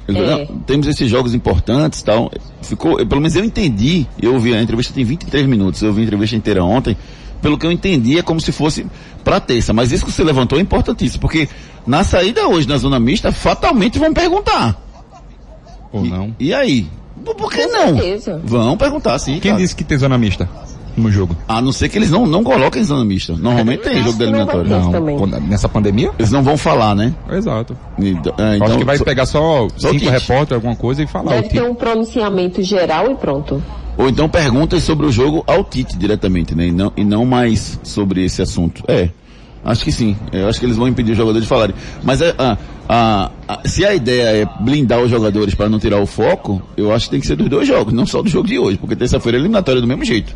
É. 0.08 0.12
"Não, 0.12 0.46
temos 0.66 0.86
esses 0.86 1.10
jogos 1.10 1.34
importantes 1.34 2.00
e 2.00 2.04
tal. 2.04 2.30
Ficou, 2.62 2.98
eu- 3.00 3.06
pelo 3.06 3.20
menos 3.20 3.34
eu 3.36 3.44
entendi, 3.44 4.06
eu 4.20 4.34
ouvi 4.34 4.54
a 4.54 4.62
entrevista 4.62 4.92
tem 4.94 5.04
23 5.04 5.46
minutos, 5.46 5.80
eu 5.82 5.88
ouvi 5.88 6.02
a 6.02 6.04
entrevista 6.04 6.36
inteira 6.36 6.62
ontem. 6.64 6.96
Pelo 7.42 7.58
que 7.58 7.66
eu 7.66 7.72
entendi, 7.72 8.18
é 8.18 8.22
como 8.22 8.40
se 8.40 8.52
fosse 8.52 8.86
pra 9.22 9.38
terça. 9.40 9.72
Mas 9.72 9.92
isso 9.92 10.04
que 10.06 10.10
você 10.12 10.24
levantou 10.24 10.58
é 10.58 10.62
importantíssimo, 10.62 11.20
porque 11.20 11.48
na 11.86 12.02
saída 12.02 12.46
hoje 12.48 12.66
na 12.66 12.78
zona 12.78 12.98
mista, 12.98 13.30
fatalmente 13.32 13.98
vão 13.98 14.14
perguntar. 14.14 14.80
Ou 15.92 16.04
não. 16.04 16.34
E 16.40 16.52
aí? 16.54 16.86
Por 17.24 17.50
que 17.52 17.66
Com 17.66 17.72
não? 17.72 17.94
certeza. 17.96 18.40
Vão 18.44 18.76
perguntar, 18.76 19.18
sim. 19.18 19.38
Quem 19.40 19.52
cara. 19.52 19.62
disse 19.62 19.74
que 19.76 19.84
tem 19.84 19.96
zona 19.98 20.18
mista 20.18 20.48
no 20.96 21.10
jogo? 21.10 21.36
A 21.48 21.60
não 21.60 21.72
ser 21.72 21.88
que 21.88 21.98
eles 21.98 22.10
não, 22.10 22.26
não 22.26 22.42
coloquem 22.44 22.82
zona 22.84 23.04
mista. 23.04 23.34
Normalmente 23.36 23.82
tem 23.82 24.02
jogo 24.02 24.18
da 24.18 24.26
não 24.26 24.32
eliminatória. 24.38 24.80
ter. 24.86 24.90
também. 24.92 25.16
Quando- 25.18 25.40
Nessa 25.40 25.68
pandemia? 25.68 26.10
Eles 26.18 26.30
não 26.30 26.42
vão 26.42 26.56
falar, 26.56 26.94
né? 26.94 27.12
Exato. 27.30 27.76
Então, 27.98 28.34
é, 28.38 28.42
Acho 28.42 28.56
então- 28.64 28.78
que 28.78 28.84
vai 28.84 28.98
só- 28.98 29.04
pegar 29.04 29.26
só 29.26 29.68
só 29.76 29.88
o 29.88 29.92
cinco 29.92 29.92
Tite. 29.98 30.08
repórteres, 30.10 30.52
alguma 30.52 30.76
coisa 30.76 31.02
e 31.02 31.06
falar. 31.06 31.26
o 31.26 31.34
Deve 31.34 31.42
ter 31.48 31.58
Tite. 31.58 31.62
um 31.70 31.74
pronunciamento 31.74 32.62
geral 32.62 33.10
e 33.10 33.14
pronto. 33.14 33.62
Ou 33.96 34.08
então 34.08 34.28
perguntas 34.28 34.82
sobre 34.82 35.06
o 35.06 35.12
jogo 35.12 35.44
ao 35.46 35.62
Tite 35.64 35.96
diretamente, 35.96 36.54
né? 36.54 36.66
E 36.66 36.72
não, 36.72 36.92
e 36.96 37.04
não 37.04 37.24
mais 37.24 37.78
sobre 37.82 38.24
esse 38.24 38.42
assunto. 38.42 38.82
É. 38.88 39.08
Acho 39.64 39.82
que 39.84 39.92
sim. 39.92 40.14
Eu 40.30 40.46
acho 40.48 40.60
que 40.60 40.66
eles 40.66 40.76
vão 40.76 40.86
impedir 40.86 41.12
os 41.12 41.16
jogadores 41.16 41.44
de 41.44 41.48
falarem. 41.48 41.74
Mas 42.02 42.20
é, 42.20 42.34
a, 42.36 42.58
a- 42.86 43.30
a- 43.48 43.60
se 43.66 43.82
a 43.84 43.94
ideia 43.94 44.42
é 44.42 44.62
blindar 44.62 45.00
os 45.00 45.08
jogadores 45.10 45.54
para 45.54 45.70
não 45.70 45.78
tirar 45.78 45.98
o 46.02 46.06
foco, 46.06 46.60
eu 46.76 46.92
acho 46.92 47.06
que 47.06 47.12
tem 47.12 47.20
que 47.20 47.26
ser 47.26 47.34
dos 47.36 47.48
dois 47.48 47.66
jogos, 47.66 47.94
não 47.94 48.04
só 48.04 48.20
do 48.20 48.28
jogo 48.28 48.46
de 48.46 48.58
hoje, 48.58 48.76
porque 48.76 48.94
terça-feira 48.94 49.38
é 49.38 49.40
eliminatória 49.40 49.80
do 49.80 49.86
mesmo 49.86 50.04
jeito. 50.04 50.34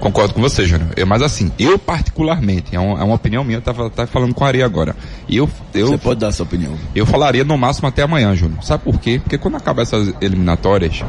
Concordo 0.00 0.32
com 0.34 0.40
você, 0.40 0.64
Júnior. 0.64 0.90
Eu, 0.96 1.06
mas 1.06 1.22
assim, 1.22 1.50
eu 1.58 1.78
particularmente, 1.78 2.74
é, 2.74 2.78
um- 2.80 2.96
é 2.98 3.02
uma 3.02 3.14
opinião 3.16 3.42
minha, 3.42 3.58
eu 3.58 3.62
tava, 3.62 3.90
tava 3.90 4.06
falando 4.06 4.32
com 4.34 4.44
a 4.44 4.48
Ari 4.48 4.62
agora. 4.62 4.94
Eu, 5.28 5.48
eu, 5.74 5.88
Você 5.88 5.98
pode 5.98 6.20
dar 6.20 6.30
sua 6.32 6.44
opinião. 6.46 6.74
eu 6.94 7.04
falaria 7.04 7.44
no 7.44 7.58
máximo 7.58 7.88
até 7.88 8.02
amanhã, 8.02 8.34
Júnior. 8.36 8.62
Sabe 8.62 8.84
por 8.84 9.00
quê? 9.00 9.18
Porque 9.22 9.36
quando 9.36 9.56
acabar 9.56 9.82
essas 9.82 10.14
eliminatórias, 10.20 11.02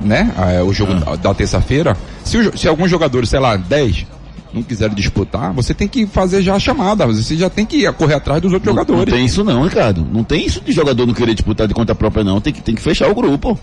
né? 0.00 0.32
ah, 0.36 0.62
o 0.64 0.72
jogo 0.72 0.94
da, 0.94 1.16
da 1.16 1.34
terça-feira, 1.34 1.96
se, 2.24 2.38
o 2.38 2.56
se 2.56 2.66
alguns 2.68 2.90
jogadores, 2.90 3.28
sei 3.28 3.40
lá, 3.40 3.56
10, 3.56 4.06
não 4.54 4.62
quiserem 4.62 4.94
disputar, 4.94 5.52
você 5.52 5.74
tem 5.74 5.86
que 5.86 6.06
fazer 6.06 6.40
já 6.40 6.54
a 6.54 6.58
chamada. 6.58 7.06
Você 7.06 7.36
já 7.36 7.50
tem 7.50 7.66
que 7.66 7.90
correr 7.92 8.14
atrás 8.14 8.40
dos 8.40 8.52
outros 8.54 8.74
Não, 8.74 8.82
não 8.82 8.86
jogadores. 8.88 9.12
tem 9.14 9.26
isso 9.26 9.44
não, 9.44 9.62
Ricardo. 9.64 10.06
Não 10.10 10.24
tem 10.24 10.46
isso 10.46 10.62
de 10.62 10.72
jogador 10.72 11.04
não 11.06 11.12
querer 11.12 11.34
disputar 11.34 11.68
de 11.68 11.74
conta 11.74 11.94
própria 11.94 12.24
não. 12.24 12.40
Tem 12.40 12.52
que, 12.54 12.62
tem 12.62 12.74
que 12.74 12.80
fechar 12.80 13.10
o 13.10 13.14
grupo. 13.14 13.58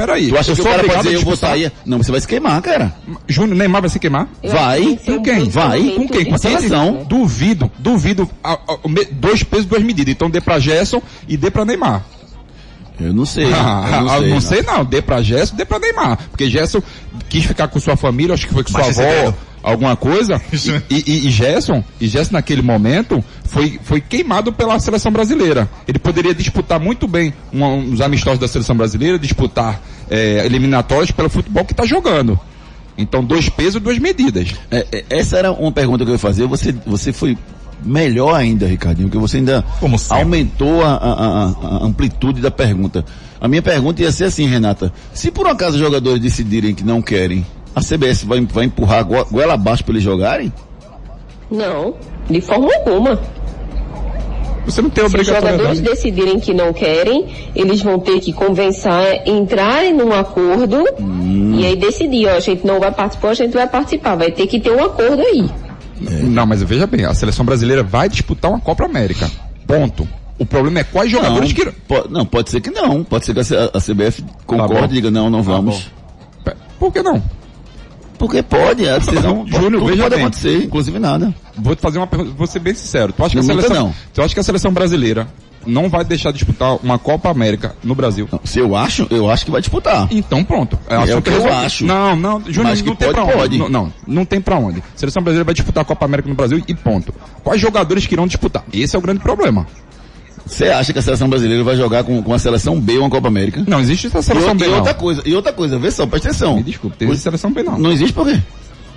Peraí. 0.00 0.28
Tu 0.28 0.36
acha 0.38 0.54
que 0.54 0.60
o 0.60 0.64
cara 0.64 0.84
pode 0.84 0.98
dizer, 1.02 1.14
eu 1.14 1.20
vou 1.22 1.36
sair? 1.36 1.72
Não, 1.84 1.98
você 1.98 2.10
vai 2.10 2.20
se 2.20 2.26
queimar, 2.28 2.60
cara. 2.62 2.94
Júnior, 3.26 3.56
Neymar 3.56 3.80
vai 3.82 3.90
se 3.90 3.98
queimar? 3.98 4.28
Vai? 4.44 4.98
Com 5.04 5.12
um 5.12 5.22
quem? 5.22 5.48
Vai? 5.48 5.82
Com 5.96 6.08
quem? 6.08 6.24
Com 6.26 6.34
a 6.34 6.38
seleção. 6.38 7.04
Duvido, 7.08 7.70
duvido. 7.78 8.28
a- 8.42 8.52
a- 8.54 8.88
me- 8.88 9.04
dois 9.06 9.42
pesos, 9.42 9.66
duas 9.66 9.82
medidas. 9.82 10.12
Então 10.12 10.30
dê 10.30 10.40
pra 10.40 10.58
Gerson 10.58 11.02
e 11.28 11.36
dê 11.36 11.50
pra 11.50 11.64
Neymar. 11.64 12.04
Eu 13.00 13.12
não 13.12 13.24
sei. 13.24 13.52
Ah, 13.52 13.90
eu 13.92 14.00
não 14.02 14.08
ah, 14.10 14.18
sei. 14.18 14.30
não 14.30 14.40
sei 14.40 14.62
não, 14.62 14.84
dê 14.84 15.00
pra 15.00 15.22
Gerson, 15.22 15.56
dê 15.56 15.64
pra 15.64 15.78
Neymar. 15.78 16.18
Porque 16.30 16.50
Gerson 16.50 16.82
quis 17.28 17.44
ficar 17.44 17.68
com 17.68 17.78
sua 17.78 17.96
família, 17.96 18.34
acho 18.34 18.46
que 18.46 18.52
foi 18.52 18.64
com 18.64 18.70
sua 18.70 18.80
Baixa 18.80 19.02
esse 19.02 19.26
avó, 19.26 19.34
alguma 19.62 19.96
coisa. 19.96 20.40
E, 20.90 21.04
e, 21.06 21.26
e 21.26 21.30
Gerson, 21.30 21.84
e 22.00 22.08
Gerson 22.08 22.32
naquele 22.32 22.62
momento 22.62 23.22
foi, 23.44 23.78
foi 23.82 24.00
queimado 24.00 24.52
pela 24.52 24.78
seleção 24.80 25.12
brasileira. 25.12 25.68
Ele 25.86 25.98
poderia 25.98 26.34
disputar 26.34 26.80
muito 26.80 27.06
bem 27.06 27.32
um, 27.52 27.64
uns 27.64 28.00
amistosos 28.00 28.38
da 28.38 28.48
seleção 28.48 28.76
brasileira, 28.76 29.18
disputar 29.18 29.80
eh, 30.10 30.42
eliminatórios 30.44 31.10
pelo 31.10 31.28
futebol 31.28 31.64
que 31.64 31.74
tá 31.74 31.84
jogando. 31.84 32.38
Então, 32.96 33.22
dois 33.24 33.48
pesos, 33.48 33.80
duas 33.80 33.98
medidas. 33.98 34.54
É, 34.70 34.84
é, 34.90 35.04
essa 35.08 35.36
era 35.36 35.52
uma 35.52 35.70
pergunta 35.70 36.04
que 36.04 36.10
eu 36.10 36.14
ia 36.14 36.18
fazer. 36.18 36.46
Você, 36.46 36.74
você 36.84 37.12
foi 37.12 37.38
melhor 37.84 38.34
ainda, 38.34 38.66
Ricardinho, 38.66 39.08
porque 39.08 39.18
você 39.20 39.36
ainda 39.38 39.64
aumentou 40.10 40.82
a, 40.82 40.94
a- 40.94 41.44
a- 41.80 41.84
amplitude 41.84 42.40
da 42.40 42.50
pergunta. 42.50 43.04
A 43.40 43.46
minha 43.48 43.62
pergunta 43.62 44.02
ia 44.02 44.10
ser 44.12 44.24
assim, 44.24 44.46
Renata. 44.46 44.92
Se 45.14 45.30
por 45.30 45.46
um 45.46 45.50
acaso 45.50 45.74
os 45.76 45.80
jogadores 45.80 46.20
decidirem 46.20 46.74
que 46.74 46.84
não 46.84 47.00
querem, 47.00 47.46
a 47.74 47.80
CBS 47.80 48.24
vai, 48.24 48.40
vai 48.40 48.64
empurrar 48.64 48.98
a 48.98 49.02
go- 49.02 49.24
goela 49.30 49.54
abaixo 49.54 49.84
para 49.84 49.92
eles 49.94 50.02
jogarem? 50.02 50.52
Não, 51.50 51.94
de 52.28 52.40
forma 52.40 52.68
alguma. 52.74 53.18
Você 54.66 54.82
não 54.82 54.90
tem 54.90 55.08
Se 55.08 55.16
os 55.16 55.26
jogadores 55.26 55.54
obrigatoriedade. 55.54 55.80
decidirem 55.96 56.38
que 56.40 56.52
não 56.52 56.74
querem, 56.74 57.26
eles 57.56 57.80
vão 57.80 57.98
ter 57.98 58.20
que 58.20 58.34
conversar, 58.34 59.26
entrarem 59.26 59.94
num 59.94 60.12
acordo 60.12 60.84
e 61.58 61.64
aí 61.64 61.74
decidir, 61.74 62.26
ó, 62.26 62.32
a 62.36 62.40
gente 62.40 62.66
não 62.66 62.78
vai 62.78 62.92
participar, 62.92 63.30
a 63.30 63.34
gente 63.34 63.54
vai 63.54 63.66
participar. 63.66 64.14
Vai 64.16 64.30
ter 64.30 64.46
que 64.46 64.60
ter 64.60 64.70
um 64.72 64.84
acordo 64.84 65.22
aí. 65.22 65.48
Não, 66.00 66.46
mas 66.46 66.62
veja 66.62 66.86
bem, 66.86 67.04
a 67.04 67.14
seleção 67.14 67.44
brasileira 67.44 67.82
vai 67.82 68.08
disputar 68.08 68.50
uma 68.50 68.60
Copa 68.60 68.84
América. 68.84 69.30
Ponto. 69.66 70.08
O 70.38 70.46
problema 70.46 70.80
é 70.80 70.84
quais 70.84 71.10
jogadores 71.10 71.52
que. 71.52 71.64
po- 71.66 72.06
não, 72.08 72.24
pode 72.24 72.50
ser 72.50 72.60
que 72.60 72.70
não. 72.70 73.02
Pode 73.02 73.26
ser 73.26 73.34
que 73.34 73.40
a, 73.40 73.64
a 73.74 73.80
CBF 73.80 74.24
concorde 74.46 74.74
bom. 74.74 74.84
e 74.84 74.88
diga, 74.88 75.10
não, 75.10 75.28
não 75.28 75.42
vamos. 75.42 75.90
Por 76.78 76.92
que 76.92 77.02
não? 77.02 77.20
Porque 78.16 78.42
pode, 78.42 78.82
Júnior, 78.84 79.46
tudo 79.50 79.86
veja 79.86 80.02
pode 80.02 80.14
bem. 80.16 80.24
acontecer, 80.24 80.64
inclusive 80.64 80.98
nada. 80.98 81.32
Vou 81.56 81.74
te 81.76 81.82
fazer 81.82 81.98
uma 81.98 82.06
pergunta, 82.06 82.32
vou 82.36 82.46
ser 82.46 82.58
bem 82.60 82.74
sincero. 82.74 83.12
Tu 83.12 83.24
acha 83.24 83.32
que 83.32 83.38
a 83.38 83.42
Não 83.42 83.46
seleção, 83.48 83.86
não. 83.86 83.94
tu 84.12 84.22
acha 84.22 84.34
que 84.34 84.40
a 84.40 84.42
seleção 84.42 84.72
brasileira 84.72 85.28
não 85.66 85.88
vai 85.88 86.04
deixar 86.04 86.30
de 86.32 86.38
disputar 86.38 86.76
uma 86.82 86.98
Copa 86.98 87.30
América 87.30 87.74
no 87.84 87.94
Brasil? 87.94 88.28
Não, 88.30 88.40
se 88.44 88.58
eu 88.58 88.74
acho, 88.76 89.06
eu 89.10 89.30
acho 89.30 89.44
que 89.44 89.50
vai 89.50 89.60
disputar. 89.60 90.08
Então 90.10 90.42
pronto. 90.44 90.78
É 90.88 90.94
assunto 90.96 91.18
o 91.18 91.22
que 91.22 91.28
eu 91.30 91.34
resolvido. 91.34 91.64
acho. 91.64 91.84
Não, 91.86 92.16
não, 92.16 92.40
Júnior, 92.40 92.64
Mas 92.64 92.80
que 92.82 92.88
não 92.88 92.96
tem 92.96 93.12
pode, 93.12 93.26
pra 93.32 93.42
onde. 93.42 93.58
Não, 93.58 93.68
não, 93.68 93.92
não 94.06 94.24
tem 94.24 94.40
pra 94.40 94.56
onde. 94.58 94.78
A 94.80 94.82
seleção 94.98 95.22
brasileira 95.22 95.44
vai 95.44 95.54
disputar 95.54 95.82
a 95.82 95.84
Copa 95.84 96.04
América 96.04 96.28
no 96.28 96.34
Brasil 96.34 96.62
e 96.66 96.74
ponto. 96.74 97.12
Quais 97.44 97.60
jogadores 97.60 98.06
que 98.06 98.14
irão 98.14 98.26
disputar? 98.26 98.64
Esse 98.72 98.96
é 98.96 98.98
o 98.98 99.02
grande 99.02 99.20
problema. 99.20 99.66
Você 100.46 100.68
acha 100.68 100.92
que 100.94 100.98
a 100.98 101.02
seleção 101.02 101.28
brasileira 101.28 101.62
vai 101.62 101.76
jogar 101.76 102.04
com, 102.04 102.22
com 102.22 102.32
a 102.32 102.38
seleção 102.38 102.80
B 102.80 102.96
uma 102.98 103.10
Copa 103.10 103.28
América? 103.28 103.62
Não 103.66 103.80
existe 103.80 104.06
essa 104.06 104.20
E, 104.20 104.22
seleção 104.22 104.52
o- 104.52 104.54
B 104.54 104.64
e 104.64 104.68
não. 104.68 104.78
outra 104.78 104.94
coisa, 104.94 105.22
e 105.26 105.34
outra 105.34 105.52
coisa, 105.52 105.78
vê 105.78 105.90
só, 105.90 106.06
presta 106.06 106.28
atenção. 106.28 106.56
Me 106.56 106.62
desculpe, 106.62 106.96
tem 106.96 107.14
seleção 107.16 107.52
B 107.52 107.62
não. 107.62 107.78
Não 107.78 107.92
existe 107.92 108.14
por 108.14 108.26
quê? 108.26 108.40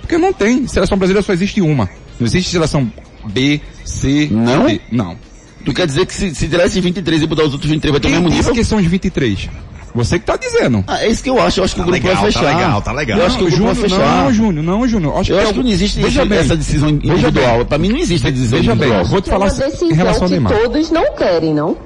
Porque 0.00 0.16
não 0.16 0.32
tem. 0.32 0.66
Seleção 0.66 0.96
brasileira 0.96 1.24
só 1.24 1.32
existe 1.32 1.60
uma. 1.60 1.90
Não 2.18 2.26
existe 2.26 2.50
seleção 2.50 2.90
B, 3.26 3.60
C, 3.84 4.28
Não? 4.30 4.66
D. 4.66 4.80
Não. 4.90 5.16
Tu 5.64 5.72
quer 5.72 5.86
dizer 5.86 6.06
que 6.06 6.14
se, 6.14 6.34
se 6.34 6.48
tivesse 6.48 6.80
23 6.80 7.22
e 7.22 7.26
botar 7.26 7.44
os 7.44 7.52
outros 7.52 7.70
23 7.70 7.92
vai 7.92 8.00
ter 8.00 8.08
o 8.08 8.10
mesmo 8.10 8.28
nível? 8.28 8.52
que 8.54 8.64
são 8.64 8.78
os 8.78 8.84
23? 8.86 9.48
Você 9.94 10.18
que 10.18 10.24
tá 10.24 10.36
dizendo. 10.36 10.82
Ah, 10.88 11.02
é 11.04 11.08
isso 11.08 11.22
que 11.22 11.28
eu 11.28 11.38
acho, 11.40 11.60
eu 11.60 11.64
acho 11.64 11.74
que 11.74 11.80
Tá 11.82 11.86
o 11.86 11.90
grupo 11.90 12.06
legal, 12.06 12.22
vai 12.22 12.32
tá 12.32 12.40
fechar. 12.40 12.56
legal, 12.56 12.82
tá 12.82 12.92
legal. 12.92 13.18
Eu 13.18 13.26
acho 13.26 13.36
que 13.36 13.42
o 13.44 13.46
grupo 13.46 13.56
Júnior, 13.58 13.74
vai 13.74 13.88
fechar. 13.90 14.24
não, 14.24 14.32
Júnior, 14.32 14.64
não, 14.64 14.88
Júnior. 14.88 15.18
Acho 15.18 15.32
eu 15.32 15.36
que 15.36 15.42
acho 15.42 15.50
é 15.50 15.54
que 15.54 15.60
o- 15.60 15.62
não 15.62 15.70
existe 15.70 16.00
Veja 16.00 16.24
bem, 16.24 16.38
essa 16.38 16.56
decisão 16.56 16.88
individual. 16.88 17.56
bem. 17.58 17.66
Pra 17.66 17.76
mim 17.78 17.88
não 17.90 17.98
existe 17.98 18.26
a 18.26 18.30
decisão 18.30 18.58
Veja 18.58 18.74
bem, 18.74 18.88
individual. 18.88 19.04
vou 19.04 19.20
te 19.20 19.28
falar 19.28 19.48
é 19.48 19.52
uma 19.52 19.92
em 19.92 19.94
relação 19.94 20.22
ao 20.22 20.28
que 20.28 20.34
Neymar. 20.34 20.52
todos 20.58 20.90
não 20.90 21.14
querem, 21.14 21.52
não? 21.54 21.76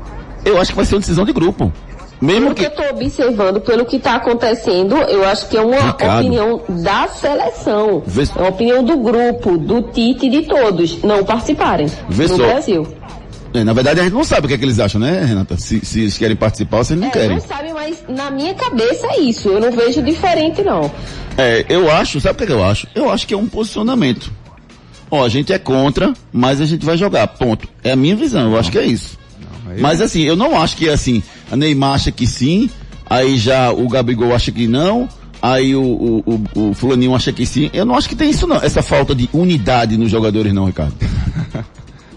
Eu 0.44 0.60
acho 0.60 0.70
que 0.70 0.76
vai 0.76 0.84
ser 0.84 0.94
uma 0.94 1.00
decisão 1.00 1.24
de 1.24 1.32
grupo. 1.32 1.72
Mesmo 2.20 2.42
Pelo 2.42 2.54
que 2.54 2.60
que... 2.62 2.66
eu 2.66 2.84
estou 2.84 2.96
observando, 2.96 3.60
pelo 3.60 3.84
que 3.84 3.96
está 3.96 4.14
acontecendo, 4.14 4.96
eu 4.96 5.22
acho 5.28 5.48
que 5.48 5.56
é 5.56 5.60
uma 5.60 5.76
Ricardo. 5.88 6.20
opinião 6.20 6.62
da 6.68 7.08
seleção. 7.08 8.02
Vê- 8.06 8.22
É 8.22 8.38
uma 8.40 8.48
opinião 8.48 8.82
do 8.84 8.96
grupo, 8.96 9.58
do 9.58 9.82
Tite 9.82 10.26
e 10.26 10.30
de 10.30 10.42
todos, 10.42 11.02
não 11.02 11.22
participarem 11.24 11.88
Vê 12.08 12.22
no 12.28 12.36
só. 12.36 12.46
Brasil. 12.46 12.86
É, 13.56 13.64
na 13.64 13.72
verdade 13.72 14.00
a 14.00 14.04
gente 14.04 14.12
não 14.12 14.24
sabe 14.24 14.44
o 14.46 14.48
que 14.48 14.54
é 14.54 14.58
que 14.58 14.64
eles 14.64 14.78
acham, 14.78 15.00
né, 15.00 15.24
Renata? 15.24 15.56
Se, 15.56 15.80
se 15.84 16.00
eles 16.00 16.18
querem 16.18 16.36
participar 16.36 16.78
ou 16.78 16.84
se 16.84 16.92
eles 16.92 17.00
não 17.02 17.08
É, 17.08 17.12
querem. 17.12 17.36
não 17.36 17.40
sabe, 17.40 17.72
mas 17.72 18.04
na 18.08 18.30
minha 18.30 18.54
cabeça 18.54 19.06
é 19.12 19.20
isso. 19.20 19.48
Eu 19.48 19.60
não 19.60 19.72
vejo 19.72 20.02
diferente, 20.02 20.62
não. 20.62 20.90
É, 21.38 21.64
eu 21.68 21.90
acho, 21.90 22.20
sabe 22.20 22.34
o 22.34 22.38
que, 22.38 22.44
é 22.44 22.46
que 22.46 22.52
eu 22.52 22.64
acho? 22.64 22.86
Eu 22.94 23.10
acho 23.10 23.26
que 23.26 23.32
é 23.34 23.36
um 23.36 23.46
posicionamento. 23.46 24.30
Ó, 25.10 25.24
a 25.24 25.28
gente 25.28 25.52
é 25.52 25.58
contra, 25.58 26.12
mas 26.32 26.60
a 26.60 26.66
gente 26.66 26.84
vai 26.84 26.96
jogar, 26.96 27.26
ponto. 27.28 27.68
É 27.84 27.92
a 27.92 27.96
minha 27.96 28.16
visão, 28.16 28.50
eu 28.52 28.58
acho 28.58 28.70
que 28.72 28.78
é 28.78 28.84
isso. 28.84 29.16
aí- 29.70 29.80
Mas 29.80 30.00
assim, 30.00 30.22
eu 30.22 30.36
não 30.36 30.60
acho 30.60 30.76
que 30.76 30.88
é 30.88 30.92
assim, 30.92 31.22
a 31.50 31.56
Neymar 31.56 31.94
acha 31.94 32.10
que 32.10 32.26
sim, 32.26 32.68
aí 33.08 33.36
já 33.38 33.70
o 33.72 33.88
Gabigol 33.88 34.34
acha 34.34 34.50
que 34.50 34.66
não, 34.66 35.08
aí 35.40 35.76
o, 35.76 35.80
o, 35.82 36.40
o, 36.56 36.70
o 36.70 36.74
fulaninho 36.74 37.14
acha 37.14 37.32
que 37.32 37.46
sim. 37.46 37.70
Eu 37.72 37.84
não 37.84 37.94
acho 37.94 38.08
que 38.08 38.16
tem 38.16 38.30
isso 38.30 38.46
não, 38.46 38.56
essa 38.56 38.82
falta 38.82 39.14
de 39.14 39.30
unidade 39.32 39.96
nos 39.96 40.10
jogadores 40.10 40.52
não, 40.52 40.64
Ricardo. 40.66 40.94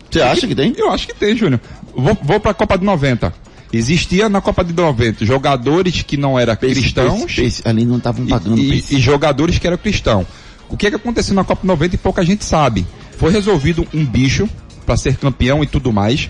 Você 0.10 0.22
acha 0.22 0.48
que 0.48 0.56
tem? 0.56 0.74
Eu 0.78 0.92
acho 0.92 1.08
que 1.08 1.14
tem, 1.14 1.36
Júnior. 1.36 1.60
Vou, 1.96 2.18
vou 2.22 2.40
pra 2.40 2.54
Copa 2.54 2.78
de 2.78 2.86
90. 2.86 3.34
Existia 3.72 4.28
na 4.28 4.42
Copa 4.42 4.64
de 4.64 4.74
90 4.74 5.26
jogadores 5.26 6.02
que 6.02 6.18
não 6.18 6.40
eram 6.40 6.56
cristãos 6.56 7.22
Pace, 7.22 7.44
pace, 7.44 7.62
ali 7.66 7.86
não 7.86 7.98
estavam 7.98 8.26
pagando 8.26 8.60
e, 8.60 8.82
pace. 8.82 8.96
e 8.96 9.00
jogadores 9.00 9.60
que 9.60 9.68
eram 9.68 9.78
cristãos. 9.78 10.26
O 10.68 10.76
que 10.76 10.88
é 10.88 10.90
que 10.90 10.96
aconteceu 10.96 11.36
na 11.36 11.44
Copa 11.44 11.66
90 11.66 11.96
e 11.96 11.98
pouca 11.98 12.24
gente 12.24 12.44
sabe? 12.44 12.86
Foi 13.18 13.32
resolvido 13.32 13.88
um 13.94 14.04
bicho 14.04 14.50
para 14.86 14.98
ser 14.98 15.18
campeão 15.18 15.64
e 15.64 15.68
tudo 15.68 15.94
mais. 15.94 16.30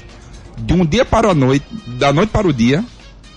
De 0.57 0.73
um 0.73 0.85
dia 0.85 1.05
para 1.05 1.29
a 1.29 1.33
noite, 1.33 1.65
da 1.97 2.11
noite 2.11 2.29
para 2.29 2.47
o 2.47 2.51
dia, 2.51 2.83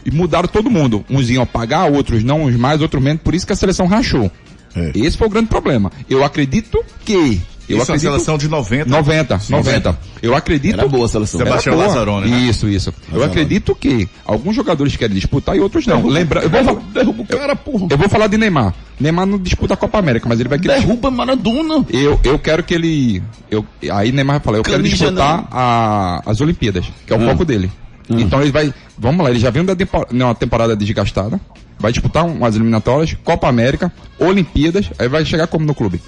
e 0.04 0.10
mudaram 0.10 0.48
todo 0.48 0.70
mundo. 0.70 1.04
Uns 1.08 1.30
iam 1.30 1.46
pagar, 1.46 1.84
outros 1.90 2.24
não, 2.24 2.44
uns 2.44 2.56
mais, 2.56 2.80
outros 2.80 3.02
menos. 3.02 3.22
Por 3.22 3.34
isso 3.34 3.46
que 3.46 3.52
a 3.52 3.56
seleção 3.56 3.86
rachou. 3.86 4.30
É. 4.74 4.90
Esse 4.94 5.16
foi 5.16 5.26
o 5.26 5.30
grande 5.30 5.48
problema. 5.48 5.92
Eu 6.08 6.24
acredito 6.24 6.82
que. 7.04 7.40
Eu 7.68 7.78
Isso 7.78 7.90
é 7.90 7.94
a 7.94 7.96
acredito, 7.96 8.10
seleção 8.12 8.36
de 8.38 8.48
90. 8.48 8.90
90, 8.90 9.40
90. 9.50 9.98
Eu 10.20 10.34
acredito. 10.34 10.74
Era 10.78 10.88
boa 10.88 11.06
a 11.06 11.08
seleção. 11.08 11.38
Sebastião 11.38 11.74
boa. 11.76 11.86
Lazzaroni, 11.86 12.28
né? 12.30 12.38
Isso, 12.40 12.68
isso. 12.68 12.92
Eu 13.12 13.22
acredito 13.24 13.74
que 13.74 14.08
alguns 14.24 14.54
jogadores 14.56 14.96
querem 14.96 15.14
disputar 15.14 15.56
e 15.56 15.60
outros 15.60 15.86
não. 15.86 16.04
Lembra, 16.06 16.40
eu 16.42 16.50
vou, 16.50 16.64
falar- 16.64 16.80
Derruba 16.92 17.22
o 17.22 17.26
cara, 17.26 17.56
porra. 17.56 17.86
eu 17.88 17.96
vou 17.96 18.08
falar 18.08 18.26
de 18.26 18.36
Neymar. 18.36 18.74
Neymar 19.00 19.26
não 19.26 19.38
disputa 19.38 19.74
a 19.74 19.76
Copa 19.76 19.98
América, 19.98 20.28
mas 20.28 20.40
ele 20.40 20.48
vai 20.48 20.58
querer. 20.58 20.80
Derruba 20.80 21.10
Maradona. 21.10 21.86
Eu, 21.88 22.18
eu 22.24 22.38
quero 22.38 22.62
que 22.64 22.74
ele. 22.74 23.22
Eu, 23.50 23.64
aí 23.92 24.10
Neymar 24.12 24.36
vai 24.36 24.44
falar, 24.44 24.58
eu 24.58 24.62
quero 24.64 24.82
disputar 24.82 25.38
não. 25.38 25.48
a, 25.50 26.22
as 26.26 26.40
Olimpíadas, 26.40 26.84
que 27.06 27.12
é 27.12 27.16
o 27.16 27.22
Ah. 27.24 27.30
foco 27.30 27.44
dele. 27.44 27.70
Então 28.10 28.42
ele 28.42 28.50
vai. 28.50 28.74
Vamos 28.98 29.24
lá, 29.24 29.30
ele 29.30 29.38
já 29.38 29.50
vem 29.50 29.64
da 29.64 29.74
tempo- 29.74 30.06
numa 30.10 30.34
temporada 30.34 30.74
desgastada. 30.76 31.40
Vai 31.78 31.90
disputar 31.92 32.24
umas 32.26 32.54
eliminatórias, 32.54 33.16
Copa 33.24 33.48
América, 33.48 33.90
Olimpíadas, 34.18 34.90
aí 34.98 35.08
vai 35.08 35.24
chegar 35.24 35.46
como 35.46 35.64
no 35.64 35.74
clube. 35.74 36.00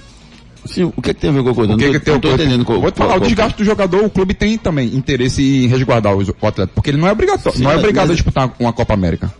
Sim, 0.65 0.91
o 0.95 1.01
que, 1.01 1.11
é 1.11 1.13
que 1.13 1.19
tem 1.21 1.29
a 1.29 1.33
ver 1.33 1.43
com 1.43 1.49
a 1.49 1.53
coisa? 1.55 1.73
O 1.73 1.77
que 1.77 1.85
não 1.85 1.99
tem 1.99 2.13
não 2.13 2.31
o- 2.31 2.33
entendendo. 2.33 2.65
Vou 2.65 2.91
te 2.91 2.97
falar, 2.97 3.17
o 3.17 3.19
desgaste 3.19 3.57
do 3.57 3.63
jogador, 3.63 4.03
o 4.03 4.09
clube 4.09 4.33
tem 4.33 4.57
também 4.57 4.95
interesse 4.95 5.41
em 5.41 5.67
resguardar 5.67 6.15
os- 6.15 6.27
o 6.29 6.35
atleta, 6.47 6.71
porque 6.73 6.89
ele 6.89 6.97
não 6.97 7.07
é 7.07 7.11
obrigatório, 7.11 7.57
Sim, 7.57 7.63
não 7.63 7.71
é 7.71 7.77
obrigado 7.77 8.09
a 8.11 8.13
disputar 8.13 8.51
uma 8.59 8.73
Copa 8.73 8.93
América. 8.93 9.31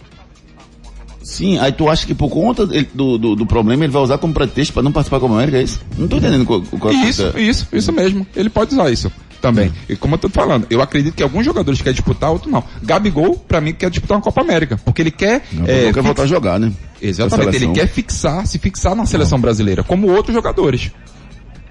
Sim, 1.23 1.57
aí 1.57 1.71
tu 1.71 1.89
acha 1.89 2.05
que 2.05 2.13
por 2.13 2.29
conta 2.29 2.67
do, 2.67 3.17
do, 3.17 3.35
do 3.35 3.45
problema 3.47 3.83
ele 3.83 3.91
vai 3.91 4.01
usar 4.03 4.19
como 4.19 4.31
pretexto 4.33 4.71
pra 4.73 4.83
não 4.83 4.91
participar 4.91 5.17
da 5.17 5.21
Copa 5.21 5.33
América, 5.33 5.57
é 5.57 5.63
isso? 5.63 5.81
Não 5.97 6.07
tô 6.07 6.17
entendendo 6.17 6.45
qual, 6.45 6.61
qual 6.61 6.93
Isso, 6.93 7.31
é. 7.35 7.41
isso, 7.41 7.67
isso 7.73 7.91
mesmo. 7.91 8.25
Ele 8.35 8.49
pode 8.49 8.73
usar 8.73 8.91
isso 8.91 9.11
também. 9.41 9.71
E 9.89 9.95
como 9.95 10.13
eu 10.15 10.19
tô 10.19 10.29
falando, 10.29 10.67
eu 10.69 10.81
acredito 10.81 11.15
que 11.15 11.23
alguns 11.23 11.43
jogadores 11.43 11.81
querem 11.81 11.95
disputar, 11.95 12.31
outros 12.31 12.51
não. 12.51 12.63
Gabigol, 12.83 13.37
pra 13.37 13.59
mim, 13.59 13.73
quer 13.73 13.89
disputar 13.89 14.17
uma 14.17 14.23
Copa 14.23 14.41
América, 14.41 14.79
porque 14.85 15.01
ele 15.01 15.11
quer... 15.11 15.43
Não, 15.51 15.63
é, 15.65 15.85
quer 15.85 15.93
fix- 15.93 16.05
voltar 16.05 16.23
a 16.23 16.27
jogar, 16.27 16.59
né? 16.59 16.71
Exatamente, 17.01 17.55
ele 17.55 17.67
quer 17.69 17.87
fixar, 17.87 18.45
se 18.45 18.59
fixar 18.59 18.95
na 18.95 19.05
seleção 19.07 19.39
brasileira, 19.39 19.83
como 19.83 20.07
outros 20.11 20.33
jogadores. 20.33 20.91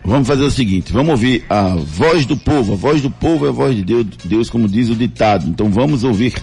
Vamos 0.07 0.29
fazer 0.29 0.43
o 0.45 0.51
seguinte, 0.51 0.93
vamos 0.93 1.13
ouvir 1.13 1.45
a 1.49 1.77
voz 1.77 2.27
do 2.27 2.37
povo. 2.37 2.75
A 2.75 2.77
voz 2.77 3.01
do 3.01 3.09
povo 3.11 3.47
é 3.47 3.49
a 3.49 3.53
voz 3.53 3.75
de 3.75 3.83
Deus, 3.83 4.05
Deus 4.25 4.51
como 4.51 4.69
diz 4.69 4.91
o 4.91 4.95
ditado. 4.95 5.47
Então 5.49 5.71
vamos 5.71 6.05
ouvir 6.05 6.35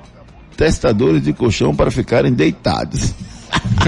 testadores 0.56 1.22
de 1.22 1.32
colchão 1.32 1.74
para 1.74 1.90
ficarem 1.90 2.32
deitados. 2.32 3.14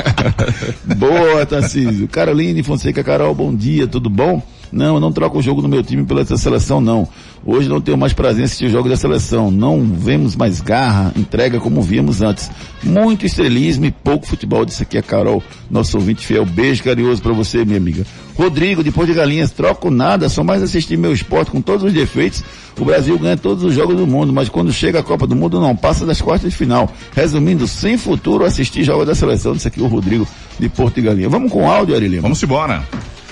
Boa, 0.96 1.44
Tarcísio. 1.44 2.06
Caroline 2.06 2.62
Fonseca, 2.62 3.02
Carol, 3.02 3.34
bom 3.34 3.54
dia, 3.54 3.86
tudo 3.88 4.08
bom? 4.08 4.40
Não, 4.70 4.94
eu 4.94 5.00
não 5.00 5.12
troco 5.12 5.38
o 5.38 5.42
jogo 5.42 5.60
do 5.60 5.68
meu 5.68 5.82
time 5.82 6.04
pela 6.04 6.24
seleção, 6.24 6.80
não. 6.80 7.06
Hoje 7.44 7.68
não 7.68 7.80
tenho 7.80 7.98
mais 7.98 8.12
prazer 8.12 8.42
em 8.42 8.44
assistir 8.44 8.66
o 8.66 8.70
jogo 8.70 8.88
da 8.88 8.96
seleção. 8.96 9.50
Não 9.50 9.84
vemos 9.84 10.36
mais 10.36 10.60
garra, 10.60 11.12
entrega 11.16 11.58
como 11.58 11.82
víamos 11.82 12.22
antes. 12.22 12.50
Muito 12.84 13.26
estrelismo 13.26 13.84
e 13.84 13.90
pouco 13.90 14.26
futebol. 14.26 14.64
Disse 14.64 14.84
aqui 14.84 14.96
a 14.96 15.02
Carol, 15.02 15.42
nosso 15.68 15.96
ouvinte 15.96 16.24
fiel. 16.24 16.46
Beijo 16.46 16.84
carinhoso 16.84 17.20
para 17.20 17.32
você, 17.32 17.64
minha 17.64 17.78
amiga. 17.78 18.06
Rodrigo, 18.36 18.82
depois 18.82 19.08
de 19.08 19.14
Galinhas, 19.14 19.50
troco 19.50 19.90
nada, 19.90 20.28
só 20.28 20.44
mais 20.44 20.62
assistir 20.62 20.96
meu 20.96 21.12
esporte 21.12 21.50
com 21.50 21.60
todos 21.60 21.84
os 21.84 21.92
defeitos. 21.92 22.44
O 22.78 22.84
Brasil 22.84 23.18
ganha 23.18 23.36
todos 23.36 23.64
os 23.64 23.74
jogos 23.74 23.96
do 23.96 24.06
mundo, 24.06 24.32
mas 24.32 24.48
quando 24.48 24.72
chega 24.72 25.00
a 25.00 25.02
Copa 25.02 25.26
do 25.26 25.34
Mundo 25.34 25.60
não 25.60 25.76
passa 25.76 26.06
das 26.06 26.20
quartas 26.20 26.50
de 26.50 26.56
final. 26.56 26.90
Resumindo, 27.14 27.66
sem 27.66 27.98
futuro 27.98 28.44
assistir 28.44 28.84
jogos 28.84 29.06
da 29.06 29.14
seleção. 29.14 29.52
Disse 29.52 29.66
aqui 29.66 29.80
o 29.80 29.88
Rodrigo 29.88 30.26
de 30.58 30.68
Porto 30.68 30.98
e 30.98 31.02
Galinha. 31.02 31.28
Vamos 31.28 31.50
com 31.50 31.68
áudio, 31.68 31.96
Ari 31.96 32.06
Lima? 32.06 32.22
Vamos 32.22 32.42
embora. 32.42 32.82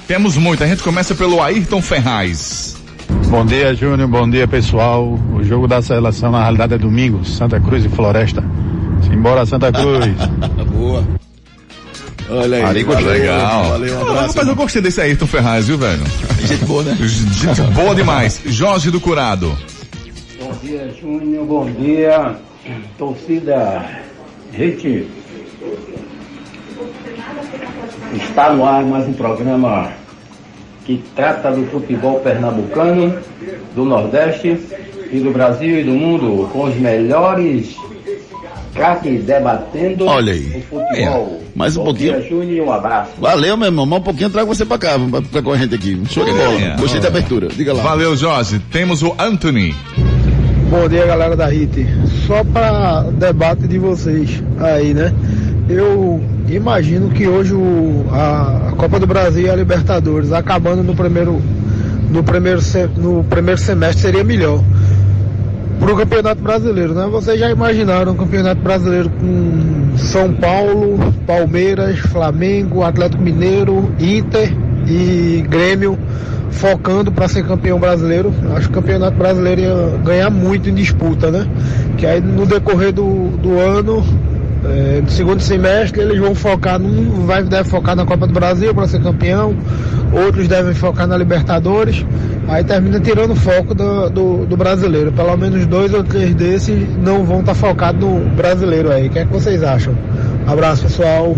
Temos 0.08 0.36
muito. 0.36 0.64
A 0.64 0.66
gente 0.66 0.82
começa 0.82 1.14
pelo 1.14 1.40
Ayrton 1.40 1.80
Ferraz. 1.80 2.79
Bom 3.28 3.44
dia, 3.46 3.74
Júnior. 3.74 4.08
Bom 4.08 4.28
dia, 4.28 4.46
pessoal. 4.48 5.18
O 5.34 5.42
jogo 5.44 5.66
da 5.68 5.80
seleção 5.80 6.30
na 6.32 6.42
realidade 6.42 6.74
é 6.74 6.78
domingo, 6.78 7.24
Santa 7.24 7.60
Cruz 7.60 7.84
e 7.84 7.88
Floresta. 7.88 8.42
Simbora, 9.08 9.46
Santa 9.46 9.70
Cruz. 9.72 10.06
Boa. 10.72 11.04
Olha 12.28 12.56
aí. 12.58 12.62
Ari 12.62 12.82
gostou. 12.84 13.06
Legal. 13.10 13.64
Valeu, 13.70 13.94
um 13.94 13.98
Ah, 13.98 14.02
abraço. 14.10 14.28
Rapaz, 14.28 14.48
eu 14.48 14.54
gostei 14.56 14.82
desse 14.82 15.00
Ayrton 15.00 15.26
Ferraz, 15.26 15.66
viu, 15.68 15.78
velho? 15.78 16.02
Gente 16.46 16.64
boa, 16.64 16.82
né? 16.84 16.96
Gente 17.00 17.60
boa 17.72 17.94
demais. 17.94 18.40
Jorge 18.46 18.90
do 18.90 19.00
Curado. 19.00 19.56
Bom 20.40 20.52
dia, 20.62 20.92
Júnior. 21.00 21.44
Bom 21.44 21.70
dia, 21.72 22.36
torcida. 22.98 23.84
Gente, 24.56 25.06
está 28.14 28.52
no 28.52 28.64
ar 28.64 28.84
mais 28.84 29.06
um 29.08 29.12
programa 29.12 29.88
que 30.84 31.02
trata 31.14 31.50
do 31.50 31.66
futebol 31.66 32.20
pernambucano, 32.20 33.14
do 33.74 33.84
Nordeste 33.84 34.58
e 35.12 35.20
do 35.20 35.30
Brasil 35.30 35.80
e 35.80 35.84
do 35.84 35.92
mundo, 35.92 36.48
com 36.52 36.64
os 36.64 36.76
melhores 36.76 37.76
craques 38.74 39.24
debatendo 39.24 40.06
Olha 40.06 40.32
aí. 40.32 40.46
o 40.56 40.60
futebol. 40.62 41.40
Mais 41.54 41.76
um 41.76 41.80
Bom 41.80 41.84
pouquinho. 41.86 42.20
Dia, 42.20 42.28
Júnior, 42.28 42.66
um 42.68 42.72
abraço. 42.72 43.10
Valeu, 43.18 43.56
meu 43.56 43.66
irmão. 43.66 43.84
Mais 43.84 44.00
um 44.00 44.04
pouquinho 44.04 44.26
eu 44.26 44.30
trago 44.30 44.54
você 44.54 44.64
pra 44.64 44.78
cá, 44.78 44.98
pra 44.98 45.22
ficar 45.22 45.42
com 45.42 45.52
a 45.52 45.56
gente 45.56 45.74
aqui. 45.74 46.00
Show 46.08 46.24
de 46.24 46.30
bola. 46.30 46.60
É. 46.60 46.76
Gostei 46.76 47.00
da 47.00 47.08
abertura. 47.08 47.48
Diga 47.48 47.74
lá. 47.74 47.82
Valeu, 47.82 48.16
Jorge. 48.16 48.60
Temos 48.70 49.02
o 49.02 49.14
Anthony. 49.18 49.74
Bom 50.70 50.88
dia, 50.88 51.04
galera 51.04 51.36
da 51.36 51.46
HIT. 51.48 51.84
Só 52.26 52.44
para 52.44 53.02
debate 53.10 53.66
de 53.66 53.78
vocês 53.78 54.42
aí, 54.60 54.94
né? 54.94 55.12
Eu 55.68 56.20
imagino 56.56 57.10
que 57.10 57.26
hoje 57.26 57.54
o- 57.54 58.06
a, 58.10 58.68
a 58.68 58.72
Copa 58.72 58.98
do 58.98 59.06
Brasil 59.06 59.46
e 59.46 59.50
a 59.50 59.56
Libertadores 59.56 60.32
acabando 60.32 60.82
no 60.82 60.94
primeiro, 60.94 61.40
no 62.10 62.22
primeiro, 62.22 62.60
no 62.96 63.24
primeiro 63.24 63.60
semestre 63.60 64.02
seria 64.02 64.24
melhor 64.24 64.60
para 65.78 65.92
o 65.92 65.96
Campeonato 65.96 66.42
Brasileiro, 66.42 66.92
né? 66.94 67.08
Vocês 67.10 67.40
já 67.40 67.50
imaginaram 67.50 68.12
o 68.12 68.14
Campeonato 68.16 68.60
Brasileiro 68.60 69.08
com 69.10 69.96
São 69.96 70.32
Paulo, 70.34 70.98
Palmeiras, 71.26 71.98
Flamengo, 72.00 72.82
Atlético 72.82 73.22
Mineiro, 73.22 73.90
Inter 73.98 74.52
e 74.86 75.42
Grêmio 75.48 75.98
focando 76.50 77.10
para 77.12 77.28
ser 77.28 77.46
campeão 77.46 77.78
brasileiro. 77.78 78.32
Acho 78.56 78.68
que 78.68 78.78
o 78.78 78.82
Campeonato 78.82 79.16
Brasileiro 79.16 79.60
ia 79.62 79.98
ganhar 80.04 80.28
muito 80.30 80.68
em 80.68 80.74
disputa, 80.74 81.30
né? 81.30 81.46
Que 81.96 82.04
aí 82.04 82.20
no 82.20 82.44
decorrer 82.44 82.92
do, 82.92 83.28
do 83.38 83.58
ano, 83.58 84.04
no 85.02 85.10
segundo 85.10 85.40
semestre, 85.40 86.00
eles 86.02 86.18
vão 86.18 86.34
focar, 86.34 86.78
num, 86.78 87.24
vai, 87.26 87.42
deve 87.42 87.68
focar 87.68 87.96
na 87.96 88.04
Copa 88.04 88.26
do 88.26 88.32
Brasil 88.32 88.74
para 88.74 88.86
ser 88.86 89.00
campeão, 89.02 89.56
outros 90.12 90.46
devem 90.48 90.74
focar 90.74 91.06
na 91.06 91.16
Libertadores, 91.16 92.04
aí 92.46 92.62
termina 92.64 93.00
tirando 93.00 93.34
foco 93.34 93.74
do, 93.74 94.10
do, 94.10 94.46
do 94.46 94.56
brasileiro. 94.56 95.12
Pelo 95.12 95.36
menos 95.36 95.66
dois 95.66 95.94
ou 95.94 96.04
três 96.04 96.34
desses 96.34 96.86
não 96.98 97.24
vão 97.24 97.40
estar 97.40 97.54
focados 97.54 98.00
no 98.00 98.20
brasileiro 98.36 98.90
aí. 98.92 99.06
O 99.08 99.10
que 99.10 99.18
é 99.20 99.24
que 99.24 99.32
vocês 99.32 99.62
acham? 99.62 99.96
Abraço 100.46 100.82
pessoal, 100.82 101.34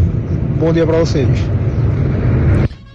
bom 0.58 0.72
dia 0.72 0.86
para 0.86 0.98
vocês. 0.98 1.28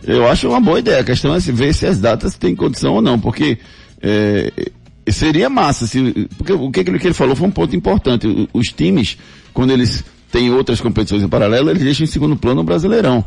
Eu 0.06 0.28
acho 0.28 0.48
uma 0.50 0.60
boa 0.62 0.80
ideia. 0.80 1.02
A 1.02 1.04
questão 1.04 1.34
é 1.36 1.40
ver 1.40 1.74
se 1.74 1.86
as 1.86 2.00
datas 2.00 2.36
têm 2.38 2.56
condição 2.56 2.94
ou 2.94 3.02
não, 3.02 3.20
porque 3.20 3.58
é, 4.02 4.52
seria 5.10 5.50
massa. 5.50 5.86
Se, 5.86 6.28
porque 6.38 6.54
o 6.54 6.72
que, 6.72 6.80
ele- 6.80 6.98
que 6.98 7.08
ele 7.08 7.14
falou 7.14 7.36
foi 7.36 7.48
um 7.48 7.52
ponto 7.52 7.76
importante. 7.76 8.48
Os 8.54 8.68
times, 8.68 9.18
quando 9.54 9.72
eles 9.72 10.04
têm 10.32 10.52
outras 10.52 10.80
competições 10.82 11.24
em 11.24 11.28
paralelo, 11.28 11.70
eles 11.70 11.84
deixam 11.84 12.04
em 12.04 12.08
segundo 12.08 12.36
plano 12.36 12.62
o 12.62 12.64
Brasileirão. 12.64 13.24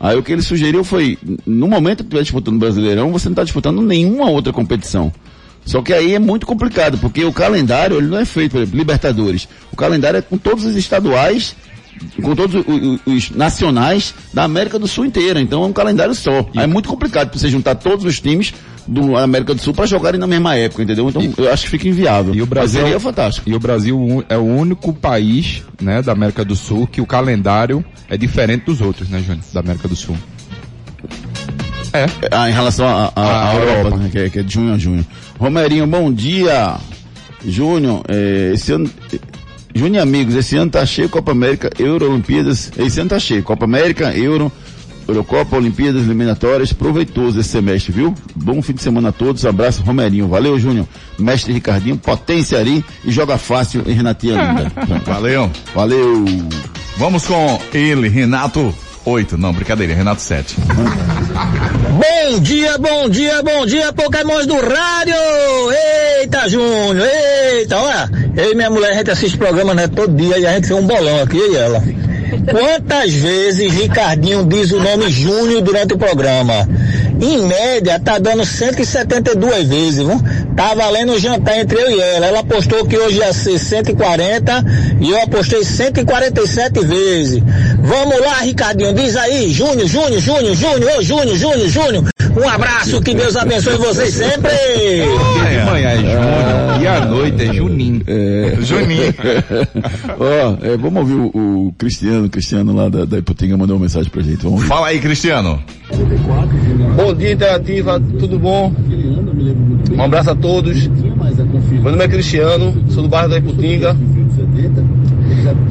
Aí 0.00 0.16
o 0.16 0.22
que 0.22 0.32
ele 0.32 0.42
sugeriu 0.42 0.82
foi, 0.82 1.18
no 1.46 1.68
momento 1.68 1.98
que 1.98 2.10
tu 2.10 2.16
estiver 2.16 2.22
disputando 2.22 2.56
o 2.56 2.58
Brasileirão, 2.58 3.12
você 3.12 3.28
não 3.28 3.32
está 3.34 3.44
disputando 3.44 3.80
nenhuma 3.82 4.28
outra 4.30 4.52
competição. 4.52 5.12
Só 5.64 5.82
que 5.82 5.92
aí 5.92 6.14
é 6.14 6.18
muito 6.18 6.46
complicado, 6.46 6.96
porque 6.98 7.22
o 7.24 7.32
calendário 7.32 7.98
ele 7.98 8.06
não 8.06 8.18
é 8.18 8.24
feito, 8.24 8.52
por 8.52 8.58
exemplo, 8.62 8.78
Libertadores. 8.78 9.46
O 9.70 9.76
calendário 9.76 10.18
é 10.18 10.22
com 10.22 10.38
todos 10.38 10.64
os 10.64 10.74
estaduais 10.76 11.54
com 12.22 12.34
todos 12.34 12.54
o- 12.66 12.98
o- 13.06 13.12
os 13.14 13.28
nacionais 13.30 14.14
da 14.32 14.44
América 14.44 14.78
do 14.78 14.88
Sul 14.88 15.04
inteira. 15.04 15.38
Então 15.38 15.62
é 15.62 15.66
um 15.66 15.72
calendário 15.72 16.14
só. 16.14 16.38
Aí 16.56 16.64
é 16.64 16.66
muito 16.66 16.88
complicado 16.88 17.28
pra 17.28 17.38
você 17.38 17.46
juntar 17.50 17.74
todos 17.74 18.06
os 18.06 18.18
times 18.18 18.54
do 18.90 19.16
América 19.16 19.54
do 19.54 19.60
Sul 19.60 19.72
para 19.72 19.86
jogarem 19.86 20.18
na 20.18 20.26
mesma 20.26 20.56
época, 20.56 20.82
entendeu? 20.82 21.08
Então 21.08 21.22
eu 21.38 21.52
acho 21.52 21.62
que 21.64 21.70
fica 21.70 21.86
inviável. 21.88 22.34
E 22.34 22.42
o 22.42 22.46
Brasil 22.46 22.80
seria 22.82 22.98
fantástico. 22.98 23.48
E 23.48 23.54
o 23.54 23.60
Brasil 23.60 24.24
é 24.28 24.36
o 24.36 24.42
único 24.44 24.92
país, 24.92 25.62
né, 25.80 26.02
da 26.02 26.10
América 26.12 26.44
do 26.44 26.56
Sul 26.56 26.86
que 26.88 27.00
o 27.00 27.06
calendário 27.06 27.84
é 28.08 28.16
diferente 28.16 28.64
dos 28.66 28.80
outros, 28.80 29.08
né, 29.08 29.20
Júnior, 29.20 29.44
da 29.54 29.60
América 29.60 29.86
do 29.86 29.94
Sul. 29.94 30.16
É. 31.92 32.06
Ah, 32.30 32.48
em 32.48 32.52
relação 32.52 32.86
à 32.86 33.12
à- 33.16 33.22
à 33.22 33.50
A 33.50 33.54
Europa, 33.54 33.72
Europa. 33.78 33.96
né, 33.96 34.08
que, 34.12 34.18
é, 34.18 34.28
que 34.30 34.38
é 34.38 34.42
de 34.42 34.52
junho 34.54 34.74
a 34.74 34.78
junho. 34.78 35.06
Romerinho, 35.38 35.86
bom 35.86 36.12
dia. 36.12 36.76
Júnior, 37.44 38.02
eh, 38.08 38.52
esse 38.54 38.72
ano. 38.72 38.88
Júnior 39.74 39.96
e 39.96 39.98
amigos, 40.00 40.34
esse 40.34 40.56
ano 40.56 40.70
tá 40.70 40.84
cheio 40.84 41.08
Copa 41.08 41.30
América, 41.32 41.70
Euro, 41.78 42.10
Olimpíadas. 42.10 42.70
Esse 42.76 43.00
ano 43.00 43.10
tá 43.10 43.18
cheio. 43.18 43.42
Copa 43.42 43.64
América, 43.64 44.12
Euro, 44.16 44.50
Eurocopa, 45.10 45.56
Olimpíadas, 45.56 46.02
eliminatórias. 46.02 46.72
Proveitoso 46.72 47.40
esse 47.40 47.48
semestre, 47.48 47.92
viu? 47.92 48.14
Bom 48.34 48.62
fim 48.62 48.72
de 48.72 48.82
semana 48.82 49.10
a 49.10 49.12
todos. 49.12 49.44
Abraço, 49.44 49.82
Romerinho. 49.82 50.28
Valeu, 50.28 50.58
Júnior. 50.58 50.86
Mestre 51.18 51.52
Ricardinho, 51.52 51.96
potência 51.96 52.58
ali 52.58 52.84
e 53.04 53.10
joga 53.10 53.36
fácil 53.36 53.82
em 53.86 53.92
Renatinha 53.92 54.34
Linda. 54.34 54.72
Valeu. 55.04 55.50
Valeu. 55.74 56.24
Vamos 56.96 57.26
com 57.26 57.58
ele, 57.72 58.08
Renato 58.08 58.74
8. 59.04 59.36
Não, 59.36 59.52
brincadeira, 59.52 59.94
Renato 59.94 60.22
7. 60.22 60.56
Bom 60.60 62.40
dia, 62.40 62.78
bom 62.78 63.08
dia, 63.08 63.42
bom 63.42 63.66
dia, 63.66 63.92
Pokémons 63.92 64.46
do 64.46 64.54
rádio! 64.54 65.14
Eita, 66.20 66.48
Júnior, 66.48 67.06
eita, 67.06 67.78
olha, 67.78 68.10
eu 68.36 68.52
e 68.52 68.54
minha 68.54 68.70
mulher, 68.70 68.90
a 68.90 68.94
gente 68.94 69.10
assiste 69.10 69.36
programa 69.38 69.74
né, 69.74 69.88
todo 69.88 70.14
dia 70.14 70.38
e 70.38 70.46
a 70.46 70.52
gente 70.54 70.68
tem 70.68 70.76
um 70.76 70.86
bolão 70.86 71.22
aqui, 71.22 71.38
e 71.38 71.56
ela. 71.56 71.82
Quantas 72.50 73.12
vezes 73.12 73.72
Ricardinho 73.72 74.44
diz 74.44 74.70
o 74.72 74.80
nome 74.80 75.10
Júnior 75.10 75.62
durante 75.62 75.94
o 75.94 75.98
programa? 75.98 76.68
Em 77.20 77.46
média, 77.46 78.00
tá 78.00 78.18
dando 78.18 78.44
172 78.44 79.68
vezes, 79.68 79.96
viu? 79.98 80.20
Tá 80.56 80.74
valendo 80.74 81.12
o 81.12 81.18
jantar 81.18 81.58
entre 81.58 81.78
eu 81.78 81.90
e 81.90 82.00
ela. 82.00 82.26
Ela 82.26 82.40
apostou 82.40 82.86
que 82.86 82.96
hoje 82.96 83.18
ia 83.18 83.32
ser 83.32 83.58
140 83.58 84.64
e 85.00 85.10
eu 85.10 85.22
apostei 85.22 85.62
147 85.62 86.80
vezes. 86.80 87.42
Vamos 87.82 88.20
lá, 88.20 88.40
Ricardinho, 88.40 88.94
diz 88.94 89.16
aí, 89.16 89.50
Júnior, 89.52 89.86
Júnior, 89.86 90.20
Júnior, 90.20 90.54
Júnior, 90.54 90.98
ô 90.98 91.02
Júnior, 91.02 91.36
Júnior, 91.36 91.68
Júnior. 91.68 92.04
Um 92.36 92.48
abraço, 92.48 93.00
que 93.02 93.12
Deus 93.14 93.36
abençoe 93.36 93.76
vocês 93.76 94.14
sempre. 94.14 94.50
De 94.50 95.70
manhã 95.70 95.88
é 95.90 95.96
Júnior 95.96 96.60
e 96.80 96.86
à 96.86 97.04
noite 97.04 97.42
é 97.42 97.52
Juninho. 97.52 98.02
É. 98.06 98.56
Juninho. 98.60 99.14
Ó, 100.18 100.66
é, 100.66 100.76
vamos 100.76 101.00
ouvir 101.00 101.14
o, 101.14 101.66
o 101.66 101.74
Cristiano, 101.76 102.28
Cristiano 102.28 102.74
lá 102.74 102.88
da, 102.88 103.04
da 103.04 103.18
Iputinga 103.18 103.56
mandou 103.56 103.76
uma 103.76 103.82
mensagem 103.82 104.10
pra 104.10 104.22
gente. 104.22 104.46
Fala 104.66 104.88
aí, 104.88 104.98
Cristiano. 104.98 105.62
Bom 106.96 107.09
dia, 107.14 107.32
Interativa, 107.32 108.00
tudo 108.18 108.38
bom? 108.38 108.72
Um 109.96 110.02
abraço 110.02 110.30
a 110.30 110.34
todos. 110.34 110.86
Meu 110.88 111.90
nome 111.92 112.04
é 112.04 112.08
Cristiano, 112.08 112.74
sou 112.88 113.02
do 113.02 113.08
bairro 113.08 113.28
da 113.30 113.38
Iputinga. 113.38 113.96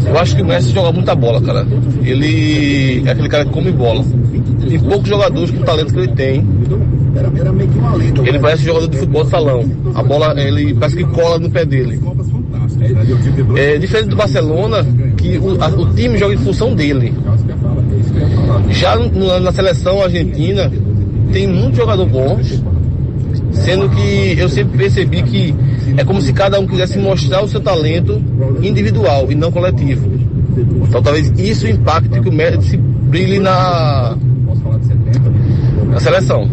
Eu 0.05 0.17
acho 0.19 0.35
que 0.35 0.41
o 0.41 0.45
Messi 0.45 0.71
joga 0.71 0.91
muita 0.91 1.13
bola, 1.15 1.41
cara. 1.41 1.65
Ele 2.03 3.03
é 3.07 3.11
aquele 3.11 3.29
cara 3.29 3.45
que 3.45 3.51
come 3.51 3.71
bola. 3.71 4.03
Tem 4.67 4.79
poucos 4.79 5.07
jogadores 5.09 5.51
com 5.51 5.61
o 5.61 5.65
talento 5.65 5.93
que 5.93 5.99
ele 5.99 6.07
tem. 6.09 6.45
Ele 8.25 8.39
parece 8.39 8.63
jogador 8.63 8.87
de 8.87 8.97
futebol 8.97 9.23
de 9.23 9.29
salão. 9.29 9.65
A 9.95 10.03
bola, 10.03 10.39
ele 10.39 10.73
parece 10.73 10.97
que 10.97 11.03
cola 11.05 11.39
no 11.39 11.49
pé 11.49 11.65
dele. 11.65 11.99
É 13.55 13.77
diferente 13.77 14.09
do 14.09 14.15
Barcelona, 14.15 14.85
que 15.17 15.37
o, 15.37 15.61
a- 15.61 15.67
o 15.67 15.93
time 15.93 16.17
joga 16.17 16.33
em 16.33 16.37
função 16.37 16.73
dele. 16.75 17.13
Já 18.69 18.95
na 19.41 19.51
seleção 19.51 20.01
argentina, 20.01 20.71
tem 21.31 21.47
muito 21.47 21.77
jogador 21.77 22.05
bom, 22.05 22.39
sendo 23.51 23.89
que 23.89 24.35
eu 24.37 24.49
sempre 24.49 24.77
percebi 24.77 25.23
que 25.23 25.55
é 25.97 26.03
como 26.03 26.21
se 26.21 26.33
cada 26.33 26.59
um 26.59 26.67
quisesse 26.67 26.97
mostrar 26.97 27.43
o 27.43 27.47
seu 27.47 27.59
talento 27.59 28.21
individual 28.61 29.31
e 29.31 29.35
não 29.35 29.51
coletivo. 29.51 30.09
Então 30.87 31.01
talvez 31.01 31.31
isso 31.37 31.67
impacte 31.67 32.19
que 32.19 32.29
o 32.29 32.31
Messi 32.31 32.77
brilhe 32.77 33.39
na, 33.39 34.15
na 35.91 35.99
seleção. 35.99 36.49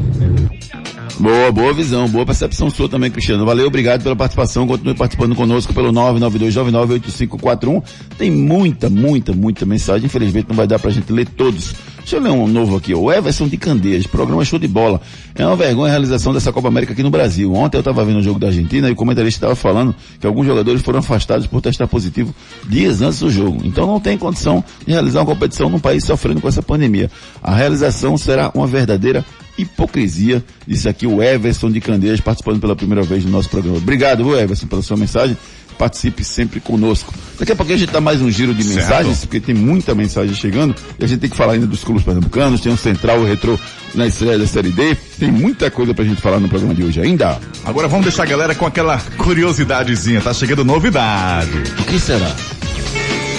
Boa, 1.18 1.50
boa 1.50 1.72
visão, 1.72 2.06
boa 2.08 2.26
percepção 2.26 2.68
sua 2.68 2.90
também, 2.90 3.10
Cristiano. 3.10 3.46
Valeu, 3.46 3.66
obrigado 3.68 4.02
pela 4.02 4.14
participação. 4.14 4.66
Continue 4.66 4.94
participando 4.94 5.34
conosco 5.34 5.72
pelo 5.72 5.90
992998541. 5.90 7.82
Tem 8.18 8.30
muita, 8.30 8.90
muita, 8.90 9.32
muita 9.32 9.64
mensagem. 9.64 10.04
Infelizmente 10.04 10.48
não 10.50 10.56
vai 10.56 10.66
dar 10.66 10.78
pra 10.78 10.90
gente 10.90 11.10
ler 11.10 11.26
todos. 11.26 11.74
Deixa 12.00 12.16
eu 12.16 12.20
ler 12.20 12.30
um 12.30 12.46
novo 12.46 12.76
aqui. 12.76 12.94
O 12.94 13.10
Everson 13.10 13.48
de 13.48 13.56
Candeias, 13.56 14.06
programa 14.06 14.44
show 14.44 14.58
de 14.58 14.68
bola. 14.68 15.00
É 15.34 15.46
uma 15.46 15.56
vergonha 15.56 15.88
a 15.88 15.90
realização 15.90 16.34
dessa 16.34 16.52
Copa 16.52 16.68
América 16.68 16.92
aqui 16.92 17.02
no 17.02 17.10
Brasil. 17.10 17.52
Ontem 17.54 17.78
eu 17.78 17.80
estava 17.80 18.04
vendo 18.04 18.18
o 18.18 18.22
jogo 18.22 18.38
da 18.38 18.48
Argentina 18.48 18.88
e 18.88 18.92
o 18.92 18.94
comentarista 18.94 19.38
estava 19.38 19.56
falando 19.56 19.94
que 20.20 20.26
alguns 20.26 20.46
jogadores 20.46 20.82
foram 20.82 20.98
afastados 20.98 21.46
por 21.46 21.62
testar 21.62 21.86
positivo 21.88 22.34
dias 22.68 23.00
antes 23.00 23.20
do 23.20 23.30
jogo. 23.30 23.62
Então 23.64 23.86
não 23.86 23.98
tem 23.98 24.18
condição 24.18 24.62
de 24.86 24.92
realizar 24.92 25.20
uma 25.20 25.26
competição 25.26 25.70
num 25.70 25.80
país 25.80 26.04
sofrendo 26.04 26.42
com 26.42 26.48
essa 26.48 26.62
pandemia. 26.62 27.10
A 27.42 27.54
realização 27.54 28.18
será 28.18 28.52
uma 28.54 28.66
verdadeira 28.66 29.24
hipocrisia, 29.58 30.44
disse 30.66 30.88
aqui 30.88 31.06
o 31.06 31.22
Everson 31.22 31.70
de 31.70 31.80
Candeias, 31.80 32.20
participando 32.20 32.60
pela 32.60 32.76
primeira 32.76 33.02
vez 33.02 33.24
do 33.24 33.30
nosso 33.30 33.48
programa. 33.48 33.78
Obrigado, 33.78 34.36
Everson, 34.36 34.66
pela 34.66 34.82
sua 34.82 34.96
mensagem. 34.96 35.36
Participe 35.78 36.24
sempre 36.24 36.58
conosco. 36.58 37.12
Daqui 37.38 37.52
a 37.52 37.56
pouco 37.56 37.70
a 37.70 37.76
gente 37.76 37.92
dá 37.92 38.00
mais 38.00 38.22
um 38.22 38.30
giro 38.30 38.54
de 38.54 38.64
Certo. 38.64 38.76
mensagens, 38.78 39.20
porque 39.20 39.38
tem 39.40 39.54
muita 39.54 39.94
mensagem 39.94 40.34
chegando, 40.34 40.74
e 40.98 41.04
a 41.04 41.06
gente 41.06 41.20
tem 41.20 41.28
que 41.28 41.36
falar 41.36 41.52
ainda 41.52 41.66
dos 41.66 41.84
clubes 41.84 42.02
pernambucanos, 42.02 42.62
tem 42.62 42.72
um 42.72 42.78
central 42.78 43.22
e 43.22 43.28
retrô 43.28 43.58
na 43.94 44.06
estreia 44.06 44.38
da 44.38 44.46
Série 44.46 44.70
D, 44.70 44.96
tem 45.18 45.30
muita 45.30 45.70
coisa 45.70 45.92
pra 45.92 46.02
gente 46.02 46.22
falar 46.22 46.40
no 46.40 46.48
programa 46.48 46.74
de 46.74 46.82
hoje 46.82 46.98
ainda. 46.98 47.38
Agora 47.62 47.88
vamos 47.88 48.06
deixar 48.06 48.22
a 48.22 48.26
galera 48.26 48.54
com 48.54 48.64
aquela 48.64 48.98
curiosidadezinha. 49.18 50.22
Tá 50.22 50.32
chegando 50.32 50.64
novidade. 50.64 51.50
O 51.78 51.84
que 51.84 52.00
será? 52.00 52.34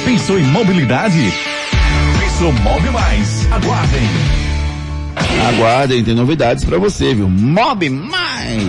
Pensou 0.06 0.38
em 0.38 0.44
mobilidade? 0.44 1.34
Pensou 2.20 2.52
Mob 2.54 2.90
Mais. 2.92 3.52
Aguardem. 3.52 4.47
Aguardem, 5.46 6.04
tem 6.04 6.14
novidades 6.16 6.64
pra 6.66 6.78
você, 6.78 7.14
viu? 7.14 7.30
Mob 7.30 7.90
Mais! 7.90 8.64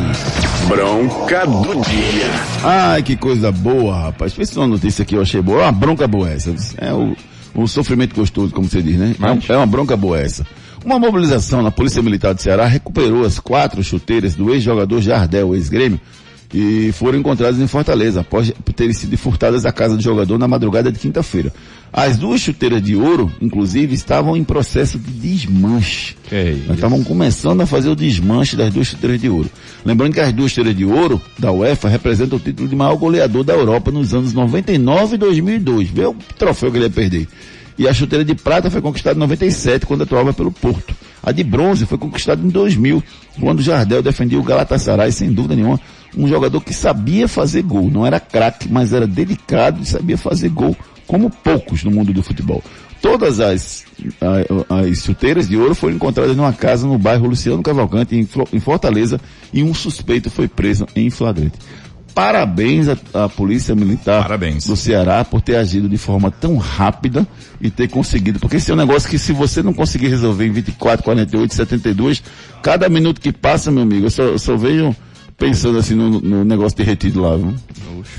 Bronca 0.68 1.46
do 1.46 1.81
dia. 1.83 2.31
Ai, 2.62 3.02
que 3.02 3.16
coisa 3.16 3.50
boa, 3.50 4.02
rapaz. 4.02 4.33
Pensa 4.35 4.61
uma 4.61 4.66
notícia 4.66 5.04
que 5.04 5.16
eu 5.16 5.22
achei 5.22 5.40
boa. 5.40 5.61
É 5.61 5.62
uma 5.64 5.72
bronca 5.72 6.07
boa 6.07 6.28
essa. 6.31 6.54
É 6.76 6.92
o, 6.92 7.16
o 7.54 7.66
sofrimento 7.66 8.14
gostoso, 8.14 8.52
como 8.52 8.68
você 8.68 8.83
diz, 8.83 8.96
né? 8.96 9.14
É 9.20 9.31
um- 9.33 9.40
É 9.48 9.57
uma 9.57 9.66
bronca 9.66 9.96
boa 9.96 10.20
essa. 10.20 10.46
Uma 10.85 10.98
mobilização 10.98 11.62
na 11.62 11.70
Polícia 11.70 12.02
Militar 12.02 12.35
do 12.35 12.42
Ceará 12.42 12.66
recuperou 12.66 13.24
as 13.24 13.38
quatro 13.40 13.83
chuteiras 13.83 14.35
do 14.35 14.52
ex-jogador 14.54 15.00
Jardel, 15.00 15.54
ex-grêmio, 15.54 16.00
e 16.54 16.92
foram 16.92 17.18
encontradas 17.18 17.59
em 17.61 17.66
Fortaleza, 17.66 18.20
após 18.20 18.52
terem 18.76 18.92
sido 18.92 19.16
furtadas 19.18 19.62
da 19.64 19.72
casa 19.72 19.96
do 19.96 20.02
jogador 20.02 20.38
na 20.38 20.46
madrugada 20.46 20.92
de 20.92 20.98
quinta-feira. 20.98 21.52
As 21.92 22.16
duas 22.16 22.40
chuteiras 22.40 22.83
de 22.83 22.94
ouro, 22.94 23.33
inclusive, 23.40 23.94
estavam 23.94 24.37
em 24.37 24.44
processo 24.44 24.98
de 24.98 25.11
desmanche. 25.11 26.16
Nós 26.66 26.77
estavam 26.77 27.03
começando 27.03 27.61
a 27.62 27.66
fazer 27.66 27.88
o 27.88 27.96
desmanche 27.96 28.57
das 28.57 28.72
duas 28.72 28.88
chuteiras 28.88 29.20
de 29.20 29.29
ouro. 29.29 29.51
Lembrando 29.85 30.12
que 30.12 30.20
as 30.20 30.33
duas 30.33 30.51
chuteiras 30.51 30.77
de 30.77 30.85
ouro 30.85 31.20
da 31.38 31.51
UEFA 31.51 31.88
representam 31.88 32.37
o 32.37 32.40
título 32.40 32.68
de 32.68 32.77
maior 32.77 32.96
goleador 32.96 33.42
da 33.42 33.55
Europa 33.55 33.90
nos 33.90 34.12
anos 34.12 34.33
99 34.33 35.14
e 35.14 35.18
2002. 35.18 35.88
Vê 35.88 36.07
o 36.07 36.14
troféu 36.37 36.70
que 36.70 36.77
ele 36.77 36.85
ia 36.85 36.90
perder. 36.90 37.29
E 37.79 37.87
a 37.87 37.94
chuteira 37.94 38.24
de 38.24 38.35
prata 38.35 38.70
foi 38.70 38.83
conquistada 38.83 39.16
em 39.16 39.20
97, 39.20 39.87
quando 39.87 40.03
atuava 40.03 40.33
pelo 40.33 40.51
Porto. 40.51 40.94
A 41.22 41.31
de 41.31 41.44
bronze 41.44 41.87
foi 41.87 41.96
conquistada 41.96 42.44
em 42.44 42.48
2000, 42.48 43.03
quando 43.40 43.61
o 43.61 43.62
Jardel 43.62 44.03
defendia 44.03 44.38
o 44.38 44.42
Galatasaray, 44.42 45.12
sem 45.12 45.33
dúvida 45.33 45.55
nenhuma, 45.55 45.81
um 46.16 46.27
jogador 46.27 46.61
que 46.61 46.74
sabia 46.74 47.29
fazer 47.29 47.62
gol. 47.62 47.88
Não 47.90 48.05
era 48.05 48.18
craque, 48.18 48.68
mas 48.68 48.92
era 48.92 49.07
delicado 49.07 49.81
e 49.81 49.87
sabia 49.87 50.18
fazer 50.18 50.48
gol, 50.48 50.77
como 51.08 51.28
poucos 51.30 51.82
no 51.82 51.90
mundo 51.90 52.12
do 52.12 52.22
futebol. 52.22 52.62
Todas 53.02 53.40
as, 53.40 53.84
a- 54.20 54.76
as 54.88 54.98
chuteiras 55.02 55.48
de 55.48 55.56
ouro 55.56 55.74
foram 55.74 55.94
encontradas 55.96 56.36
numa 56.36 56.52
casa 56.52 56.86
no 56.86 56.98
bairro 56.98 57.26
Luciano 57.28 57.62
Cavalcante, 57.62 58.14
em, 58.14 58.28
em 58.52 58.60
Fortaleza, 58.60 59.20
e 59.52 59.62
um 59.62 59.72
suspeito 59.74 60.30
foi 60.30 60.46
preso 60.46 60.86
em 60.94 61.08
flagrante. 61.10 61.58
Parabéns 62.14 62.88
à, 62.88 62.96
à 63.24 63.28
Polícia 63.28 63.74
Militar 63.76 64.22
do 64.66 64.76
Ceará 64.76 65.24
por 65.24 65.40
ter 65.40 65.54
agido 65.56 65.88
de 65.88 65.96
forma 65.96 66.30
tão 66.32 66.56
rápida 66.56 67.24
e 67.60 67.70
ter 67.70 67.88
conseguido. 67.88 68.40
Porque 68.40 68.56
esse 68.56 68.70
é 68.72 68.74
um 68.74 68.76
negócio 68.76 69.08
que 69.08 69.18
se 69.18 69.32
você 69.32 69.62
não 69.62 69.72
conseguir 69.72 70.08
resolver 70.08 70.44
em 70.46 70.50
24, 70.50 71.04
48, 71.04 71.54
72, 71.54 72.22
cada 72.60 72.88
minuto 72.88 73.20
que 73.20 73.30
passa, 73.32 73.70
meu 73.70 73.84
amigo, 73.84 74.06
eu 74.06 74.10
só, 74.10 74.22
eu 74.24 74.38
só 74.38 74.56
vejo 74.56 74.96
pensando 75.38 75.79
assim 75.79 75.94
no, 75.94 76.20
no 76.20 76.44
negócio 76.44 76.77
derretido 76.77 77.22
lá, 77.22 77.37
viu? 77.37 77.55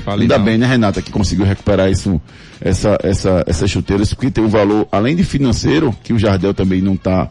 falei 0.04 0.24
Ainda 0.24 0.38
não. 0.38 0.46
bem, 0.46 0.58
né, 0.58 0.66
Renata, 0.66 1.02
que 1.02 1.12
conseguiu 1.12 1.46
recuperar 1.46 1.92
isso, 1.92 2.20
essa, 2.62 2.98
essa, 3.04 3.44
essas 3.46 3.70
chuteiras, 3.70 4.14
porque 4.14 4.32
tem 4.32 4.44
um 4.44 4.48
valor, 4.48 4.88
além 4.92 5.16
de 5.16 5.24
financeiro, 5.24 5.94
que 6.04 6.14
o 6.14 6.18
Jardel 6.18 6.54
também 6.54 6.82
não 6.82 6.96
tá, 6.96 7.30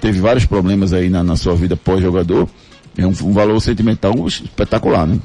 teve 0.00 0.20
vários 0.20 0.44
problemas 0.44 0.92
aí 0.92 1.08
na, 1.08 1.24
na 1.24 1.36
sua 1.36 1.54
vida 1.54 1.76
pós-jogador, 1.76 2.48
é 2.96 3.06
um, 3.06 3.10
um 3.22 3.32
valor 3.32 3.58
sentimental 3.60 4.14
espetacular, 4.26 5.06
né? 5.06 5.18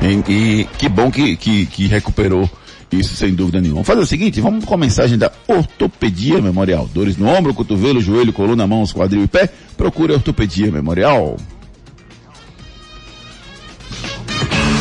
E, 0.00 0.32
e 0.32 0.64
que 0.78 0.88
bom 0.88 1.10
que, 1.10 1.36
que, 1.36 1.66
que 1.66 1.86
recuperou 1.86 2.48
isso 2.92 3.14
sem 3.14 3.34
dúvida 3.34 3.60
nenhuma. 3.60 3.82
Vamos 3.82 3.86
fazer 3.86 4.00
o 4.00 4.06
seguinte, 4.06 4.40
vamos 4.40 4.64
com 4.64 4.74
a 4.74 4.78
mensagem 4.78 5.18
da 5.18 5.30
Ortopedia 5.46 6.40
Memorial. 6.40 6.88
Dores 6.92 7.16
no 7.16 7.28
ombro, 7.28 7.52
cotovelo, 7.52 8.00
joelho, 8.00 8.32
coluna, 8.32 8.66
mãos, 8.66 8.92
quadril 8.92 9.24
e 9.24 9.28
pé. 9.28 9.48
Procure 9.76 10.12
a 10.12 10.16
Ortopedia 10.16 10.70
Memorial. 10.70 11.36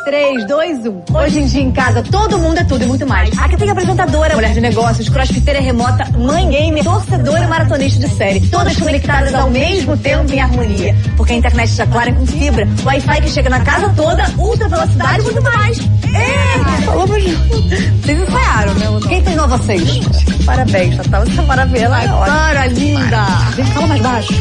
3, 0.07 0.47
2, 0.47 0.87
1. 0.87 1.03
Hoje 1.13 1.41
em 1.41 1.47
dia 1.47 1.61
em 1.63 1.73
casa, 1.73 2.01
todo 2.01 2.39
mundo 2.39 2.57
é 2.59 2.63
tudo 2.63 2.85
e 2.85 2.87
muito 2.87 3.05
mais. 3.05 3.37
Aqui 3.37 3.57
tem 3.57 3.69
apresentadora, 3.69 4.37
mulher 4.37 4.53
de 4.53 4.61
negócios, 4.61 5.09
crossfiteira 5.09 5.59
remota, 5.59 6.05
mãe 6.17 6.49
gamer, 6.49 6.85
torcedora 6.85 7.43
e 7.43 7.47
maratonista 7.49 8.07
de 8.07 8.15
série. 8.15 8.41
Todas 8.47 8.77
conectadas 8.77 9.35
ao 9.35 9.51
mesmo 9.51 9.97
tempo 9.97 10.33
em 10.33 10.41
harmonia. 10.41 10.95
Porque 11.17 11.33
a 11.33 11.37
internet 11.37 11.69
está 11.69 11.89
clara 11.89 12.13
com 12.13 12.25
fibra, 12.25 12.69
Wi-Fi 12.85 13.21
que 13.21 13.31
chega 13.31 13.51
na 13.51 13.59
casa 13.65 13.93
toda, 13.97 14.25
ultra 14.39 14.69
velocidade 14.69 15.19
e 15.19 15.25
muito 15.25 15.43
mais. 15.43 15.79
É! 16.15 16.85
Falamos 16.85 17.25
junto. 17.25 17.63
Vocês 18.03 18.21
ensaiaram, 18.21 18.75
né? 18.75 18.87
Quem 19.09 19.23
treinou 19.23 19.49
vocês? 19.49 20.01
Parabéns, 20.47 20.97
Tatá. 20.99 21.19
Você 21.25 21.41
é 21.41 21.43
maravilhosa. 21.43 22.09
Para, 22.25 22.67
linda. 22.69 23.27
Gente, 23.57 23.73
fala 23.73 23.87
mais 23.89 24.03
baixo. 24.03 24.35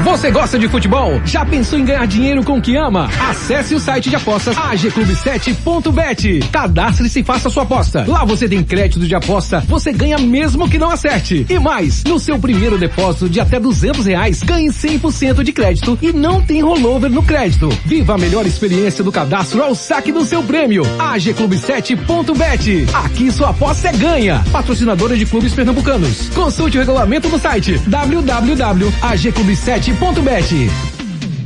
Você 0.03 0.31
gosta 0.31 0.57
de 0.57 0.67
futebol? 0.67 1.21
Já 1.25 1.45
pensou 1.45 1.77
em 1.77 1.85
ganhar 1.85 2.07
dinheiro 2.07 2.43
com 2.43 2.57
o 2.57 2.61
que 2.61 2.75
ama? 2.75 3.07
Acesse 3.29 3.75
o 3.75 3.79
site 3.79 4.09
de 4.09 4.15
apostas 4.15 4.55
agclube7.bet. 4.55 6.39
Cadastre-se 6.51 7.19
e 7.19 7.23
faça 7.23 7.47
sua 7.49 7.61
aposta. 7.63 8.03
Lá 8.07 8.25
você 8.25 8.49
tem 8.49 8.63
crédito 8.63 9.07
de 9.07 9.13
aposta, 9.13 9.63
você 9.67 9.93
ganha 9.93 10.17
mesmo 10.17 10.67
que 10.67 10.79
não 10.79 10.89
acerte. 10.89 11.45
E 11.47 11.59
mais, 11.59 12.03
no 12.03 12.19
seu 12.19 12.39
primeiro 12.39 12.79
depósito 12.79 13.29
de 13.29 13.39
até 13.39 13.59
duzentos 13.59 14.07
reais, 14.07 14.41
ganhe 14.41 14.69
100% 14.69 15.43
de 15.43 15.53
crédito 15.53 15.97
e 16.01 16.11
não 16.11 16.41
tem 16.41 16.61
rollover 16.61 17.11
no 17.11 17.21
crédito. 17.21 17.69
Viva 17.85 18.15
a 18.15 18.17
melhor 18.17 18.47
experiência 18.47 19.03
do 19.03 19.11
cadastro 19.11 19.61
ao 19.61 19.75
saque 19.75 20.11
do 20.11 20.25
seu 20.25 20.41
prêmio. 20.41 20.81
agclube7.bet. 20.97 22.87
Aqui 22.93 23.31
sua 23.31 23.51
aposta 23.51 23.89
é 23.89 23.93
ganha. 23.93 24.43
Patrocinadora 24.51 25.15
de 25.15 25.27
clubes 25.27 25.53
pernambucanos. 25.53 26.29
Consulte 26.29 26.77
o 26.77 26.79
regulamento 26.79 27.29
no 27.29 27.37
site 27.37 27.77
www.agclube7.bet 27.87 29.90
ponto 29.97 30.21
esporte.bet. 30.21 30.90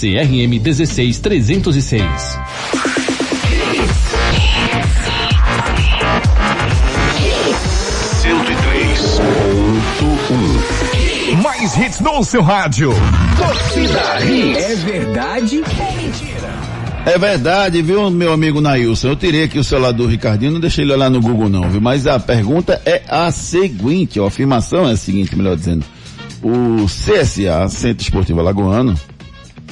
CRM 0.00 0.58
16306. 0.58 2.02
Mais 11.42 11.76
hits 11.76 12.00
no 12.00 12.24
seu 12.24 12.40
rádio. 12.40 12.94
Torcida 13.36 14.24
Hits. 14.24 14.56
É 14.56 14.74
verdade 14.76 15.58
ou 15.58 15.92
mentira? 15.92 16.50
É 17.04 17.18
verdade, 17.18 17.82
viu, 17.82 18.10
meu 18.10 18.32
amigo 18.32 18.62
Nailson? 18.62 19.08
Eu 19.08 19.16
tirei 19.16 19.44
aqui 19.44 19.58
o 19.58 19.64
celular 19.64 19.92
do 19.92 20.06
Ricardinho, 20.06 20.52
não 20.52 20.60
deixei 20.60 20.82
ele 20.82 20.96
lá 20.96 21.10
no 21.10 21.20
Google 21.20 21.50
não, 21.50 21.68
viu? 21.68 21.80
Mas 21.80 22.06
a 22.06 22.18
pergunta 22.18 22.80
é 22.86 23.02
a 23.06 23.30
seguinte, 23.30 24.18
a 24.18 24.26
afirmação 24.26 24.88
é 24.88 24.92
a 24.92 24.96
seguinte, 24.96 25.36
melhor 25.36 25.56
dizendo. 25.56 25.84
O 26.42 26.86
CSA, 26.86 27.68
Centro 27.68 28.02
Esportivo 28.02 28.40
Alagoano, 28.40 28.98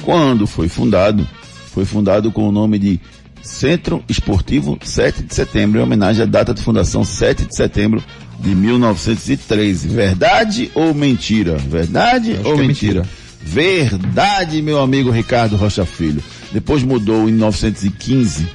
quando 0.03 0.47
foi 0.47 0.67
fundado, 0.67 1.27
foi 1.73 1.85
fundado 1.85 2.31
com 2.31 2.47
o 2.47 2.51
nome 2.51 2.79
de 2.79 2.99
Centro 3.41 4.03
Esportivo 4.09 4.77
7 4.83 5.23
de 5.23 5.33
Setembro, 5.33 5.79
em 5.79 5.83
homenagem 5.83 6.23
à 6.23 6.25
data 6.25 6.53
de 6.53 6.61
fundação 6.61 7.03
7 7.03 7.45
de 7.45 7.55
setembro 7.55 8.03
de 8.39 8.53
1913. 8.55 9.87
Verdade 9.87 10.71
ou 10.75 10.93
mentira? 10.93 11.55
Verdade 11.57 12.37
ou 12.43 12.55
que 12.55 12.61
é 12.61 12.67
mentira? 12.67 13.05
Verdade, 13.41 14.61
meu 14.61 14.79
amigo 14.81 15.09
Ricardo 15.09 15.55
Rocha 15.55 15.85
Filho. 15.85 16.21
Depois 16.51 16.83
mudou 16.83 17.29
em 17.29 17.31
1915 17.33 18.47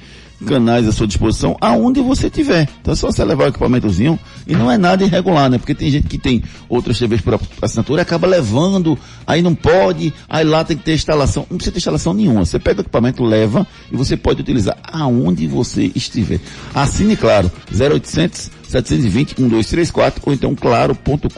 canais 0.46 0.86
à 0.86 0.92
sua 0.92 1.07
disposição 1.07 1.57
aonde 1.61 2.01
você 2.01 2.30
tiver. 2.30 2.68
Então 2.80 2.92
é 2.92 2.96
só 2.96 3.11
você 3.11 3.24
levar 3.24 3.44
o 3.44 3.48
equipamentozinho 3.48 4.18
e 4.46 4.55
não 4.55 4.70
é 4.70 4.78
nada 4.78 5.05
irregular, 5.05 5.51
né? 5.51 5.59
Porque 5.59 5.74
tem 5.74 5.90
gente 5.90 6.07
que 6.07 6.16
tem 6.16 6.42
outras 6.68 6.96
TVs 6.96 7.20
por 7.20 7.40
assinatura 7.61 8.01
e 8.01 8.03
acaba 8.03 8.26
levando, 8.26 8.96
aí 9.26 9.42
não 9.42 9.55
pode, 9.55 10.14
aí 10.28 10.44
lá 10.44 10.64
tem 10.64 10.76
que 10.76 10.84
ter 10.84 10.94
instalação. 10.94 11.44
Não 11.51 11.57
precisa 11.57 11.72
ter 11.72 11.78
instalação 11.78 12.14
nenhuma. 12.14 12.44
Você 12.44 12.59
pega 12.59 12.80
o 12.80 12.82
equipamento, 12.82 13.24
leva 13.24 13.66
e 13.90 13.96
você 13.96 14.16
pode 14.16 14.40
utilizar 14.40 14.78
aonde 14.84 15.48
você 15.48 15.90
estiver. 15.94 16.38
Assine, 16.72 17.16
claro, 17.16 17.51
0800 17.72 18.59
720 18.70 19.40
1234 19.40 20.22
ou 20.24 20.32
então 20.32 20.54
claro.com.br. 20.54 21.30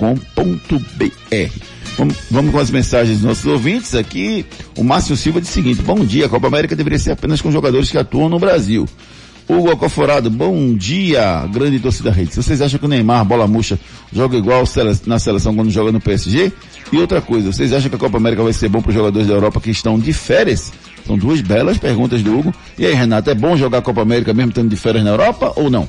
Vamos, 2.30 2.52
com 2.52 2.58
as 2.58 2.70
mensagens 2.70 3.18
dos 3.18 3.26
nossos 3.26 3.46
ouvintes 3.46 3.94
aqui. 3.94 4.46
O 4.76 4.84
Márcio 4.84 5.16
Silva 5.16 5.40
diz 5.40 5.50
o 5.50 5.52
seguinte, 5.52 5.82
bom 5.82 6.04
dia, 6.04 6.26
a 6.26 6.28
Copa 6.28 6.46
América 6.46 6.74
deveria 6.74 6.98
ser 6.98 7.12
apenas 7.12 7.40
com 7.40 7.50
jogadores 7.50 7.90
que 7.90 7.98
atuam 7.98 8.28
no 8.28 8.38
Brasil. 8.38 8.88
Hugo 9.48 9.70
Acoforado, 9.70 10.30
bom 10.30 10.74
dia, 10.74 11.46
grande 11.52 11.80
torcida 11.80 12.10
rede. 12.10 12.34
Vocês 12.34 12.62
acham 12.62 12.78
que 12.78 12.86
o 12.86 12.88
Neymar, 12.88 13.24
bola 13.24 13.46
murcha, 13.46 13.78
joga 14.12 14.36
igual 14.36 14.64
na 15.06 15.18
seleção 15.18 15.54
quando 15.54 15.70
joga 15.70 15.92
no 15.92 16.00
PSG? 16.00 16.52
E 16.92 16.98
outra 16.98 17.20
coisa, 17.20 17.52
vocês 17.52 17.72
acham 17.72 17.90
que 17.90 17.96
a 17.96 17.98
Copa 17.98 18.16
América 18.16 18.42
vai 18.42 18.52
ser 18.52 18.68
bom 18.68 18.80
para 18.80 18.90
os 18.90 18.94
jogadores 18.94 19.26
da 19.26 19.34
Europa 19.34 19.60
que 19.60 19.70
estão 19.70 19.98
de 19.98 20.12
férias? 20.12 20.72
São 21.06 21.18
duas 21.18 21.40
belas 21.40 21.76
perguntas 21.76 22.22
do 22.22 22.38
Hugo. 22.38 22.54
E 22.78 22.86
aí, 22.86 22.94
Renato, 22.94 23.28
é 23.30 23.34
bom 23.34 23.56
jogar 23.56 23.78
a 23.78 23.82
Copa 23.82 24.00
América 24.00 24.32
mesmo 24.32 24.50
estando 24.50 24.70
de 24.70 24.76
férias 24.76 25.04
na 25.04 25.10
Europa 25.10 25.52
ou 25.56 25.68
não? 25.68 25.88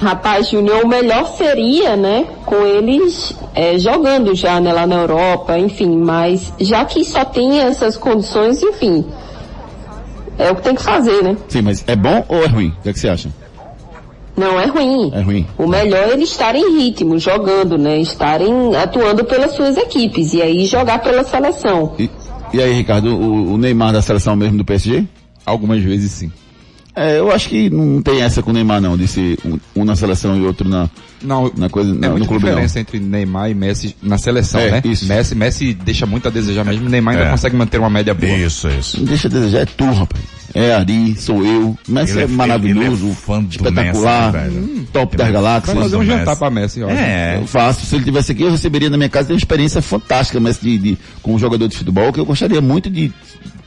Rapaz, 0.00 0.50
Júnior, 0.50 0.84
o 0.84 0.88
melhor 0.88 1.26
seria, 1.36 1.96
né, 1.96 2.24
com 2.46 2.64
eles 2.64 3.34
é, 3.54 3.76
jogando 3.78 4.34
já 4.34 4.60
né, 4.60 4.72
lá 4.72 4.86
na 4.86 4.94
Europa, 4.94 5.58
enfim, 5.58 5.96
mas 5.96 6.52
já 6.60 6.84
que 6.84 7.04
só 7.04 7.24
tem 7.24 7.58
essas 7.60 7.96
condições, 7.96 8.62
enfim, 8.62 9.04
é 10.38 10.52
o 10.52 10.54
que 10.54 10.62
tem 10.62 10.74
que 10.76 10.82
fazer, 10.82 11.20
né? 11.22 11.36
Sim, 11.48 11.62
mas 11.62 11.82
é 11.86 11.96
bom 11.96 12.24
ou 12.28 12.44
é 12.44 12.46
ruim? 12.46 12.68
O 12.68 12.82
que, 12.82 12.90
é 12.90 12.92
que 12.92 13.00
você 13.00 13.08
acha? 13.08 13.28
Não, 14.36 14.58
é 14.58 14.66
ruim. 14.66 15.10
É 15.12 15.20
ruim. 15.20 15.46
O 15.58 15.66
melhor 15.66 16.10
é 16.10 16.12
eles 16.12 16.30
estarem 16.30 16.62
em 16.62 16.78
ritmo, 16.78 17.18
jogando, 17.18 17.76
né? 17.76 17.98
Estarem 17.98 18.76
atuando 18.76 19.24
pelas 19.24 19.56
suas 19.56 19.76
equipes 19.76 20.32
e 20.32 20.40
aí 20.40 20.64
jogar 20.64 21.00
pela 21.00 21.24
seleção. 21.24 21.94
E, 21.98 22.08
e 22.54 22.62
aí, 22.62 22.72
Ricardo, 22.72 23.16
o, 23.16 23.54
o 23.54 23.58
Neymar 23.58 23.92
da 23.92 24.00
seleção 24.00 24.36
mesmo 24.36 24.56
do 24.56 24.64
PSG? 24.64 25.04
Algumas 25.44 25.82
vezes 25.82 26.12
sim. 26.12 26.30
É, 27.00 27.18
eu 27.18 27.30
acho 27.30 27.48
que 27.48 27.70
não 27.70 28.02
tem 28.02 28.20
essa 28.22 28.42
com 28.42 28.50
o 28.50 28.52
Neymar 28.54 28.80
não, 28.80 28.96
de 28.96 29.06
ser 29.06 29.38
um, 29.44 29.58
um 29.76 29.84
na 29.84 29.94
seleção 29.94 30.36
e 30.36 30.42
outro 30.44 30.68
na, 30.68 30.88
não, 31.22 31.50
na 31.56 31.68
coisa, 31.68 31.90
é 31.90 31.94
na, 31.94 32.08
muita 32.10 32.18
no 32.20 32.26
clube 32.26 32.44
diferença 32.46 32.74
não. 32.76 32.80
entre 32.82 32.98
Neymar 32.98 33.50
e 33.50 33.54
Messi 33.54 33.94
na 34.02 34.18
seleção, 34.18 34.60
É, 34.60 34.70
né? 34.72 34.82
isso. 34.84 35.06
Messi, 35.06 35.34
Messi 35.34 35.74
deixa 35.74 36.06
muito 36.06 36.26
a 36.28 36.30
desejar 36.30 36.64
mesmo, 36.64 36.88
Neymar 36.88 37.14
ainda 37.14 37.26
É. 37.28 37.30
consegue 37.30 37.56
manter 37.56 37.78
uma 37.78 37.90
média 37.90 38.12
boa. 38.14 38.32
Isso, 38.32 38.68
isso. 38.68 38.98
Não 38.98 39.04
deixa 39.04 39.28
a 39.28 39.30
desejar, 39.30 39.60
é 39.60 39.64
tu, 39.66 39.84
rapaz. 39.84 40.24
É 40.54 40.72
Ari, 40.74 41.14
sou 41.18 41.44
eu. 41.44 41.76
Messi 41.86 42.12
Ele 42.14 42.20
é, 42.20 42.24
é- 42.24 42.26
maravilhoso, 42.26 43.04
ele 43.04 43.12
é 43.12 43.14
fã 43.14 43.42
do 43.42 43.50
espetacular, 43.50 44.32
Messi, 44.32 44.44
velho. 44.48 44.62
hum, 44.64 44.86
top 44.92 45.16
das 45.16 45.30
galáxias. 45.30 45.74
Vai 45.74 45.82
fazer 45.84 45.96
um 45.96 46.04
jantar 46.04 46.24
Messi. 46.26 46.38
pra 46.38 46.50
Messi, 46.50 46.82
ó. 46.82 46.88
É. 46.90 47.36
Eu 47.38 47.46
faço. 47.46 47.84
Se 47.84 47.94
ele 47.96 48.04
tivesse 48.04 48.32
aqui, 48.32 48.42
eu 48.42 48.50
receberia 48.50 48.88
na 48.88 48.96
minha 48.96 49.10
casa. 49.10 49.26
Tem 49.28 49.34
uma 49.34 49.38
experiência 49.38 49.82
fantástica, 49.82 50.40
Messi, 50.40 50.60
de, 50.62 50.78
de, 50.78 50.98
como 51.22 51.38
jogador 51.38 51.68
de 51.68 51.76
futebol, 51.76 52.12
que 52.14 52.18
eu 52.18 52.24
gostaria 52.24 52.60
muito 52.62 52.88
de, 52.88 53.12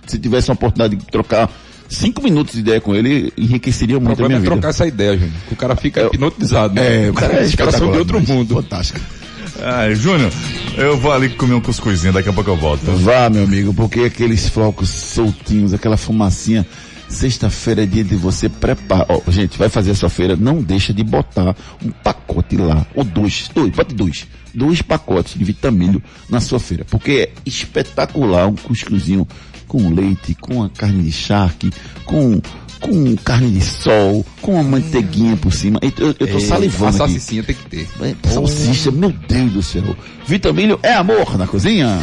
se 0.07 0.17
tivesse 0.17 0.49
uma 0.49 0.55
oportunidade 0.55 0.95
de 0.95 1.05
trocar 1.05 1.49
cinco 1.91 2.23
minutos 2.23 2.53
de 2.55 2.61
ideia 2.61 2.81
com 2.81 2.95
ele, 2.95 3.31
enriqueceria 3.37 3.97
O 3.97 4.01
muito 4.01 4.13
a 4.13 4.15
problema 4.15 4.39
minha 4.39 4.47
é 4.47 4.51
trocar 4.51 4.69
vida. 4.71 4.83
essa 4.83 4.87
ideia, 4.87 5.17
gente. 5.17 5.33
O 5.51 5.55
cara 5.55 5.75
fica 5.75 6.03
hipnotizado, 6.05 6.73
né? 6.73 7.07
É, 7.07 7.09
o 7.09 7.13
cara 7.13 7.33
é 7.33 7.71
são 7.71 7.91
de 7.91 7.97
outro 7.97 8.19
mundo. 8.19 8.55
Fantástico. 8.55 8.99
Ai, 9.63 9.93
Júnior, 9.93 10.31
eu 10.77 10.97
vou 10.97 11.11
ali 11.11 11.29
comer 11.29 11.53
um 11.53 11.61
cuscuzinho, 11.61 12.13
daqui 12.13 12.29
a 12.29 12.33
pouco 12.33 12.49
eu 12.49 12.55
volto. 12.55 12.83
Vá, 12.97 13.29
meu 13.29 13.43
amigo, 13.43 13.73
porque 13.73 14.01
aqueles 14.01 14.47
flocos 14.49 14.89
soltinhos, 14.89 15.73
aquela 15.73 15.97
fumacinha. 15.97 16.65
Sexta-feira 17.07 17.83
é 17.83 17.85
dia 17.85 18.05
de 18.05 18.15
você 18.15 18.47
preparar. 18.47 19.05
Ó, 19.09 19.29
gente, 19.29 19.57
vai 19.57 19.67
fazer 19.67 19.91
a 19.91 19.95
sua 19.95 20.09
feira, 20.09 20.37
não 20.37 20.61
deixa 20.63 20.93
de 20.93 21.03
botar 21.03 21.53
um 21.83 21.91
pacote 21.91 22.55
lá, 22.55 22.87
ou 22.95 23.03
dois, 23.03 23.49
dois, 23.53 23.75
pode 23.75 23.93
dois, 23.93 24.25
dois 24.53 24.81
pacotes 24.81 25.33
de 25.37 25.43
vitamilho 25.43 26.01
na 26.29 26.39
sua 26.39 26.57
feira, 26.57 26.85
porque 26.89 27.11
é 27.11 27.29
espetacular 27.45 28.47
um 28.47 28.55
cuscuzinho 28.55 29.27
com 29.71 29.89
leite, 29.89 30.35
com 30.35 30.61
a 30.61 30.69
carne 30.69 31.01
de 31.01 31.13
charque, 31.13 31.71
com 32.03 32.41
com 32.81 33.15
carne 33.15 33.51
de 33.51 33.61
sol, 33.63 34.25
com 34.41 34.55
uma 34.55 34.63
manteiguinha 34.63 35.37
por 35.37 35.53
cima. 35.53 35.79
Eu, 35.81 36.07
eu, 36.07 36.13
tô 36.13 36.25
Ei, 36.25 36.39
salivando 36.41 36.85
A 36.85 36.89
aqui. 36.89 36.97
salsicinha 36.97 37.43
tem 37.43 37.55
que 37.55 37.69
ter. 37.69 37.87
É, 38.01 38.15
Salsicha, 38.27 38.91
meu 38.91 39.13
Deus 39.29 39.51
do 39.51 39.63
céu. 39.63 39.95
Vitamilho 40.27 40.77
é 40.83 40.93
amor 40.95 41.37
na 41.37 41.47
cozinha. 41.47 41.99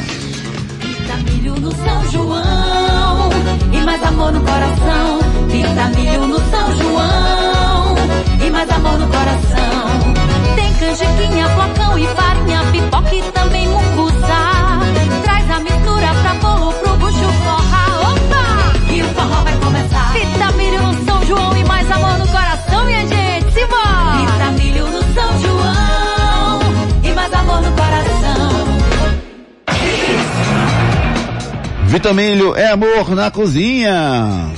Vitamilho 0.80 1.56
no 1.60 1.70
São 1.72 2.10
João 2.10 3.30
e 3.72 3.80
mais 3.84 4.02
amor 4.04 4.32
no 4.32 4.40
coração. 4.40 5.18
Vitamilho 5.48 6.26
no 6.26 6.36
São 6.48 6.76
João 6.76 7.94
e 8.46 8.50
mais 8.50 8.70
amor 8.70 8.98
no 8.98 9.06
coração. 9.08 10.14
Tem 10.54 10.72
canjiquinha, 10.74 11.48
flocão 11.50 11.98
e 11.98 12.06
farinha, 12.06 12.62
pipoca 12.72 13.14
e 13.14 13.22
também 13.32 13.68
munguçá. 13.68 14.80
Traz 15.24 15.50
a 15.50 15.60
mistura 15.60 16.14
pra 16.22 16.34
bolo 16.34 16.72
pro 16.72 16.87
Vitamilho 31.88 32.54
é 32.54 32.66
amor 32.70 33.16
na 33.16 33.30
cozinha. 33.30 34.52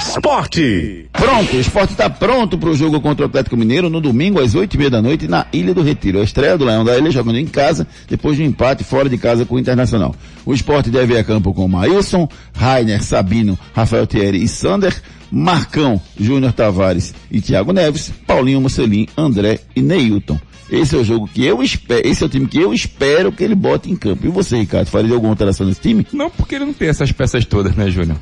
Esporte. 0.00 1.06
Pronto, 1.12 1.56
o 1.56 1.60
esporte 1.60 1.92
está 1.92 2.10
pronto 2.10 2.58
para 2.58 2.68
o 2.68 2.74
jogo 2.74 3.00
contra 3.00 3.24
o 3.24 3.28
Atlético 3.28 3.56
Mineiro 3.56 3.88
no 3.88 4.00
domingo 4.00 4.40
às 4.40 4.56
oito 4.56 4.74
e 4.74 4.78
meia 4.78 4.90
da 4.90 5.00
noite 5.00 5.28
na 5.28 5.46
Ilha 5.52 5.72
do 5.72 5.82
Retiro. 5.82 6.20
A 6.20 6.24
estreia 6.24 6.58
do 6.58 6.64
Leão 6.64 6.84
da 6.84 6.98
Ilha 6.98 7.12
jogando 7.12 7.38
em 7.38 7.46
casa, 7.46 7.86
depois 8.08 8.36
de 8.36 8.42
um 8.42 8.46
empate 8.46 8.82
fora 8.82 9.08
de 9.08 9.16
casa 9.16 9.46
com 9.46 9.54
o 9.54 9.58
Internacional. 9.58 10.16
O 10.44 10.52
esporte 10.52 10.90
deve 10.90 11.14
ir 11.14 11.18
a 11.18 11.24
campo 11.24 11.54
com 11.54 11.68
Maílson, 11.68 12.28
Rainer, 12.52 13.00
Sabino, 13.00 13.56
Rafael 13.72 14.06
Thierry 14.06 14.42
e 14.42 14.48
Sander, 14.48 15.00
Marcão, 15.30 16.00
Júnior 16.18 16.52
Tavares 16.52 17.14
e 17.30 17.40
Thiago 17.40 17.72
Neves, 17.72 18.12
Paulinho 18.26 18.60
Mocelin, 18.60 19.06
André 19.16 19.60
e 19.76 19.80
Neilton. 19.80 20.40
Esse 20.70 20.96
é 20.96 20.98
o 20.98 21.04
jogo 21.04 21.28
que 21.32 21.44
eu 21.44 21.62
espero, 21.62 22.06
esse 22.06 22.22
é 22.22 22.26
o 22.26 22.28
time 22.28 22.46
que 22.46 22.58
eu 22.58 22.72
espero 22.72 23.30
que 23.30 23.44
ele 23.44 23.54
bote 23.54 23.90
em 23.90 23.96
campo. 23.96 24.26
E 24.26 24.30
você, 24.30 24.56
Ricardo, 24.56 24.88
faria 24.88 25.14
alguma 25.14 25.32
alteração 25.32 25.66
nesse 25.66 25.80
time? 25.80 26.06
Não, 26.12 26.30
porque 26.30 26.54
ele 26.54 26.64
não 26.64 26.72
tem 26.72 26.88
essas 26.88 27.12
peças 27.12 27.44
todas, 27.44 27.74
né, 27.74 27.90
Júnior? 27.90 28.16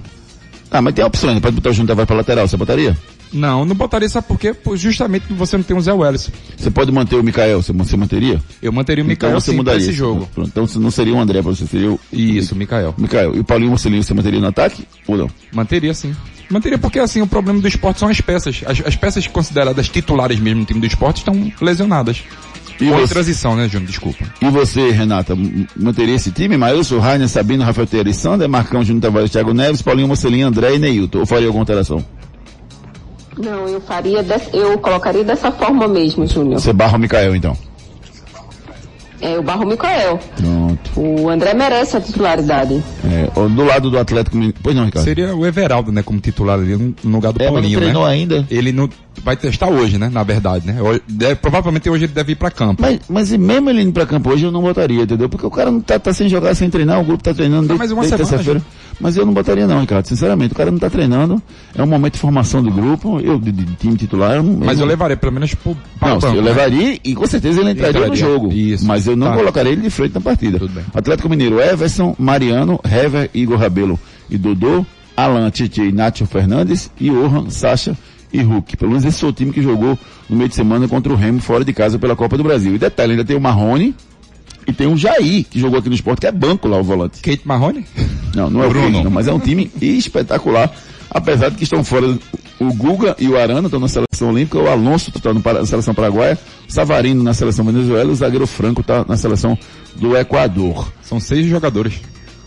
Ah, 0.70 0.80
mas 0.80 0.94
tem 0.94 1.04
opções, 1.04 1.38
pode 1.40 1.54
botar 1.54 1.70
o 1.70 1.72
Júnior 1.72 1.88
Tavares 1.88 2.06
para 2.06 2.16
lateral, 2.16 2.48
você 2.48 2.56
botaria? 2.56 2.96
Não, 3.32 3.64
não 3.64 3.74
botaria, 3.74 4.08
sabe 4.08 4.26
por 4.26 4.38
quê? 4.38 4.54
Justamente 4.74 5.24
você 5.32 5.56
não 5.56 5.64
tem 5.64 5.76
o 5.76 5.80
Zé 5.80 5.92
Welles. 5.92 6.30
Você 6.56 6.70
pode 6.70 6.92
manter 6.92 7.16
o 7.16 7.22
Mikael, 7.22 7.62
você, 7.62 7.72
você 7.72 7.96
manteria? 7.96 8.40
Eu 8.62 8.72
manteria 8.72 9.02
o 9.02 9.06
Mikael 9.06 9.30
então 9.30 9.40
você 9.40 9.50
sim 9.52 9.56
mudaria 9.56 9.80
esse 9.80 9.92
jogo. 9.92 10.28
Pronto, 10.34 10.48
então 10.48 10.66
você 10.66 10.78
não 10.78 10.90
seria 10.90 11.14
o 11.14 11.20
André 11.20 11.40
para 11.40 11.50
você, 11.52 11.66
seria 11.66 11.90
o 11.90 12.00
Isso, 12.12 12.54
Mikael. 12.54 12.94
Mikael. 12.98 13.34
E 13.34 13.40
o 13.40 13.44
Paulinho 13.44 13.70
Marcelinho 13.70 14.02
você 14.02 14.12
manteria 14.12 14.40
no 14.40 14.46
ataque 14.48 14.86
ou 15.06 15.16
não? 15.16 15.30
Manteria 15.52 15.94
sim. 15.94 16.14
Manteria 16.50 16.76
porque 16.76 16.98
assim, 16.98 17.22
o 17.22 17.26
problema 17.26 17.60
do 17.60 17.66
esporte 17.68 18.00
são 18.00 18.08
as 18.08 18.20
peças. 18.20 18.62
As, 18.66 18.82
as 18.86 18.96
peças 18.96 19.26
consideradas 19.26 19.88
titulares 19.88 20.38
mesmo 20.38 20.60
no 20.60 20.66
time 20.66 20.80
do 20.80 20.86
esporte 20.86 21.18
estão 21.18 21.50
lesionadas. 21.60 22.22
E 22.80 22.88
Ou 22.90 22.98
em 22.98 23.00
você? 23.00 23.14
transição, 23.14 23.54
né, 23.56 23.68
Júnior? 23.68 23.86
Desculpa. 23.88 24.24
E 24.40 24.50
você, 24.50 24.90
Renata, 24.90 25.34
manteria 25.76 26.14
esse 26.16 26.30
time? 26.32 26.56
Maílson, 26.56 26.98
Rainer, 26.98 27.28
Sabino, 27.28 27.62
Rafael 27.62 27.86
Teira 27.86 28.10
e 28.10 28.14
Sander, 28.14 28.48
Marcão, 28.48 28.82
Júnior 28.84 29.02
Tavares, 29.02 29.30
Thiago 29.30 29.54
Neves, 29.54 29.82
Paulinho 29.82 30.08
Marcelinho, 30.08 30.48
André 30.48 30.74
e 30.74 30.78
Neilton. 30.78 31.20
Ou 31.20 31.26
faria 31.26 31.46
alguma 31.46 31.62
alteração? 31.62 32.04
Não, 33.38 33.66
eu 33.68 33.80
faria, 33.80 34.22
des- 34.22 34.50
eu 34.52 34.78
colocaria 34.78 35.24
dessa 35.24 35.50
forma 35.50 35.88
mesmo, 35.88 36.26
Júnior. 36.26 36.60
Você 36.60 36.72
barra 36.72 36.96
o 36.96 37.00
Mikael, 37.00 37.34
então. 37.34 37.56
É 39.20 39.38
o 39.38 39.42
Barro 39.42 39.64
Micael. 39.64 40.18
Pronto. 40.36 40.90
O 41.00 41.28
André 41.30 41.54
merece 41.54 41.96
a 41.96 42.00
titularidade. 42.00 42.82
É, 43.04 43.30
do 43.48 43.64
lado 43.64 43.88
do 43.88 43.96
Atlético 43.96 44.36
Mineiro. 44.36 44.58
Pois 44.60 44.74
não, 44.74 44.84
Ricardo. 44.84 45.04
Seria 45.04 45.32
o 45.34 45.46
Everaldo, 45.46 45.92
né, 45.92 46.02
como 46.02 46.18
titular 46.18 46.58
ali 46.58 46.74
no, 46.76 46.92
lugar 47.04 47.32
do 47.32 47.40
É, 47.40 47.44
mas 47.44 47.52
não 47.54 47.60
Paulinho, 47.60 47.78
treinou 47.78 48.04
né? 48.04 48.10
ainda. 48.12 48.44
Ele 48.50 48.72
não 48.72 48.88
vai 49.22 49.36
testar 49.36 49.68
hoje, 49.68 49.98
né, 49.98 50.08
na 50.08 50.22
verdade, 50.22 50.66
né? 50.66 50.80
Hoje- 50.80 51.02
deve- 51.08 51.34
provavelmente 51.36 51.88
hoje 51.90 52.04
ele 52.04 52.12
deve 52.12 52.32
ir 52.32 52.36
pra 52.36 52.50
campo. 52.50 52.82
Mas, 52.82 53.00
mas 53.08 53.32
e 53.32 53.38
mesmo 53.38 53.68
ele 53.70 53.82
indo 53.82 53.92
pra 53.92 54.06
campo 54.06 54.30
hoje, 54.30 54.44
eu 54.44 54.50
não 54.52 54.62
botaria, 54.62 55.02
entendeu? 55.02 55.28
Porque 55.28 55.46
o 55.46 55.50
cara 55.50 55.70
não 55.70 55.80
tá, 55.80 55.98
tá 55.98 56.12
sem 56.12 56.28
jogar, 56.28 56.54
sem 56.54 56.70
treinar, 56.70 57.00
o 57.00 57.04
grupo 57.04 57.22
tá 57.22 57.34
treinando 57.34 57.68
desde, 57.68 58.16
terça-feira. 58.16 58.62
Mas 59.00 59.16
eu 59.16 59.26
não 59.26 59.32
botaria 59.32 59.66
não, 59.66 59.80
Ricardo, 59.80 60.06
sinceramente. 60.06 60.52
O 60.52 60.56
cara 60.56 60.70
não 60.70 60.78
tá 60.78 60.88
treinando, 60.88 61.42
é 61.74 61.82
um 61.82 61.86
momento 61.86 62.14
de 62.14 62.20
formação 62.20 62.62
do 62.62 62.70
grupo, 62.70 63.18
eu, 63.20 63.38
de, 63.38 63.50
de 63.50 63.64
time 63.76 63.96
titular, 63.96 64.36
eu 64.36 64.42
não... 64.42 64.58
Mas 64.64 64.78
eu 64.78 64.84
não- 64.84 64.90
levaria 64.90 65.16
pelo 65.16 65.32
menos 65.32 65.54
pro, 65.54 65.76
para 65.98 66.10
Não, 66.10 66.18
banco, 66.18 66.36
eu 66.36 66.42
né? 66.42 66.48
levaria 66.50 66.98
e 67.02 67.14
com 67.14 67.26
certeza 67.26 67.60
ele 67.60 67.70
entraria, 67.70 68.00
no 68.00 68.06
Entraria. 68.14 68.24
jogo. 68.24 68.52
Isso. 68.52 68.86
Mas 68.86 69.06
eu 69.06 69.16
não 69.16 69.28
Tá. 69.28 69.36
colocaria 69.36 69.72
ele 69.72 69.82
de 69.82 69.90
frente 69.90 70.14
na 70.14 70.20
partida. 70.20 70.58
Tudo 70.58 70.72
bem. 70.74 70.84
Atlético 70.94 71.28
Mineiro, 71.28 71.60
Everson, 71.60 72.14
Mariano, 72.18 72.78
Hever, 72.84 73.28
Igor 73.34 73.58
Rabelo 73.58 73.98
e 74.30 74.38
Dodô, 74.38 74.84
Alan, 75.16 75.50
Tite, 75.50 75.90
Nacho 75.90 76.24
Fernandes, 76.26 76.90
Johan, 77.00 77.50
Sacha 77.50 77.96
e 78.32 78.40
Hulk. 78.42 78.76
Pelo 78.76 78.90
menos 78.90 79.04
esse 79.04 79.20
foi 79.20 79.28
o 79.28 79.32
time 79.32 79.52
que 79.52 79.62
jogou 79.62 79.98
no 80.28 80.36
meio 80.36 80.48
de 80.48 80.54
semana 80.54 80.88
contra 80.88 81.12
o 81.12 81.16
Remo 81.16 81.40
fora 81.40 81.64
de 81.64 81.72
casa 81.72 81.98
pela 81.98 82.16
Copa 82.16 82.36
do 82.36 82.42
Brasil. 82.42 82.74
E 82.74 82.78
detalhe, 82.78 83.12
ainda 83.12 83.24
tem 83.24 83.36
o 83.36 83.40
Marrone, 83.40 83.94
E 84.66 84.72
tem 84.72 84.86
um 84.86 84.96
Jair, 84.96 85.44
que 85.50 85.58
jogou 85.58 85.78
aqui 85.80 85.88
no 85.88 85.94
esporte, 85.94 86.20
que 86.20 86.26
é 86.26 86.32
banco 86.32 86.68
lá, 86.68 86.78
o 86.78 86.84
volante. 86.84 87.20
Kate 87.20 87.42
Marrone? 87.44 87.84
Não, 88.34 88.48
não 88.48 88.62
é 88.62 88.68
Bruno. 88.68 88.86
o 88.86 88.90
Bruno, 88.92 89.10
mas 89.10 89.26
é 89.26 89.32
um 89.32 89.40
time 89.40 89.68
espetacular. 89.80 90.72
Apesar 91.10 91.50
de 91.50 91.56
que 91.56 91.64
estão 91.64 91.82
fora 91.84 92.16
o 92.58 92.72
Guga 92.72 93.16
e 93.18 93.28
o 93.28 93.36
Arana 93.36 93.66
estão 93.66 93.80
na 93.80 93.88
seleção 93.88 94.30
olímpica, 94.30 94.58
o 94.58 94.68
Alonso 94.68 95.10
está 95.14 95.34
na 95.34 95.66
seleção 95.66 95.92
paraguaia, 95.92 96.38
o 96.68 96.72
Savarino 96.72 97.22
na 97.22 97.34
seleção 97.34 97.64
venezuela, 97.64 98.10
o 98.10 98.14
zagueiro 98.14 98.46
Franco 98.46 98.80
está 98.82 99.04
na 99.06 99.16
seleção 99.16 99.58
do 99.96 100.16
Equador. 100.16 100.90
São 101.02 101.18
seis 101.20 101.44
jogadores. 101.46 102.00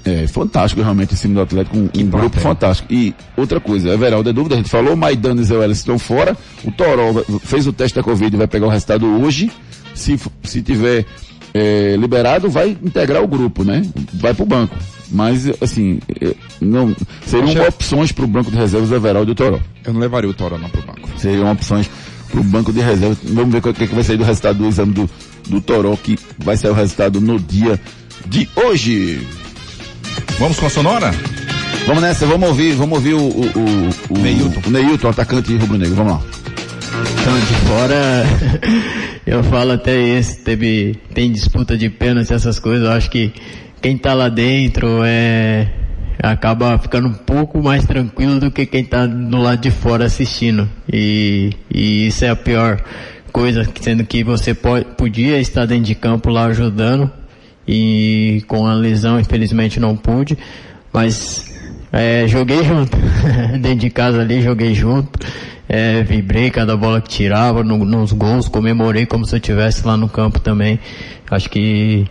É 0.06 0.28
fantástico 0.28 0.82
realmente 0.84 1.14
esse 1.14 1.24
time 1.24 1.34
do 1.34 1.42
Atlético, 1.42 1.76
um, 1.78 1.90
um 1.98 2.06
grupo 2.06 2.40
fantástico. 2.40 2.94
E 2.94 3.14
outra 3.36 3.60
coisa, 3.60 3.90
Everaldo 3.90 4.30
é 4.30 4.34
dúvida, 4.34 4.54
a 4.54 4.58
gente 4.60 4.70
falou, 4.70 4.94
o 4.94 4.98
Maidana 4.98 5.42
e 5.42 5.44
Zé 5.44 5.58
Welles 5.58 5.80
estão 5.80 5.98
fora, 5.98 6.38
o 6.64 6.72
Toró 6.72 7.24
fez 7.44 7.66
o 7.66 7.74
teste 7.74 7.96
da 7.96 8.04
Covid 8.04 8.36
e 8.36 8.38
vai 8.38 8.46
pegar 8.48 8.68
o 8.68 8.70
resultado 8.70 9.06
hoje. 9.24 9.52
Se, 9.96 10.20
se 10.44 10.62
tiver 10.62 11.06
é, 11.56 11.96
liberado, 11.98 12.50
vai 12.52 12.78
integrar 12.84 13.24
o 13.24 13.28
grupo, 13.28 13.64
né? 13.64 13.82
Vai 14.14 14.34
pro 14.34 14.46
banco. 14.46 14.76
Mas, 15.10 15.48
assim, 15.62 16.00
é, 16.22 16.36
não, 16.62 16.96
seriam 17.26 17.50
Acho- 17.50 17.70
opções 17.70 18.12
pro 18.12 18.28
banco 18.28 18.52
de 18.52 18.58
reservas 18.58 18.90
do 18.90 18.96
Everaldo 18.96 19.32
e 19.32 19.34
o 19.34 19.36
Toró. 19.36 19.60
Eu 19.84 19.94
não 19.94 20.00
levaria 20.02 20.30
o 20.30 20.34
Toro 20.34 20.58
não 20.60 20.70
pro 20.70 20.82
banco. 20.84 21.10
Seriam 21.18 21.52
opções 21.52 21.90
pro 22.30 22.44
banco 22.44 22.72
de 22.74 22.80
reservas. 22.82 23.18
Vamos 23.24 23.52
ver 23.52 23.58
o 23.60 23.74
que, 23.74 23.84
é 23.84 23.88
que 23.88 23.96
vai 23.96 24.04
sair 24.04 24.18
do 24.18 24.24
resultado 24.24 24.58
do 24.58 24.68
exame 24.68 24.94
do, 24.94 25.10
do 25.50 25.62
Toró, 25.62 25.96
que 25.96 26.18
vai 26.38 26.58
sair 26.58 26.72
o 26.72 26.76
resultado 26.76 27.20
no 27.22 27.40
dia 27.40 27.80
de 28.28 28.48
hoje. 28.56 29.26
Vamos 30.40 30.60
com 30.60 30.66
a 30.66 30.70
sonora? 30.70 31.12
Vamos 31.88 32.02
nessa, 32.02 32.26
vamos 32.26 32.50
ouvir, 32.50 32.74
vamos 32.74 32.98
ouvir 32.98 33.14
o, 33.14 33.22
o, 33.22 33.46
o, 33.46 33.90
o 34.10 34.18
Neilton. 34.18 34.62
o 34.66 34.70
Neilton, 34.72 35.10
atacante 35.10 35.56
rubro-negro, 35.56 35.96
vamos 35.96 36.14
lá. 36.14 36.22
Então, 37.22 37.40
de 37.40 37.54
fora, 37.68 38.24
eu 39.26 39.44
falo 39.44 39.74
até 39.74 39.96
esse, 40.00 40.40
teve, 40.40 41.00
tem 41.14 41.32
disputa 41.32 41.78
de 41.78 41.90
pênalti, 41.90 42.34
essas 42.34 42.60
coisas, 42.60 42.86
eu 42.86 42.92
acho 42.92 43.10
que 43.10 43.32
quem 43.82 43.98
tá 43.98 44.14
lá 44.14 44.30
dentro 44.30 45.02
é, 45.04 45.70
acaba 46.22 46.78
ficando 46.80 47.08
um 47.08 47.14
pouco 47.14 47.62
mais 47.62 47.86
tranquilo 47.86 48.40
do 48.40 48.50
que 48.50 48.66
quem 48.66 48.84
tá 48.84 49.06
do 49.06 49.38
lado 49.38 49.62
de 49.62 49.72
fora 49.72 50.06
assistindo. 50.06 50.70
E, 50.92 51.52
e 51.72 52.08
isso 52.08 52.26
é 52.26 52.30
a 52.30 52.36
pior 52.36 52.82
coisa, 53.32 53.68
sendo 53.80 54.04
que 54.06 54.24
você 54.24 54.54
pode, 54.54 54.86
podia 54.98 55.40
estar 55.40 55.66
dentro 55.66 55.84
de 55.84 55.96
campo 55.96 56.30
lá 56.30 56.46
ajudando, 56.46 57.12
e 57.68 58.44
com 58.48 58.66
a 58.68 58.74
lesão, 58.74 59.20
infelizmente, 59.20 59.80
não 59.80 59.96
pude, 59.96 60.38
mas 60.94 61.54
é, 61.92 62.26
joguei 62.28 62.64
junto. 62.64 62.96
Dentro 63.60 63.76
de 63.80 63.90
casa 63.90 64.22
ali, 64.22 64.42
joguei 64.42 64.74
junto. 64.74 65.20
É, 65.68 66.04
vibrei 66.04 66.52
cada 66.52 66.78
bola 66.78 67.02
que 67.02 67.10
tirava 67.10 67.64
no- 67.64 67.84
nos 67.84 68.12
gols, 68.12 68.48
comemorei 68.48 69.06
como 69.08 69.26
se 69.26 69.34
eu 69.34 69.38
estivesse 69.38 69.86
lá 69.86 69.98
no 69.98 70.08
campo 70.08 70.40
também. 70.40 70.80
Acho 71.32 71.50
que, 71.50 72.06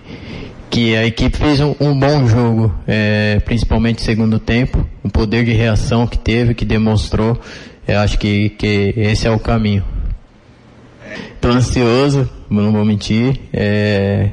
que 0.69 0.97
a 0.97 1.07
equipe 1.07 1.37
fez 1.37 1.61
um, 1.61 1.73
um 1.81 1.97
bom 1.97 2.27
jogo, 2.27 2.75
é, 2.85 3.39
principalmente 3.45 4.03
segundo 4.03 4.41
tempo. 4.41 4.85
O 5.05 5.09
poder 5.09 5.45
de 5.45 5.53
reação 5.53 6.05
que 6.05 6.19
teve, 6.19 6.53
que 6.53 6.65
demonstrou. 6.65 7.41
Eu 7.87 8.01
acho 8.01 8.19
que, 8.19 8.49
que 8.51 8.93
esse 8.97 9.29
é 9.29 9.31
o 9.31 9.39
caminho. 9.39 9.85
Tô 11.41 11.49
ansioso, 11.49 12.29
não 12.51 12.73
vou 12.73 12.85
mentir. 12.85 13.39
É, 13.53 14.31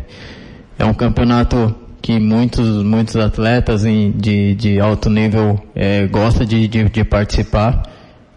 é 0.81 0.85
um 0.85 0.93
campeonato 0.95 1.75
que 2.01 2.19
muitos, 2.19 2.83
muitos 2.83 3.15
atletas 3.15 3.85
em- 3.85 4.11
de, 4.11 4.55
de 4.55 4.79
alto 4.79 5.09
nível 5.09 5.59
é, 5.75 6.07
gostam 6.07 6.43
de, 6.45 6.67
de, 6.67 6.89
de 6.89 7.03
participar 7.03 7.83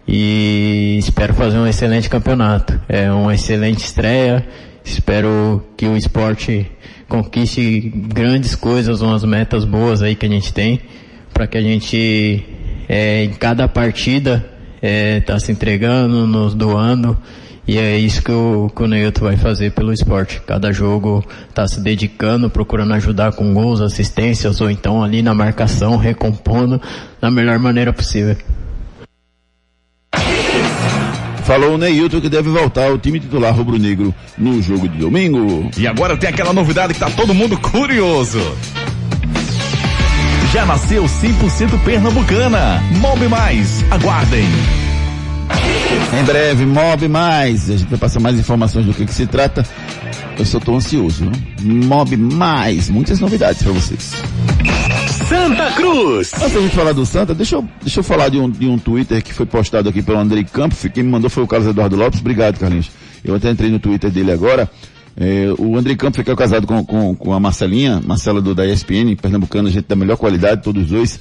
e 0.07 0.97
espero 0.99 1.33
fazer 1.33 1.57
um 1.57 1.65
excelente 1.65 2.07
campeonato. 2.07 2.79
É 2.87 3.11
uma 3.11 3.33
excelente 3.33 3.79
estreia. 3.79 4.45
Espero 4.83 5.63
que 5.75 5.87
o 5.87 5.97
esporte 5.97 6.69
conquiste 7.09 7.91
grandes 8.13 8.55
coisas, 8.55 9.01
umas 9.01 9.23
metas 9.23 9.65
boas 9.65 10.03
aí 10.03 10.15
que 10.15 10.27
a 10.27 10.29
gente 10.29 10.53
tem, 10.53 10.79
para 11.33 11.47
que 11.47 11.57
a 11.57 11.61
gente 11.61 12.45
é, 12.87 13.23
em 13.23 13.31
cada 13.31 13.67
partida 13.67 14.45
é, 14.79 15.19
tá 15.21 15.39
se 15.39 15.51
entregando, 15.51 16.27
nos 16.27 16.53
doando. 16.53 17.17
E 17.67 17.79
é 17.79 17.97
isso 17.97 18.21
que 18.21 18.31
o, 18.31 18.69
que 18.75 18.83
o 18.83 18.87
Neilton 18.87 19.25
vai 19.25 19.37
fazer 19.37 19.71
pelo 19.71 19.91
esporte. 19.91 20.39
Cada 20.45 20.71
jogo 20.71 21.25
tá 21.53 21.67
se 21.67 21.81
dedicando, 21.81 22.49
procurando 22.49 22.93
ajudar 22.93 23.33
com 23.33 23.53
gols, 23.53 23.81
assistências, 23.81 24.61
ou 24.61 24.69
então 24.69 25.03
ali 25.03 25.23
na 25.23 25.33
marcação, 25.33 25.97
recompondo 25.97 26.79
da 27.19 27.31
melhor 27.31 27.57
maneira 27.57 27.91
possível. 27.91 28.37
Falou 31.43 31.75
o 31.75 31.77
Neilton 31.77 32.21
que 32.21 32.29
deve 32.29 32.49
voltar 32.49 32.87
ao 32.87 32.97
time 32.97 33.19
titular 33.19 33.53
rubro-negro 33.53 34.13
no 34.37 34.61
jogo 34.61 34.87
de 34.87 34.97
domingo. 34.97 35.69
E 35.77 35.87
agora 35.87 36.17
tem 36.17 36.29
aquela 36.29 36.53
novidade 36.53 36.93
que 36.93 36.99
tá 36.99 37.09
todo 37.09 37.35
mundo 37.35 37.57
curioso. 37.57 38.39
Já 40.51 40.65
nasceu 40.65 41.03
100% 41.03 41.83
pernambucana. 41.83 42.81
Mob 42.99 43.27
Mais. 43.27 43.83
Aguardem. 43.91 44.47
Em 46.13 46.23
breve, 46.23 46.65
Mob 46.65 47.07
Mais. 47.07 47.69
A 47.69 47.77
gente 47.77 47.89
vai 47.89 47.99
passar 47.99 48.19
mais 48.19 48.37
informações 48.37 48.85
do 48.85 48.93
que, 48.93 49.05
que 49.05 49.13
se 49.13 49.25
trata. 49.25 49.65
Eu 50.37 50.45
só 50.45 50.59
tô 50.59 50.75
ansioso. 50.75 51.29
viu? 51.29 51.83
Mob 51.85 52.15
Mais. 52.17 52.89
Muitas 52.89 53.19
novidades 53.19 53.63
para 53.63 53.71
vocês. 53.71 54.13
Santa 55.27 55.71
Cruz. 55.71 56.33
Antes 56.35 56.53
da 56.53 56.61
gente 56.61 56.75
falar 56.75 56.93
do 56.93 57.05
Santa, 57.05 57.33
deixa 57.33 57.55
eu, 57.55 57.67
deixa 57.81 57.99
eu 57.99 58.03
falar 58.03 58.29
de 58.29 58.37
um, 58.37 58.49
de 58.49 58.67
um 58.67 58.77
Twitter 58.77 59.23
que 59.23 59.33
foi 59.33 59.45
postado 59.45 59.89
aqui 59.89 60.01
pelo 60.01 60.19
Andrei 60.19 60.43
Campos. 60.43 60.85
Quem 60.93 61.03
me 61.03 61.09
mandou 61.09 61.29
foi 61.29 61.43
o 61.43 61.47
Carlos 61.47 61.69
Eduardo 61.69 61.95
Lopes. 61.95 62.19
Obrigado, 62.19 62.59
Carlinhos. 62.59 62.91
Eu 63.23 63.35
até 63.35 63.49
entrei 63.49 63.71
no 63.71 63.79
Twitter 63.79 64.11
dele 64.11 64.31
agora. 64.31 64.69
É, 65.17 65.47
o 65.57 65.77
Andrei 65.77 65.95
Campos 65.95 66.17
ficou 66.17 66.35
casado 66.35 66.67
com, 66.67 66.83
com, 66.85 67.15
com 67.15 67.33
a 67.33 67.39
Marcelinha, 67.39 68.01
Marcela 68.05 68.41
do, 68.41 68.53
da 68.53 68.67
ESPN, 68.67 69.15
pernambucana, 69.19 69.69
gente 69.69 69.87
da 69.87 69.95
melhor 69.95 70.17
qualidade, 70.17 70.61
todos 70.61 70.83
os 70.83 70.89
dois. 70.89 71.19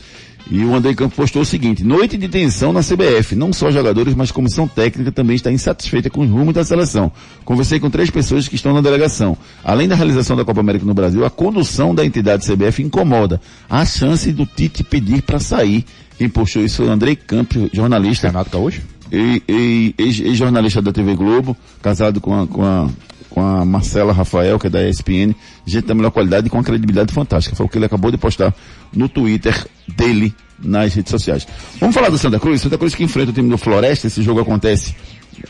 E 0.50 0.62
o 0.62 0.74
Andrei 0.74 0.94
Campos 0.94 1.16
postou 1.16 1.40
o 1.40 1.44
seguinte, 1.44 1.82
noite 1.82 2.18
de 2.18 2.28
tensão 2.28 2.70
na 2.72 2.80
CBF, 2.80 3.34
não 3.34 3.50
só 3.52 3.70
jogadores, 3.70 4.14
mas 4.14 4.30
comissão 4.30 4.68
técnica 4.68 5.10
também 5.10 5.36
está 5.36 5.50
insatisfeita 5.50 6.10
com 6.10 6.20
os 6.20 6.28
rumos 6.30 6.52
da 6.52 6.62
seleção. 6.62 7.10
Conversei 7.46 7.80
com 7.80 7.88
três 7.88 8.10
pessoas 8.10 8.46
que 8.46 8.54
estão 8.54 8.74
na 8.74 8.82
delegação. 8.82 9.36
Além 9.64 9.88
da 9.88 9.94
realização 9.94 10.36
da 10.36 10.44
Copa 10.44 10.60
América 10.60 10.84
no 10.84 10.92
Brasil, 10.92 11.24
a 11.24 11.30
condução 11.30 11.94
da 11.94 12.04
entidade 12.04 12.46
CBF 12.46 12.82
incomoda. 12.82 13.40
Há 13.70 13.86
chance 13.86 14.30
do 14.32 14.44
Tite 14.44 14.84
pedir 14.84 15.22
para 15.22 15.38
sair. 15.40 15.84
Quem 16.18 16.28
postou 16.28 16.62
isso 16.62 16.76
foi 16.76 16.86
o 16.88 16.90
Andrei 16.90 17.16
Campos, 17.16 17.70
jornalista. 17.72 18.26
Renato 18.28 18.50
Gaúcho? 18.50 18.82
E, 19.10 19.42
e, 19.48 19.94
ex- 19.96 20.20
ex-jornalista 20.20 20.82
da 20.82 20.92
TV 20.92 21.14
Globo, 21.14 21.56
casado 21.82 22.20
com 22.20 22.38
a, 22.42 22.46
com 22.46 22.62
a, 22.64 22.88
com 23.34 23.40
a 23.40 23.64
Marcela 23.64 24.12
Rafael, 24.12 24.60
que 24.60 24.68
é 24.68 24.70
da 24.70 24.88
ESPN, 24.88 25.34
gente 25.66 25.86
da 25.86 25.94
melhor 25.94 26.12
qualidade 26.12 26.46
e 26.46 26.50
com 26.50 26.56
uma 26.56 26.62
credibilidade 26.62 27.12
fantástica. 27.12 27.56
Foi 27.56 27.66
o 27.66 27.68
que 27.68 27.76
ele 27.76 27.84
acabou 27.84 28.08
de 28.08 28.16
postar 28.16 28.54
no 28.92 29.08
Twitter 29.08 29.66
dele 29.88 30.32
nas 30.56 30.94
redes 30.94 31.10
sociais. 31.10 31.44
Vamos 31.80 31.96
falar 31.96 32.10
do 32.10 32.16
Santa 32.16 32.38
Cruz? 32.38 32.60
Santa 32.60 32.78
Cruz 32.78 32.94
que 32.94 33.02
enfrenta 33.02 33.30
o 33.30 33.34
time 33.34 33.50
do 33.50 33.58
Floresta, 33.58 34.06
esse 34.06 34.22
jogo 34.22 34.38
acontece 34.38 34.94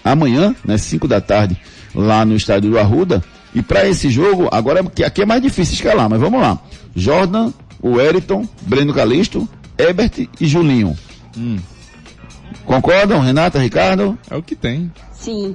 amanhã, 0.03 0.57
né, 0.65 0.79
5 0.79 1.07
da 1.07 1.21
tarde, 1.21 1.61
lá 1.95 2.25
no 2.25 2.35
estádio 2.35 2.71
do 2.71 2.79
Arruda. 2.79 3.23
E 3.55 3.61
para 3.61 3.87
esse 3.87 4.09
jogo, 4.09 4.49
agora 4.51 4.83
que 4.83 5.05
aqui 5.05 5.21
é 5.21 5.27
mais 5.27 5.43
difícil 5.43 5.75
escalar, 5.75 6.09
mas 6.09 6.19
vamos 6.19 6.41
lá. 6.41 6.59
Jordan, 6.97 7.53
o 7.83 8.01
Eriton, 8.01 8.49
Breno 8.63 8.95
Calisto, 8.95 9.47
Ebert 9.77 10.27
e 10.41 10.47
Julinho. 10.47 10.97
Concordam, 12.65 13.21
Renata, 13.21 13.59
Ricardo? 13.59 14.19
É 14.31 14.37
o 14.37 14.43
que 14.43 14.57
tem. 14.57 14.91
Sim. 15.13 15.55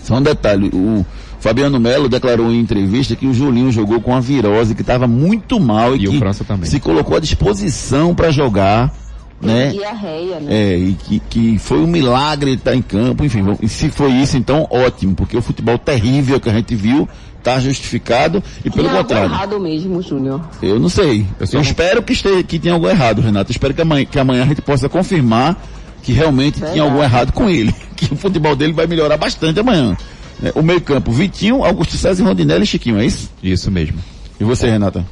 Só 0.00 0.14
um 0.14 0.22
detalhe, 0.22 0.70
o 0.72 1.04
Fabiano 1.46 1.78
Melo 1.78 2.08
declarou 2.08 2.50
em 2.50 2.58
entrevista 2.58 3.14
que 3.14 3.26
o 3.26 3.32
Julinho 3.32 3.70
jogou 3.70 4.00
com 4.00 4.14
a 4.14 4.20
virose, 4.20 4.74
que 4.74 4.80
estava 4.80 5.06
muito 5.06 5.60
mal 5.60 5.94
e, 5.94 6.00
que 6.00 6.08
o 6.08 6.18
França 6.18 6.42
também. 6.42 6.68
se 6.68 6.80
colocou 6.80 7.16
à 7.16 7.20
disposição 7.20 8.14
para 8.14 8.30
jogar, 8.32 8.92
né? 9.40 9.70
Diarreia, 9.70 10.40
né? 10.40 10.52
É, 10.52 10.76
e 10.76 10.92
que, 10.94 11.20
que 11.30 11.58
foi 11.58 11.78
um 11.78 11.86
milagre 11.86 12.54
estar 12.54 12.74
em 12.74 12.82
campo, 12.82 13.24
enfim, 13.24 13.44
e 13.62 13.68
se 13.68 13.90
foi 13.90 14.10
isso, 14.12 14.36
então 14.36 14.66
ótimo, 14.70 15.14
porque 15.14 15.36
o 15.36 15.42
futebol 15.42 15.78
terrível 15.78 16.40
que 16.40 16.48
a 16.48 16.52
gente 16.52 16.74
viu 16.74 17.08
está 17.38 17.60
justificado 17.60 18.42
e 18.64 18.70
pelo 18.70 18.88
Tinha 18.88 18.90
algo 18.90 19.02
contrário. 19.04 19.30
errado 19.32 19.60
mesmo, 19.60 20.02
Júnior. 20.02 20.40
Eu 20.60 20.80
não 20.80 20.88
sei. 20.88 21.24
Eu, 21.38 21.46
só 21.46 21.58
não- 21.58 21.62
espero 21.62 22.02
que, 22.02 22.12
esteja, 22.12 22.42
que 22.42 22.58
tenha 22.58 22.74
algo 22.74 22.88
errado, 22.88 23.22
Renato. 23.22 23.52
Eu 23.52 23.54
espero 23.54 23.72
que 23.72 23.80
amanhã, 23.82 24.04
que 24.04 24.18
amanhã 24.18 24.42
a 24.42 24.46
gente 24.46 24.62
possa 24.62 24.88
confirmar 24.88 25.56
que 26.02 26.12
realmente 26.12 26.60
tinha 26.60 26.82
algo 26.82 27.00
errado 27.00 27.32
com 27.32 27.48
ele. 27.48 27.72
Que 27.96 28.12
o 28.12 28.16
futebol 28.16 28.54
dele 28.54 28.74
vai 28.74 28.86
melhorar 28.86 29.16
bastante 29.16 29.58
amanhã. 29.58 29.96
É, 30.42 30.52
O 30.54 30.62
meio 30.62 30.80
campo, 30.80 31.10
Vitinho, 31.12 31.64
Augusto 31.64 31.96
César, 31.96 32.24
Rondinelli 32.24 32.64
e 32.64 32.66
Chiquinho, 32.66 32.98
é 32.98 33.06
isso? 33.06 33.30
Isso 33.42 33.70
mesmo. 33.70 33.98
E 34.38 34.44
você, 34.44 34.68
Renata? 34.68 35.04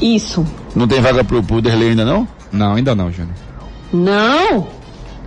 Isso. 0.00 0.46
Não 0.74 0.86
tem 0.86 1.00
vaga 1.00 1.24
pro, 1.24 1.42
pro 1.42 1.60
Derlei 1.62 1.90
ainda 1.90 2.04
não? 2.04 2.28
Não, 2.52 2.74
ainda 2.74 2.94
não, 2.94 3.10
Júnior. 3.10 3.34
Não! 3.92 4.68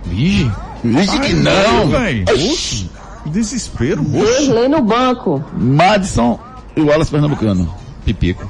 Vige? 0.04 0.50
Vige 0.82 1.18
que 1.20 1.32
não! 1.34 1.88
velho. 1.88 2.24
Oxi, 2.32 2.90
desespero. 3.26 4.02
Derlei 4.02 4.68
no 4.68 4.80
banco. 4.82 5.44
Madison 5.54 6.38
e 6.76 6.80
o 6.80 6.86
Wallace 6.86 7.10
Pernambucano. 7.10 7.74
Pipico. 8.04 8.48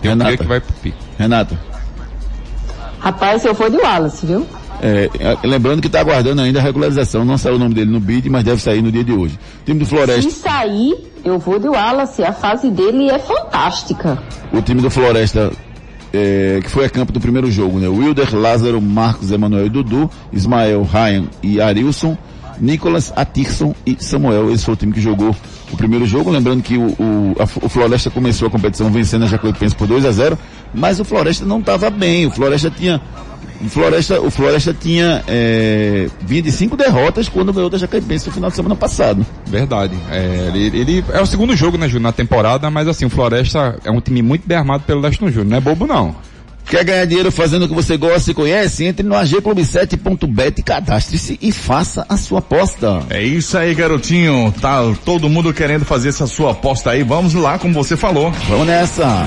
Tem 0.00 0.10
Renata. 0.10 0.36
que 0.36 0.44
vai 0.46 0.60
pro 0.60 0.72
pico. 0.74 0.96
Renata. 1.18 1.58
Rapaz, 3.00 3.44
eu 3.44 3.54
fui 3.54 3.70
de 3.70 3.76
Wallace, 3.76 4.24
viu? 4.26 4.46
É, 4.80 5.08
lembrando 5.44 5.80
que 5.80 5.88
está 5.88 6.00
aguardando 6.00 6.40
ainda 6.40 6.60
a 6.60 6.62
regularização. 6.62 7.24
Não 7.24 7.36
saiu 7.36 7.56
o 7.56 7.58
nome 7.58 7.74
dele 7.74 7.90
no 7.90 8.00
BID, 8.00 8.28
mas 8.30 8.44
deve 8.44 8.62
sair 8.62 8.80
no 8.82 8.92
dia 8.92 9.02
de 9.04 9.12
hoje. 9.12 9.38
Time 9.64 9.78
do 9.78 9.84
Se 9.84 9.90
Floresta. 9.90 10.30
sair, 10.30 10.94
Eu 11.24 11.38
vou 11.38 11.58
de 11.58 11.68
Wallace, 11.68 12.22
a 12.22 12.32
fase 12.32 12.70
dele 12.70 13.10
é 13.10 13.18
fantástica. 13.18 14.22
O 14.52 14.62
time 14.62 14.80
do 14.80 14.88
Floresta, 14.90 15.50
é, 16.12 16.60
que 16.62 16.70
foi 16.70 16.84
a 16.84 16.90
campo 16.90 17.12
do 17.12 17.20
primeiro 17.20 17.50
jogo, 17.50 17.78
né? 17.78 17.88
Wilder, 17.88 18.34
Lázaro, 18.36 18.80
Marcos, 18.80 19.32
Emanuel 19.32 19.66
e 19.66 19.68
Dudu, 19.68 20.08
Ismael, 20.32 20.82
Ryan 20.84 21.24
e 21.42 21.60
Arilson, 21.60 22.16
Nicolas, 22.60 23.12
Atirson 23.16 23.74
e 23.84 23.96
Samuel. 23.98 24.50
Esse 24.52 24.64
foi 24.64 24.74
o 24.74 24.76
time 24.76 24.92
que 24.92 25.00
jogou 25.00 25.34
o 25.72 25.76
primeiro 25.76 26.06
jogo. 26.06 26.30
Lembrando 26.30 26.62
que 26.62 26.76
o, 26.76 26.86
o, 26.98 27.36
a, 27.38 27.44
o 27.64 27.68
Floresta 27.68 28.10
começou 28.10 28.48
a 28.48 28.50
competição 28.50 28.90
vencendo 28.90 29.24
a 29.24 29.28
Jacuipense 29.28 29.74
por 29.74 29.86
2 29.86 30.04
a 30.04 30.10
0 30.12 30.38
mas 30.74 31.00
o 31.00 31.04
Floresta 31.04 31.44
não 31.44 31.60
estava 31.60 31.90
bem. 31.90 32.26
O 32.26 32.30
Floresta 32.30 32.70
tinha 32.70 33.00
o 33.60 33.68
Floresta, 33.68 34.20
o 34.20 34.30
Floresta 34.30 34.74
tinha 34.74 35.22
é, 35.26 36.08
vinha 36.20 36.42
de 36.42 36.52
cinco 36.52 36.76
derrotas 36.76 37.28
quando 37.28 37.52
ganhou 37.52 37.68
da 37.68 37.78
Jacuipense 37.78 38.26
no 38.26 38.32
final 38.32 38.50
de 38.50 38.56
semana 38.56 38.76
passado. 38.76 39.26
Verdade. 39.46 39.96
É, 40.10 40.50
ele, 40.54 40.78
ele 40.78 41.04
é 41.12 41.20
o 41.20 41.26
segundo 41.26 41.56
jogo, 41.56 41.76
né, 41.76 41.86
Júnior, 41.86 42.02
na 42.02 42.12
temporada, 42.12 42.70
mas 42.70 42.86
assim, 42.86 43.04
o 43.04 43.10
Floresta 43.10 43.78
é 43.84 43.90
um 43.90 44.00
time 44.00 44.22
muito 44.22 44.46
bem 44.46 44.56
armado 44.56 44.84
pelo 44.84 45.00
Leston 45.00 45.28
Júnior, 45.28 45.46
não 45.46 45.56
é 45.56 45.60
bobo 45.60 45.86
não. 45.86 46.14
Quer 46.68 46.84
ganhar 46.84 47.06
dinheiro 47.06 47.32
fazendo 47.32 47.64
o 47.64 47.68
que 47.68 47.74
você 47.74 47.96
gosta 47.96 48.30
e 48.30 48.34
conhece? 48.34 48.84
Entre 48.84 49.06
no 49.06 49.14
agclub7.bet, 49.14 50.62
cadastre-se 50.62 51.38
e 51.40 51.50
faça 51.50 52.04
a 52.08 52.16
sua 52.18 52.40
aposta. 52.40 53.02
É 53.08 53.22
isso 53.22 53.56
aí, 53.56 53.74
garotinho. 53.74 54.52
Tá 54.60 54.82
todo 55.02 55.30
mundo 55.30 55.52
querendo 55.54 55.86
fazer 55.86 56.10
essa 56.10 56.26
sua 56.26 56.52
aposta 56.52 56.90
aí. 56.90 57.02
Vamos 57.02 57.32
lá, 57.32 57.58
como 57.58 57.72
você 57.72 57.96
falou. 57.96 58.30
Vamos 58.48 58.66
nessa. 58.66 59.26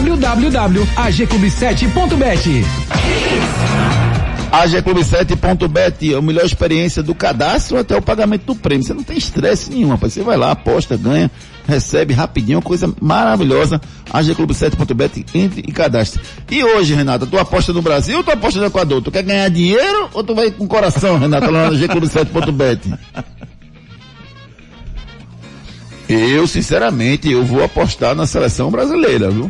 www.agclub7.bet. 0.01 2.65
AGClub7.bet, 4.51 6.15
a 6.15 6.21
melhor 6.21 6.43
experiência 6.43 7.03
do 7.03 7.15
cadastro 7.15 7.77
até 7.77 7.95
o 7.95 8.01
pagamento 8.01 8.43
do 8.45 8.55
prêmio. 8.55 8.83
Você 8.83 8.93
não 8.93 9.03
tem 9.03 9.17
estresse 9.17 9.71
nenhum, 9.71 9.87
rapaz. 9.89 10.13
Você 10.13 10.23
vai 10.23 10.35
lá, 10.35 10.51
aposta, 10.51 10.97
ganha, 10.97 11.31
recebe 11.67 12.13
rapidinho, 12.13 12.61
coisa 12.61 12.93
maravilhosa. 12.99 13.79
AGClub7.bet, 14.11 15.25
entre 15.33 15.61
e 15.61 15.71
cadastre. 15.71 16.21
E 16.49 16.61
hoje, 16.63 16.95
Renata, 16.95 17.25
tu 17.25 17.37
aposta 17.37 17.71
no 17.71 17.81
Brasil 17.81 18.17
ou 18.17 18.23
tu 18.23 18.31
aposta 18.31 18.59
no 18.59 18.65
Equador? 18.65 19.01
Tu 19.01 19.11
quer 19.11 19.23
ganhar 19.23 19.47
dinheiro 19.49 20.09
ou 20.13 20.23
tu 20.23 20.35
vai 20.35 20.51
com 20.51 20.67
coração, 20.67 21.17
Renata, 21.17 21.49
lá 21.49 21.69
no 21.69 21.77
AGClub7.bet? 21.77 22.81
Eu, 26.09 26.45
sinceramente, 26.45 27.31
eu 27.31 27.45
vou 27.45 27.63
apostar 27.63 28.13
na 28.13 28.27
seleção 28.27 28.69
brasileira, 28.69 29.31
viu? 29.31 29.49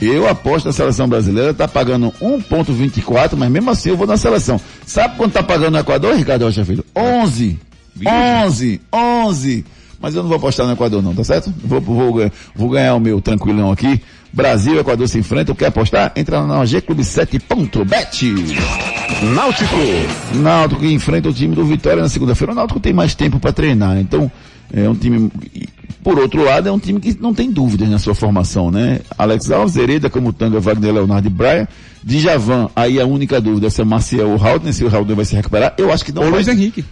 Eu 0.00 0.28
aposto 0.28 0.66
na 0.66 0.72
seleção 0.72 1.08
brasileira, 1.08 1.54
tá 1.54 1.66
pagando 1.66 2.12
1.24, 2.20 3.36
mas 3.36 3.50
mesmo 3.50 3.70
assim 3.70 3.90
eu 3.90 3.96
vou 3.96 4.06
na 4.06 4.16
seleção. 4.16 4.60
Sabe 4.86 5.16
quanto 5.16 5.32
tá 5.32 5.42
pagando 5.42 5.72
no 5.72 5.78
Equador, 5.78 6.14
Ricardo 6.14 6.44
Rocha 6.44 6.64
Filho? 6.64 6.84
11. 6.94 7.58
11. 8.06 8.80
11. 8.92 9.64
Mas 9.98 10.14
eu 10.14 10.22
não 10.22 10.28
vou 10.28 10.36
apostar 10.36 10.66
no 10.66 10.72
Equador 10.74 11.02
não, 11.02 11.14
tá 11.14 11.24
certo? 11.24 11.52
Vou, 11.64 11.80
vou, 11.80 12.30
vou 12.54 12.68
ganhar 12.68 12.94
o 12.94 13.00
meu 13.00 13.20
tranquilão 13.20 13.72
aqui. 13.72 14.00
Brasil, 14.32 14.78
Equador 14.78 15.08
se 15.08 15.18
enfrentam. 15.18 15.54
Quer 15.54 15.66
apostar? 15.66 16.12
Entra 16.14 16.46
na 16.46 16.62
gclub7.bet. 16.62 18.34
Náutico. 19.34 19.76
Náutico 20.34 20.84
enfrenta 20.84 21.30
o 21.30 21.32
time 21.32 21.54
do 21.54 21.64
Vitória 21.64 22.02
na 22.02 22.08
segunda-feira. 22.08 22.52
O 22.52 22.54
Náutico 22.54 22.78
tem 22.78 22.92
mais 22.92 23.14
tempo 23.14 23.40
para 23.40 23.52
treinar, 23.52 23.98
então 23.98 24.30
é 24.72 24.88
um 24.88 24.94
time, 24.94 25.30
por 26.02 26.18
outro 26.18 26.44
lado, 26.44 26.68
é 26.68 26.72
um 26.72 26.78
time 26.78 27.00
que 27.00 27.16
não 27.20 27.34
tem 27.34 27.50
dúvidas 27.50 27.88
na 27.88 27.98
sua 27.98 28.14
formação, 28.14 28.70
né? 28.70 29.00
Alex 29.16 29.50
Alves, 29.50 29.76
Hereda, 29.76 30.10
Camutanga, 30.10 30.60
Wagner, 30.60 30.94
Leonardo 30.94 31.26
e 31.26 31.30
Braia. 31.30 31.68
Djavan, 32.04 32.70
aí 32.76 33.00
a 33.00 33.06
única 33.06 33.40
dúvida 33.40 33.66
é 33.66 33.70
se 33.70 33.82
é 33.82 33.84
Maciel 33.84 34.30
ou 34.30 34.40
Haldner, 34.40 34.72
se 34.72 34.84
o 34.84 34.94
Haldner 34.94 35.16
vai 35.16 35.24
se 35.24 35.34
recuperar. 35.34 35.74
Eu 35.76 35.92
acho 35.92 36.04
que 36.04 36.12
não 36.12 36.22
Ou 36.22 36.30
vai. 36.30 36.38
Luiz 36.38 36.48
Henrique. 36.48 36.84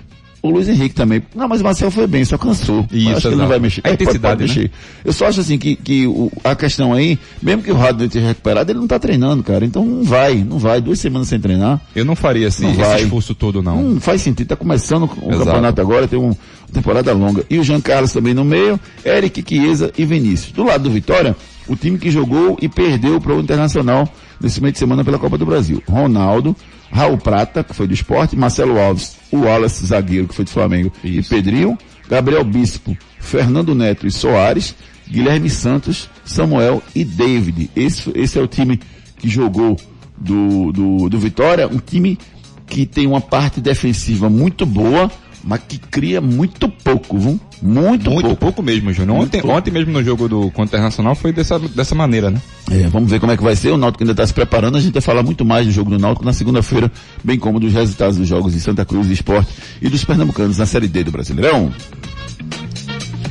O 0.46 0.50
Luiz 0.50 0.68
Henrique 0.68 0.94
também. 0.94 1.22
Não, 1.34 1.48
mas 1.48 1.62
o 1.62 1.64
Marcel 1.64 1.90
foi 1.90 2.06
bem, 2.06 2.22
só 2.22 2.36
cansou. 2.36 2.86
Isso, 2.92 3.10
acho 3.12 3.20
que 3.22 3.26
ele 3.28 3.36
não 3.36 3.48
vai 3.48 3.58
mexer. 3.58 3.80
A 3.82 3.88
É, 3.88 3.92
pode- 3.92 4.02
intensidade, 4.02 4.36
pode 4.42 4.52
né? 4.52 4.62
mexer. 4.62 4.70
Eu 5.02 5.12
só 5.14 5.24
acho 5.26 5.40
assim 5.40 5.56
que, 5.56 5.74
que 5.74 6.06
o- 6.06 6.30
a 6.44 6.54
questão 6.54 6.92
aí, 6.92 7.18
mesmo 7.42 7.62
que 7.62 7.72
o 7.72 7.76
Haldner 7.82 8.10
tenha 8.10 8.26
recuperado, 8.28 8.70
ele 8.70 8.78
não 8.78 8.86
tá 8.86 8.98
treinando, 8.98 9.42
cara. 9.42 9.64
Então 9.64 9.86
não 9.86 10.04
vai, 10.04 10.34
não 10.34 10.58
vai. 10.58 10.82
Duas 10.82 11.00
semanas 11.00 11.28
sem 11.28 11.40
treinar. 11.40 11.80
Eu 11.96 12.04
não 12.04 12.14
faria 12.14 12.48
esse, 12.48 12.60
Não 12.62 12.72
esse 12.72 12.78
vai. 12.78 13.02
esforço 13.04 13.34
todo, 13.34 13.62
não. 13.62 13.82
Não 13.82 14.00
faz 14.02 14.20
sentido, 14.20 14.48
tá 14.48 14.54
começando 14.56 15.04
o 15.04 15.28
Exato. 15.30 15.46
campeonato 15.46 15.80
agora, 15.80 16.06
tem 16.06 16.18
um- 16.18 16.24
uma 16.26 16.36
temporada 16.74 17.10
longa. 17.14 17.42
E 17.48 17.58
o 17.58 17.64
Jean 17.64 17.80
Carlos 17.80 18.12
também 18.12 18.34
no 18.34 18.44
meio, 18.44 18.78
Eric, 19.02 19.42
Chiesa 19.48 19.92
e 19.96 20.04
Vinícius. 20.04 20.52
Do 20.52 20.62
lado 20.64 20.82
do 20.84 20.90
Vitória, 20.90 21.34
o 21.68 21.76
time 21.76 21.98
que 21.98 22.10
jogou 22.10 22.56
e 22.60 22.68
perdeu 22.68 23.20
para 23.20 23.34
o 23.34 23.40
Internacional 23.40 24.08
nesse 24.40 24.60
meio 24.60 24.72
de 24.72 24.78
semana 24.78 25.04
pela 25.04 25.18
Copa 25.18 25.38
do 25.38 25.46
Brasil. 25.46 25.82
Ronaldo, 25.88 26.54
Raul 26.90 27.18
Prata, 27.18 27.64
que 27.64 27.74
foi 27.74 27.86
do 27.86 27.94
esporte, 27.94 28.36
Marcelo 28.36 28.78
Alves, 28.78 29.16
o 29.32 29.38
Wallace, 29.38 29.86
zagueiro, 29.86 30.28
que 30.28 30.34
foi 30.34 30.44
do 30.44 30.50
Flamengo, 30.50 30.92
e 31.02 31.22
Pedrinho, 31.22 31.78
Gabriel 32.08 32.44
Bispo, 32.44 32.96
Fernando 33.18 33.74
Neto 33.74 34.06
e 34.06 34.10
Soares, 34.10 34.74
Guilherme 35.08 35.50
Santos, 35.50 36.08
Samuel 36.24 36.82
e 36.94 37.04
David. 37.04 37.70
Esse, 37.74 38.10
esse 38.14 38.38
é 38.38 38.42
o 38.42 38.46
time 38.46 38.80
que 39.18 39.28
jogou 39.28 39.76
do, 40.16 40.72
do, 40.72 41.08
do 41.08 41.18
Vitória, 41.18 41.66
um 41.66 41.78
time 41.78 42.18
que 42.66 42.86
tem 42.86 43.06
uma 43.06 43.20
parte 43.20 43.60
defensiva 43.60 44.28
muito 44.30 44.64
boa, 44.64 45.10
mas 45.42 45.60
que 45.66 45.78
cria 45.78 46.20
muito 46.20 46.68
pouco, 46.68 47.18
viu? 47.18 47.40
Muito, 47.66 48.10
Muito 48.10 48.26
pouco. 48.26 48.36
pouco 48.36 48.62
mesmo, 48.62 48.92
Júnior. 48.92 49.20
Ontem, 49.20 49.40
pouco. 49.40 49.56
ontem 49.56 49.70
mesmo 49.70 49.90
no 49.90 50.04
jogo 50.04 50.28
do 50.28 50.50
contra 50.50 50.76
Internacional 50.76 51.14
foi 51.14 51.32
dessa, 51.32 51.58
dessa 51.58 51.94
maneira, 51.94 52.30
né? 52.30 52.38
É, 52.70 52.86
vamos 52.88 53.10
ver 53.10 53.18
como 53.18 53.32
é 53.32 53.38
que 53.38 53.42
vai 53.42 53.56
ser. 53.56 53.70
O 53.70 53.78
Náutico 53.78 54.04
ainda 54.04 54.12
está 54.12 54.26
se 54.26 54.34
preparando. 54.34 54.76
A 54.76 54.80
gente 54.80 54.92
vai 54.92 55.00
falar 55.00 55.22
muito 55.22 55.46
mais 55.46 55.64
do 55.64 55.72
jogo 55.72 55.88
do 55.88 55.98
Náutico 55.98 56.26
na 56.26 56.34
segunda-feira, 56.34 56.92
bem 57.24 57.38
como 57.38 57.58
dos 57.58 57.72
resultados 57.72 58.18
dos 58.18 58.28
jogos 58.28 58.52
de 58.52 58.60
Santa 58.60 58.84
Cruz 58.84 59.08
Esporte 59.08 59.50
e 59.80 59.88
dos 59.88 60.04
pernambucanos 60.04 60.58
na 60.58 60.66
Série 60.66 60.88
D 60.88 61.04
do 61.04 61.10
Brasileirão. 61.10 61.72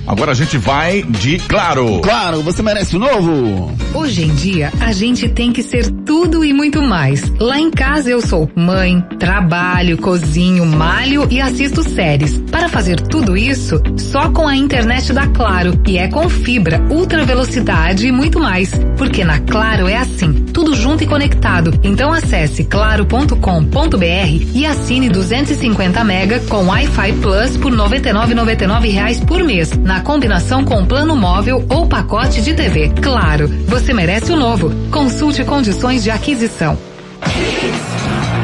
Agora 0.06 0.32
a 0.32 0.36
gente 0.36 0.58
vai 0.58 1.02
de 1.02 1.38
claro. 1.40 2.00
Claro, 2.02 2.42
você 2.42 2.62
merece 2.62 2.96
o 2.96 3.00
novo. 3.00 3.74
Hoje 3.94 4.24
em 4.24 4.36
dia, 4.36 4.72
a 4.82 4.92
gente 4.92 5.30
tem 5.30 5.54
que 5.54 5.64
ser 5.64 5.90
tudo 6.06 6.44
e 6.44 6.52
muito 6.52 6.82
mais. 6.82 7.32
Lá 7.40 7.58
em 7.58 7.72
casa 7.72 8.10
eu 8.10 8.20
sou 8.22 8.50
mãe, 8.56 9.02
trabalho, 9.18 9.98
cozinho, 9.98 10.66
malho 10.66 11.28
e 11.32 11.40
assisto 11.40 11.84
séries. 11.84 12.38
Para 12.52 12.68
fazer 12.68 13.00
tudo 13.00 13.38
isso, 13.38 13.82
só 13.98 14.30
com 14.30 14.48
a 14.48 14.56
internet 14.56 15.14
da 15.14 15.28
Claro, 15.28 15.80
e 15.88 15.98
é 15.98 16.08
com 16.08 16.28
fibra, 16.28 16.82
ultra 16.90 17.24
velocidade 17.24 18.08
e 18.08 18.12
muito 18.12 18.40
mais. 18.40 18.72
Porque 18.98 19.24
na 19.24 19.40
Claro 19.40 19.88
é 19.88 19.98
assim, 19.98 20.34
tudo 20.52 20.76
junto 20.76 21.04
e 21.04 21.08
conectado. 21.08 21.80
Então 21.82 22.12
acesse 22.12 22.66
claro.com.br 22.66 23.36
e 24.54 24.66
assine 24.66 25.10
250 25.10 26.04
mega 26.04 26.40
com 26.42 26.66
Wi-Fi 26.66 27.14
Plus 27.14 27.58
por 27.58 27.72
99,99 27.72 28.92
reais 28.92 29.20
por 29.22 29.44
mês, 29.44 29.72
na 29.78 29.93
combinação 30.02 30.64
com 30.64 30.86
plano 30.86 31.16
móvel 31.16 31.66
ou 31.70 31.88
pacote 31.88 32.42
de 32.42 32.54
TV. 32.54 32.92
Claro, 33.02 33.48
você 33.68 33.94
merece 33.94 34.32
o 34.32 34.36
novo. 34.36 34.72
Consulte 34.92 35.44
condições 35.44 36.04
de 36.04 36.12
aquisição. 36.12 36.78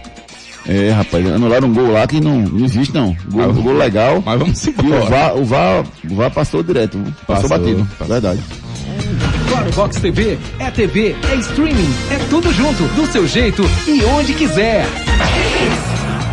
É, 0.66 0.90
rapaz, 0.90 1.26
anularam 1.26 1.68
um 1.68 1.74
gol 1.74 1.90
lá 1.92 2.06
que 2.06 2.20
não, 2.20 2.38
não 2.42 2.64
existe 2.64 2.94
não. 2.94 3.16
Gol, 3.30 3.48
Mas- 3.48 3.56
gol 3.56 3.72
legal. 3.76 4.22
Mas 4.24 4.38
vamos 4.38 4.64
E 4.66 4.70
embora. 4.70 5.04
o 5.04 5.08
VAR, 5.08 5.36
o 5.36 5.44
VAR, 5.44 5.84
o 6.10 6.14
VAR 6.14 6.30
passou 6.30 6.62
direto, 6.62 6.98
passou, 7.26 7.48
Passou, 7.48 7.58
batido. 7.58 7.88
Verdade. 8.06 8.40
Claro 9.48 9.70
Box 9.72 10.00
TV 10.00 10.38
é 10.58 10.70
TV, 10.70 11.14
é 11.30 11.34
streaming, 11.36 11.90
é 12.10 12.18
tudo 12.30 12.52
junto, 12.52 12.84
do 12.94 13.06
seu 13.10 13.26
jeito 13.26 13.62
e 13.86 14.02
onde 14.04 14.32
quiser. 14.34 14.86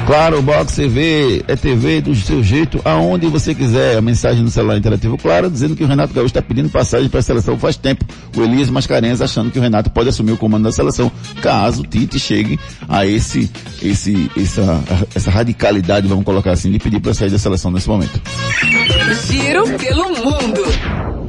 Claro, 0.09 0.39
o 0.39 0.41
Box 0.41 0.75
TV 0.75 1.43
é 1.47 1.55
TV 1.55 2.01
do 2.01 2.15
seu 2.15 2.41
jeito, 2.41 2.81
aonde 2.83 3.27
você 3.27 3.53
quiser. 3.53 3.95
A 3.95 4.01
mensagem 4.01 4.41
no 4.41 4.49
celular 4.49 4.75
interativo, 4.75 5.15
claro, 5.19 5.51
dizendo 5.51 5.75
que 5.75 5.83
o 5.83 5.87
Renato 5.87 6.15
Gaúcho 6.15 6.31
está 6.31 6.41
pedindo 6.41 6.67
passagem 6.67 7.07
para 7.07 7.19
a 7.19 7.21
seleção 7.21 7.59
faz 7.59 7.77
tempo. 7.77 8.03
O 8.35 8.41
Elias 8.41 8.71
Mascarenhas 8.71 9.21
achando 9.21 9.51
que 9.51 9.59
o 9.59 9.61
Renato 9.61 9.91
pode 9.91 10.09
assumir 10.09 10.31
o 10.31 10.37
comando 10.37 10.63
da 10.63 10.71
seleção, 10.71 11.11
caso 11.43 11.83
o 11.83 11.85
Tite 11.85 12.17
chegue 12.17 12.59
a 12.87 13.05
esse, 13.05 13.51
esse, 13.83 14.31
essa, 14.35 14.83
essa 15.13 15.29
radicalidade, 15.29 16.07
vamos 16.07 16.25
colocar 16.25 16.53
assim, 16.53 16.71
de 16.71 16.79
pedir 16.79 16.99
para 16.99 17.13
sair 17.13 17.29
da 17.29 17.37
seleção 17.37 17.69
nesse 17.69 17.87
momento. 17.87 18.19
Giro 19.27 19.77
pelo 19.77 20.09
mundo. 20.09 21.28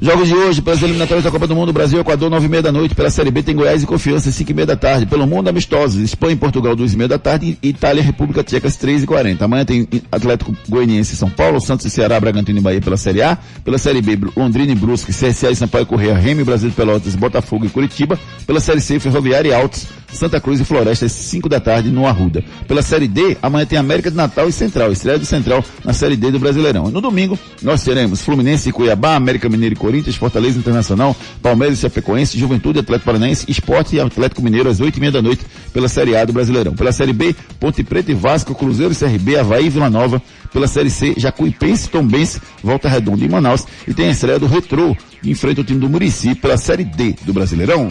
Jogos 0.00 0.28
de 0.28 0.34
hoje, 0.34 0.62
pelas 0.62 0.80
eliminatórias 0.80 1.24
da 1.24 1.30
Copa 1.30 1.48
do 1.48 1.56
Mundo, 1.56 1.72
Brasil, 1.72 1.98
Equador, 1.98 2.30
nove 2.30 2.46
e 2.46 2.48
meia 2.48 2.62
da 2.62 2.70
noite. 2.70 2.94
Pela 2.94 3.10
Série 3.10 3.32
B 3.32 3.42
tem 3.42 3.56
Goiás 3.56 3.82
e 3.82 3.86
Confiança, 3.86 4.30
cinco 4.30 4.52
e 4.52 4.54
meia 4.54 4.64
da 4.66 4.76
tarde. 4.76 5.06
Pelo 5.06 5.26
Mundo, 5.26 5.48
amistosos, 5.48 6.00
Espanha 6.00 6.34
e 6.34 6.36
Portugal, 6.36 6.76
duas 6.76 6.94
e 6.94 6.96
meia 6.96 7.08
da 7.08 7.18
tarde. 7.18 7.58
E 7.60 7.68
Itália 7.70 8.00
e 8.00 8.04
República 8.04 8.44
Tcheca, 8.44 8.68
às 8.68 8.76
três 8.76 9.02
e 9.02 9.06
quarenta. 9.06 9.46
Amanhã 9.46 9.64
tem 9.64 9.88
Atlético 10.12 10.56
Goianiense 10.68 11.14
e 11.14 11.16
São 11.16 11.28
Paulo, 11.28 11.60
Santos 11.60 11.84
e 11.84 11.90
Ceará, 11.90 12.20
Bragantino 12.20 12.60
e 12.60 12.62
Bahia 12.62 12.80
pela 12.80 12.96
Série 12.96 13.22
A. 13.22 13.36
Pela 13.64 13.76
Série 13.76 14.00
B, 14.00 14.16
Londrina 14.36 14.70
e 14.70 14.76
Brusque, 14.76 15.12
CSA 15.12 15.50
e 15.50 15.56
Sampaio 15.56 15.84
Correia, 15.84 16.14
Remy, 16.14 16.44
Brasil 16.44 16.68
de 16.70 16.76
Pelotas, 16.76 17.16
Botafogo 17.16 17.66
e 17.66 17.68
Curitiba. 17.68 18.16
Pela 18.46 18.60
Série 18.60 18.80
C, 18.80 19.00
Ferroviária 19.00 19.48
e 19.48 19.52
Altos, 19.52 19.88
Santa 20.12 20.40
Cruz 20.40 20.60
e 20.60 20.64
Floresta, 20.64 21.06
às 21.06 21.12
cinco 21.12 21.48
da 21.48 21.60
tarde, 21.60 21.90
no 21.90 22.06
Arruda. 22.06 22.42
Pela 22.66 22.82
Série 22.82 23.06
D, 23.06 23.36
amanhã 23.42 23.66
tem 23.66 23.78
América 23.78 24.10
de 24.10 24.16
Natal 24.16 24.48
e 24.48 24.52
Central, 24.52 24.90
estreia 24.90 25.18
do 25.18 25.26
Central 25.26 25.64
na 25.84 25.92
Série 25.92 26.16
D 26.16 26.30
do 26.30 26.38
Brasileirão. 26.38 26.88
E 26.88 26.92
no 26.92 27.00
domingo, 27.00 27.38
nós 27.62 27.82
teremos 27.82 28.22
Fluminense 28.22 28.68
e 28.68 28.72
Cuiabá, 28.72 29.14
América 29.14 29.48
Mineiro 29.48 29.74
e 29.74 29.78
Corinthians, 29.78 30.16
Fortaleza 30.16 30.58
Internacional, 30.58 31.16
Palmeiras 31.42 31.78
e 31.78 31.82
Chapecoense, 31.82 32.38
Juventude, 32.38 32.78
Atlético 32.78 33.06
Paranaense, 33.06 33.46
Esporte 33.48 33.96
e 33.96 34.00
Atlético 34.00 34.42
Mineiro 34.42 34.68
às 34.68 34.80
oito 34.80 34.96
e 34.96 35.00
meia 35.00 35.12
da 35.12 35.22
noite 35.22 35.44
pela 35.72 35.88
Série 35.88 36.16
A 36.16 36.24
do 36.24 36.32
Brasileirão. 36.32 36.74
Pela 36.74 36.92
Série 36.92 37.12
B, 37.12 37.34
Ponte 37.60 37.82
Preta 37.84 38.10
e 38.10 38.14
Vasco, 38.14 38.54
Cruzeiro 38.54 38.92
e 38.92 38.96
CRB, 38.96 39.38
Havaí 39.38 39.66
e 39.66 39.70
Vila 39.70 39.90
Nova. 39.90 40.20
Pela 40.52 40.66
Série 40.66 40.88
C, 40.88 41.14
Jacuipense, 41.16 41.90
Tombense, 41.90 42.40
Volta 42.62 42.88
Redonda 42.88 43.22
e 43.22 43.28
Manaus. 43.28 43.66
E 43.86 43.92
tem 43.92 44.08
a 44.08 44.10
estreia 44.10 44.38
do 44.38 44.46
Retrô, 44.46 44.96
que 45.20 45.30
enfrenta 45.30 45.60
o 45.60 45.64
time 45.64 45.78
do 45.78 45.90
Murici 45.90 46.34
pela 46.34 46.56
Série 46.56 46.84
D 46.84 47.14
do 47.24 47.34
Brasileirão. 47.34 47.88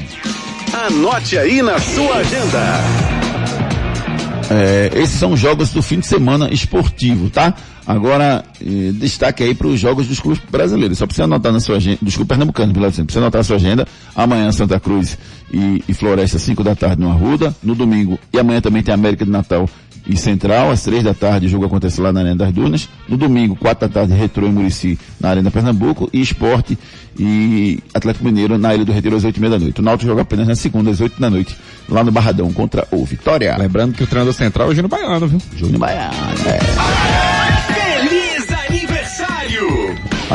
Anote 0.74 1.38
aí 1.38 1.61
na 1.61 1.80
sua 1.80 2.18
agenda. 2.18 2.59
É, 4.49 4.91
esses 4.95 5.20
são 5.20 5.34
os 5.34 5.39
jogos 5.39 5.72
do 5.72 5.82
fim 5.82 5.99
de 5.99 6.07
semana 6.07 6.49
esportivo, 6.53 7.30
tá? 7.30 7.53
Agora, 7.86 8.43
eh, 8.61 8.91
destaque 8.93 9.43
aí 9.43 9.55
para 9.55 9.68
os 9.68 9.80
jogos 9.80 10.07
dos 10.07 10.20
clubes 10.20 10.41
brasileiros. 10.49 10.97
Só 10.97 11.05
precisa 11.05 11.24
anotar 11.24 11.53
na 11.53 11.61
sua 11.61 11.78
agenda, 11.78 11.99
dos 12.01 12.15
clubes 12.15 12.28
pernambucanos, 12.28 12.74
precisa 12.74 13.20
anotar 13.20 13.39
na 13.39 13.43
sua 13.43 13.55
agenda. 13.55 13.88
Amanhã 14.13 14.51
Santa 14.51 14.78
Cruz 14.78 15.18
e, 15.51 15.82
e 15.88 15.93
Floresta, 15.93 16.38
5 16.38 16.63
da 16.65 16.76
tarde 16.76 17.01
no 17.01 17.09
Arruda. 17.09 17.55
No 17.63 17.74
domingo, 17.74 18.20
e 18.34 18.38
amanhã 18.38 18.59
também 18.59 18.84
tem 18.84 18.93
América 18.93 19.24
de 19.24 19.32
Natal 19.32 19.70
e 20.10 20.16
Central, 20.16 20.72
às 20.72 20.84
3 20.84 21.03
da 21.03 21.14
tarde, 21.14 21.47
o 21.47 21.49
jogo 21.49 21.66
acontece 21.66 21.99
lá 21.99 22.14
na 22.14 22.22
Arena 22.22 22.36
das 22.36 22.53
Dunas. 22.53 22.88
No 23.08 23.18
domingo, 23.18 23.55
4 23.55 23.88
da 23.88 23.93
tarde, 23.93 24.14
Retrô 24.14 24.47
e 24.47 24.49
Murici 24.49 24.97
na 25.20 25.30
Arena 25.30 25.51
Pernambuco. 25.51 26.10
E 26.14 26.22
Esporte 26.22 26.78
e 27.20 27.80
Atlético 27.93 28.24
Mineiro 28.24 28.58
na 28.58 28.74
Ilha 28.74 28.86
do 28.86 28.91
Retiro 28.91 29.16
às 29.16 29.24
8 29.24 29.36
e 29.36 29.39
meia 29.39 29.51
da 29.51 29.60
noite. 29.60 29.82
O 29.82 29.84
Náutico 29.84 30.10
joga 30.10 30.22
apenas 30.22 30.47
na 30.47 30.55
segunda, 30.55 30.91
às 30.91 31.01
8 31.01 31.20
da 31.20 31.30
noite, 31.30 31.58
lá 31.89 32.03
no 32.03 32.12
Barradão, 32.12 32.51
contra 32.53 32.88
o 32.91 33.03
Vitória. 33.05 33.58
Lembrando 33.58 33.93
que 33.95 34.03
o 34.03 34.08
treinador 34.08 34.34
central 34.34 34.68
é 34.68 34.72
o 34.72 34.76
Júnior 34.76 34.89
Baiano, 34.89 35.28
viu? 35.28 35.41
Júnior 35.55 35.80
Baiano, 35.80 36.14
é. 36.45 37.26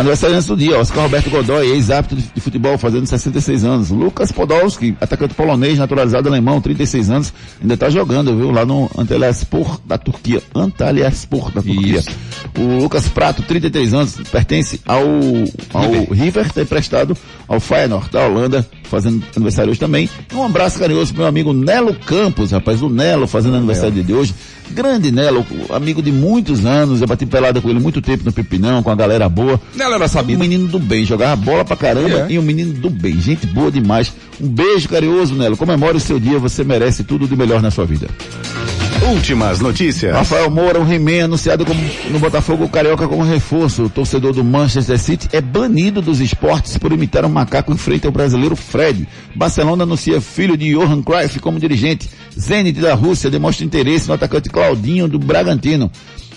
Aniversário! 0.01 0.23
Aniversário 0.33 0.43
do 0.43 0.57
dia, 0.57 0.79
Oscar 0.79 1.03
Roberto 1.03 1.31
Godoy, 1.31 1.71
ex-árbitro 1.73 2.17
de 2.17 2.41
futebol, 2.41 2.79
fazendo 2.79 3.07
66 3.07 3.65
anos. 3.65 3.91
Lucas 3.91 4.33
Podolski, 4.33 4.97
atacante 5.01 5.35
polonês, 5.35 5.79
naturalizado 5.79 6.29
alemão, 6.29 6.61
36 6.61 7.11
anos, 7.11 7.33
ainda 7.61 7.77
tá 7.77 7.91
jogando, 7.91 8.37
viu? 8.37 8.51
Lá 8.51 8.65
no 8.65 8.91
Antalyaspor 8.97 9.81
da 9.85 9.99
Turquia. 9.99 10.43
Antalyaspor 10.55 11.51
da 11.51 11.63
Turquia. 11.63 12.03
O 12.59 12.83
Lucas 12.83 13.09
Prato, 13.09 13.43
33 13.43 13.95
anos, 13.95 14.17
pertence 14.31 14.81
ao, 14.87 15.03
ao 15.73 15.91
River, 16.13 16.53
tá 16.53 16.63
emprestado 16.63 17.17
ao 17.49 17.61
Feyenoord 17.61 18.11
da 18.11 18.27
Holanda, 18.27 18.67
fazendo 18.85 19.23
aniversário 19.35 19.71
hoje 19.71 19.81
também. 19.81 20.09
Um 20.33 20.45
abraço 20.45 20.79
carinhoso 20.79 21.13
pro 21.13 21.23
meu 21.23 21.29
amigo 21.29 21.53
Nelo 21.53 21.95
Campos, 21.95 22.51
rapaz, 22.51 22.83
o 22.83 22.89
Nelo 22.89 23.27
fazendo 23.27 23.57
aniversário 23.57 24.03
de 24.03 24.13
hoje. 24.13 24.35
Grande 24.73 25.11
Nelo, 25.13 25.45
amigo 25.71 26.03
de 26.03 26.11
muitos 26.11 26.65
anos, 26.65 27.01
eu 27.01 27.07
bati 27.07 27.27
pelada 27.27 27.61
com 27.61 27.69
ele 27.69 27.79
muito 27.79 28.01
tempo 28.01 28.25
no 28.25 28.33
Pipinão, 28.33 28.83
com 28.83 28.91
a 28.91 28.95
galera 28.95 29.29
boa. 29.29 29.61
Nelo 29.75 29.95
era 29.95 30.09
sabido. 30.09 30.37
Um 30.39 30.41
menino 30.41 30.67
do 30.67 30.79
bem, 30.79 31.05
jogava 31.05 31.37
bola 31.37 31.65
pra 31.65 31.77
caramba 31.77 32.27
É. 32.29 32.33
e 32.33 32.39
um 32.39 32.43
menino 32.43 32.73
do 32.73 32.89
bem, 32.91 33.21
gente 33.21 33.47
boa 33.47 33.71
demais. 33.71 34.13
Um 34.41 34.49
beijo 34.49 34.89
carinhoso, 34.89 35.35
Nelo. 35.35 35.57
Comemore 35.57 35.97
o 35.97 36.01
seu 36.01 36.19
dia, 36.19 36.39
você 36.39 36.65
merece 36.65 37.05
tudo 37.05 37.29
de 37.29 37.37
melhor 37.37 37.61
na 37.63 37.71
sua 37.71 37.85
vida. 37.85 38.09
Últimas 39.11 39.61
notícias. 39.61 40.15
Rafael 40.15 40.49
Moura, 40.51 40.81
o 40.81 40.91
He-Man, 40.91 41.25
anunciado 41.25 41.65
como, 41.67 41.81
no 42.11 42.19
Botafogo 42.21 42.69
Carioca 42.69 43.09
como 43.09 43.23
reforço. 43.25 43.85
O 43.85 43.91
torcedor 43.91 44.33
do 44.33 44.45
Manchester 44.45 44.99
City 44.99 45.29
é 45.33 45.41
banido 45.41 46.01
dos 46.01 46.21
esportes 46.21 46.79
por 46.79 46.93
imitar 46.93 47.25
um 47.25 47.29
macaco 47.29 47.73
em 47.73 47.77
frente 47.77 48.07
ao 48.07 48.13
brasileiro 48.13 48.55
Fred. 48.55 49.07
Barcelona 49.35 49.83
anuncia 49.83 50.21
filho 50.21 50.57
de 50.57 50.73
Johan 50.73 51.03
Cruyff 51.03 51.41
como 51.41 51.59
dirigente. 51.59 52.09
Zenit 52.39 52.81
da 52.81 52.95
Rússia 52.95 53.29
demonstra 53.29 53.65
interesse 53.67 54.07
no 54.09 54.15
atacante 54.15 54.49
Claudinho 54.49 55.09
do 55.09 55.19
Bragantino. 55.19 55.91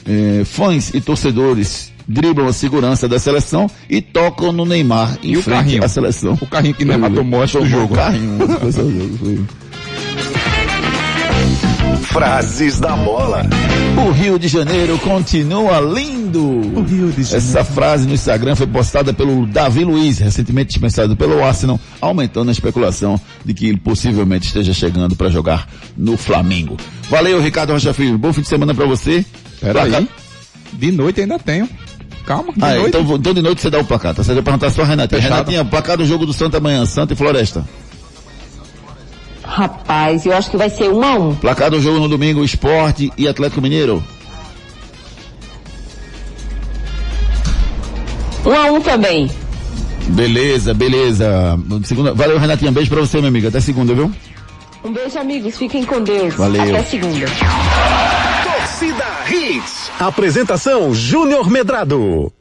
Eh, 0.08 0.44
fãs 0.46 0.92
e 0.94 1.02
torcedores 1.02 1.92
driblam 2.08 2.48
a 2.48 2.54
segurança 2.54 3.08
da 3.08 3.18
seleção 3.20 3.70
e 3.90 4.02
tocam 4.02 4.52
no 4.52 4.66
Neymar 4.66 5.18
em 5.24 5.34
E 5.34 5.38
o 5.38 5.42
frente 5.42 5.56
carrinho? 5.58 5.84
à 5.84 5.88
seleção. 5.88 6.38
O 6.42 6.46
carrinho 6.48 6.74
que 6.76 6.86
Neymar 6.86 7.12
tomou 7.12 7.42
antes 7.42 7.56
do 7.56 7.66
jogo. 7.66 7.94
O 7.94 7.96
carrinho, 7.96 8.38
Frases 12.16 12.80
da 12.80 12.96
bola. 12.96 13.42
O 14.08 14.10
Rio 14.12 14.40
de 14.40 14.48
Janeiro 14.48 14.98
continua 15.00 15.82
lindo. 15.82 16.42
O 16.42 16.82
Rio 16.82 17.12
de 17.12 17.24
Janeiro. 17.24 17.36
Essa 17.36 17.62
frase 17.66 18.08
no 18.08 18.14
Instagram 18.14 18.56
foi 18.56 18.68
postada 18.68 19.14
pelo 19.14 19.46
Davi 19.46 19.84
Luiz, 19.84 20.20
recentemente 20.20 20.70
dispensado 20.70 21.14
pelo 21.18 21.44
Arsenal, 21.44 21.78
aumentando 22.00 22.48
a 22.48 22.52
especulação 22.54 23.20
de 23.44 23.54
que 23.54 23.68
ele 23.68 23.78
possivelmente 23.80 24.48
esteja 24.48 24.74
chegando 24.74 25.14
para 25.14 25.30
jogar 25.30 25.68
no 25.98 26.16
Flamengo. 26.16 26.78
Valeu, 27.10 27.42
Ricardo 27.42 27.74
Rocha 27.74 27.94
Filho. 27.94 28.18
Bom 28.18 28.32
fim 28.32 28.42
de 28.44 28.48
semana 28.48 28.74
para 28.74 28.86
você. 28.86 29.26
Peraí. 29.60 29.90
Placar- 29.92 30.08
De 30.72 30.92
noite 30.94 31.20
ainda 31.20 31.38
tenho. 31.38 31.68
Calma, 32.26 32.54
de 32.54 32.64
Ah, 32.64 32.76
noite. 32.76 32.88
então, 32.98 33.16
então 33.18 33.34
de 33.34 33.42
noite 33.42 33.62
você 33.62 33.70
dá 33.70 33.78
o 33.80 33.84
placar, 33.84 34.16
tá? 34.16 34.24
Você 34.24 34.34
vai 34.34 34.42
perguntar 34.42 34.70
só 34.72 34.84
a 34.84 34.86
Renatinha. 34.86 35.22
Fechado. 35.22 35.34
Renatinha, 35.50 35.66
placar 35.66 35.98
do 35.98 36.06
jogo 36.06 36.26
do 36.26 36.32
Santa 36.32 36.58
amanhã, 36.60 36.86
Santa 36.86 37.12
e 37.14 37.16
Floresta. 37.16 37.64
Rapaz, 39.46 40.26
eu 40.26 40.36
acho 40.36 40.50
que 40.50 40.58
vai 40.58 40.70
ser 40.70 40.90
um 40.90 41.04
a 41.04 41.14
um. 41.14 41.36
Placar 41.36 41.70
do 41.70 41.80
jogo 41.80 42.00
no 42.00 42.10
domingo, 42.10 42.44
Esporte 42.44 43.12
e 43.18 43.28
Atlético 43.28 43.62
Mineiro. 43.62 44.04
Um 48.46 48.54
a 48.54 48.72
um 48.72 48.82
também. 48.82 49.30
Beleza, 50.08 50.74
beleza. 50.74 51.58
Segunda, 51.84 52.14
valeu, 52.14 52.38
Renatinha. 52.38 52.72
Beijo 52.72 52.90
pra 52.90 53.02
você, 53.02 53.18
minha 53.18 53.30
amiga. 53.30 53.48
Até 53.48 53.60
segunda, 53.60 53.94
viu? 53.94 54.12
Um 54.84 54.92
beijo, 54.92 55.18
amigos. 55.18 55.58
Fiquem 55.58 55.84
com 55.84 56.02
Deus. 56.02 56.36
Valeu. 56.36 56.62
Até 56.62 56.84
segunda. 56.84 57.26
Torcida 58.44 59.06
Hits. 59.30 59.92
Apresentação 60.00 60.94
Júnior 60.94 61.50
Medrado. 61.50 62.32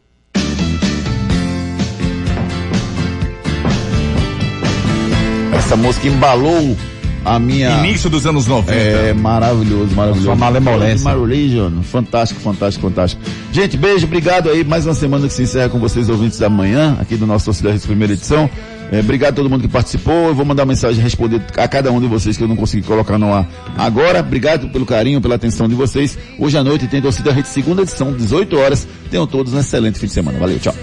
Essa 5.57 5.77
música 5.77 6.07
embalou 6.09 6.77
a 7.25 7.39
minha. 7.39 7.79
Início 7.79 8.11
dos 8.11 8.27
anos 8.27 8.47
90. 8.47 8.73
É 8.73 9.13
maravilhoso, 9.13 9.95
maravilhoso. 9.95 10.27
Sua 10.27 10.37
malemolência. 10.37 11.11
My 11.11 11.21
Religion. 11.21 11.83
Fantástico, 11.83 12.41
fantástico, 12.41 12.89
fantástico. 12.89 13.23
Gente, 13.53 13.77
beijo, 13.77 14.07
obrigado 14.07 14.51
aí. 14.51 14.65
Mais 14.65 14.87
uma 14.87 14.95
semana 14.95 15.27
que 15.27 15.33
se 15.33 15.43
encerra 15.43 15.69
com 15.69 15.79
vocês, 15.79 16.09
ouvintes 16.09 16.39
da 16.39 16.49
manhã, 16.49 16.97
aqui 17.01 17.17
do 17.17 17.27
nosso 17.27 17.47
Torcida 17.47 17.75
primeira 17.87 18.13
edição. 18.13 18.49
É, 18.93 19.01
obrigado 19.01 19.33
a 19.33 19.37
todo 19.37 19.51
mundo 19.51 19.63
que 19.63 19.69
participou. 19.69 20.29
Eu 20.29 20.35
vou 20.35 20.45
mandar 20.45 20.65
mensagem 20.67 21.03
responder 21.03 21.43
a 21.57 21.67
cada 21.67 21.91
um 21.91 22.01
de 22.01 22.07
vocês 22.07 22.37
que 22.37 22.45
eu 22.45 22.49
não 22.49 22.57
consegui 22.57 22.87
colocar 22.87 23.19
no 23.19 23.33
ar 23.33 23.49
agora. 23.77 24.21
Obrigado 24.21 24.69
pelo 24.69 24.87
carinho, 24.87 25.21
pela 25.21 25.35
atenção 25.35 25.69
de 25.69 25.75
vocês. 25.75 26.17
Hoje 26.39 26.57
à 26.57 26.63
noite 26.63 26.87
tem 26.87 27.01
Torcida 27.01 27.33
Rede, 27.33 27.49
segunda 27.49 27.83
edição, 27.83 28.13
18 28.13 28.57
horas. 28.57 28.87
Tenham 29.11 29.27
todos 29.27 29.53
um 29.53 29.59
excelente 29.59 29.99
fim 29.99 30.07
de 30.07 30.13
semana. 30.13 30.39
Valeu, 30.39 30.59
tchau. 30.59 30.75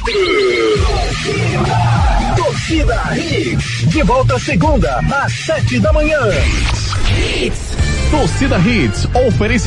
Árbitro. 0.00 0.80
Torcida 2.36 3.02
Hits. 3.14 3.86
De 3.88 4.02
volta 4.02 4.38
segunda, 4.38 4.98
às 5.22 5.32
sete 5.32 5.78
da 5.78 5.92
manhã. 5.92 6.18
Torcida 8.10 8.58
Hits. 8.58 9.06
Oferecimento. 9.14 9.60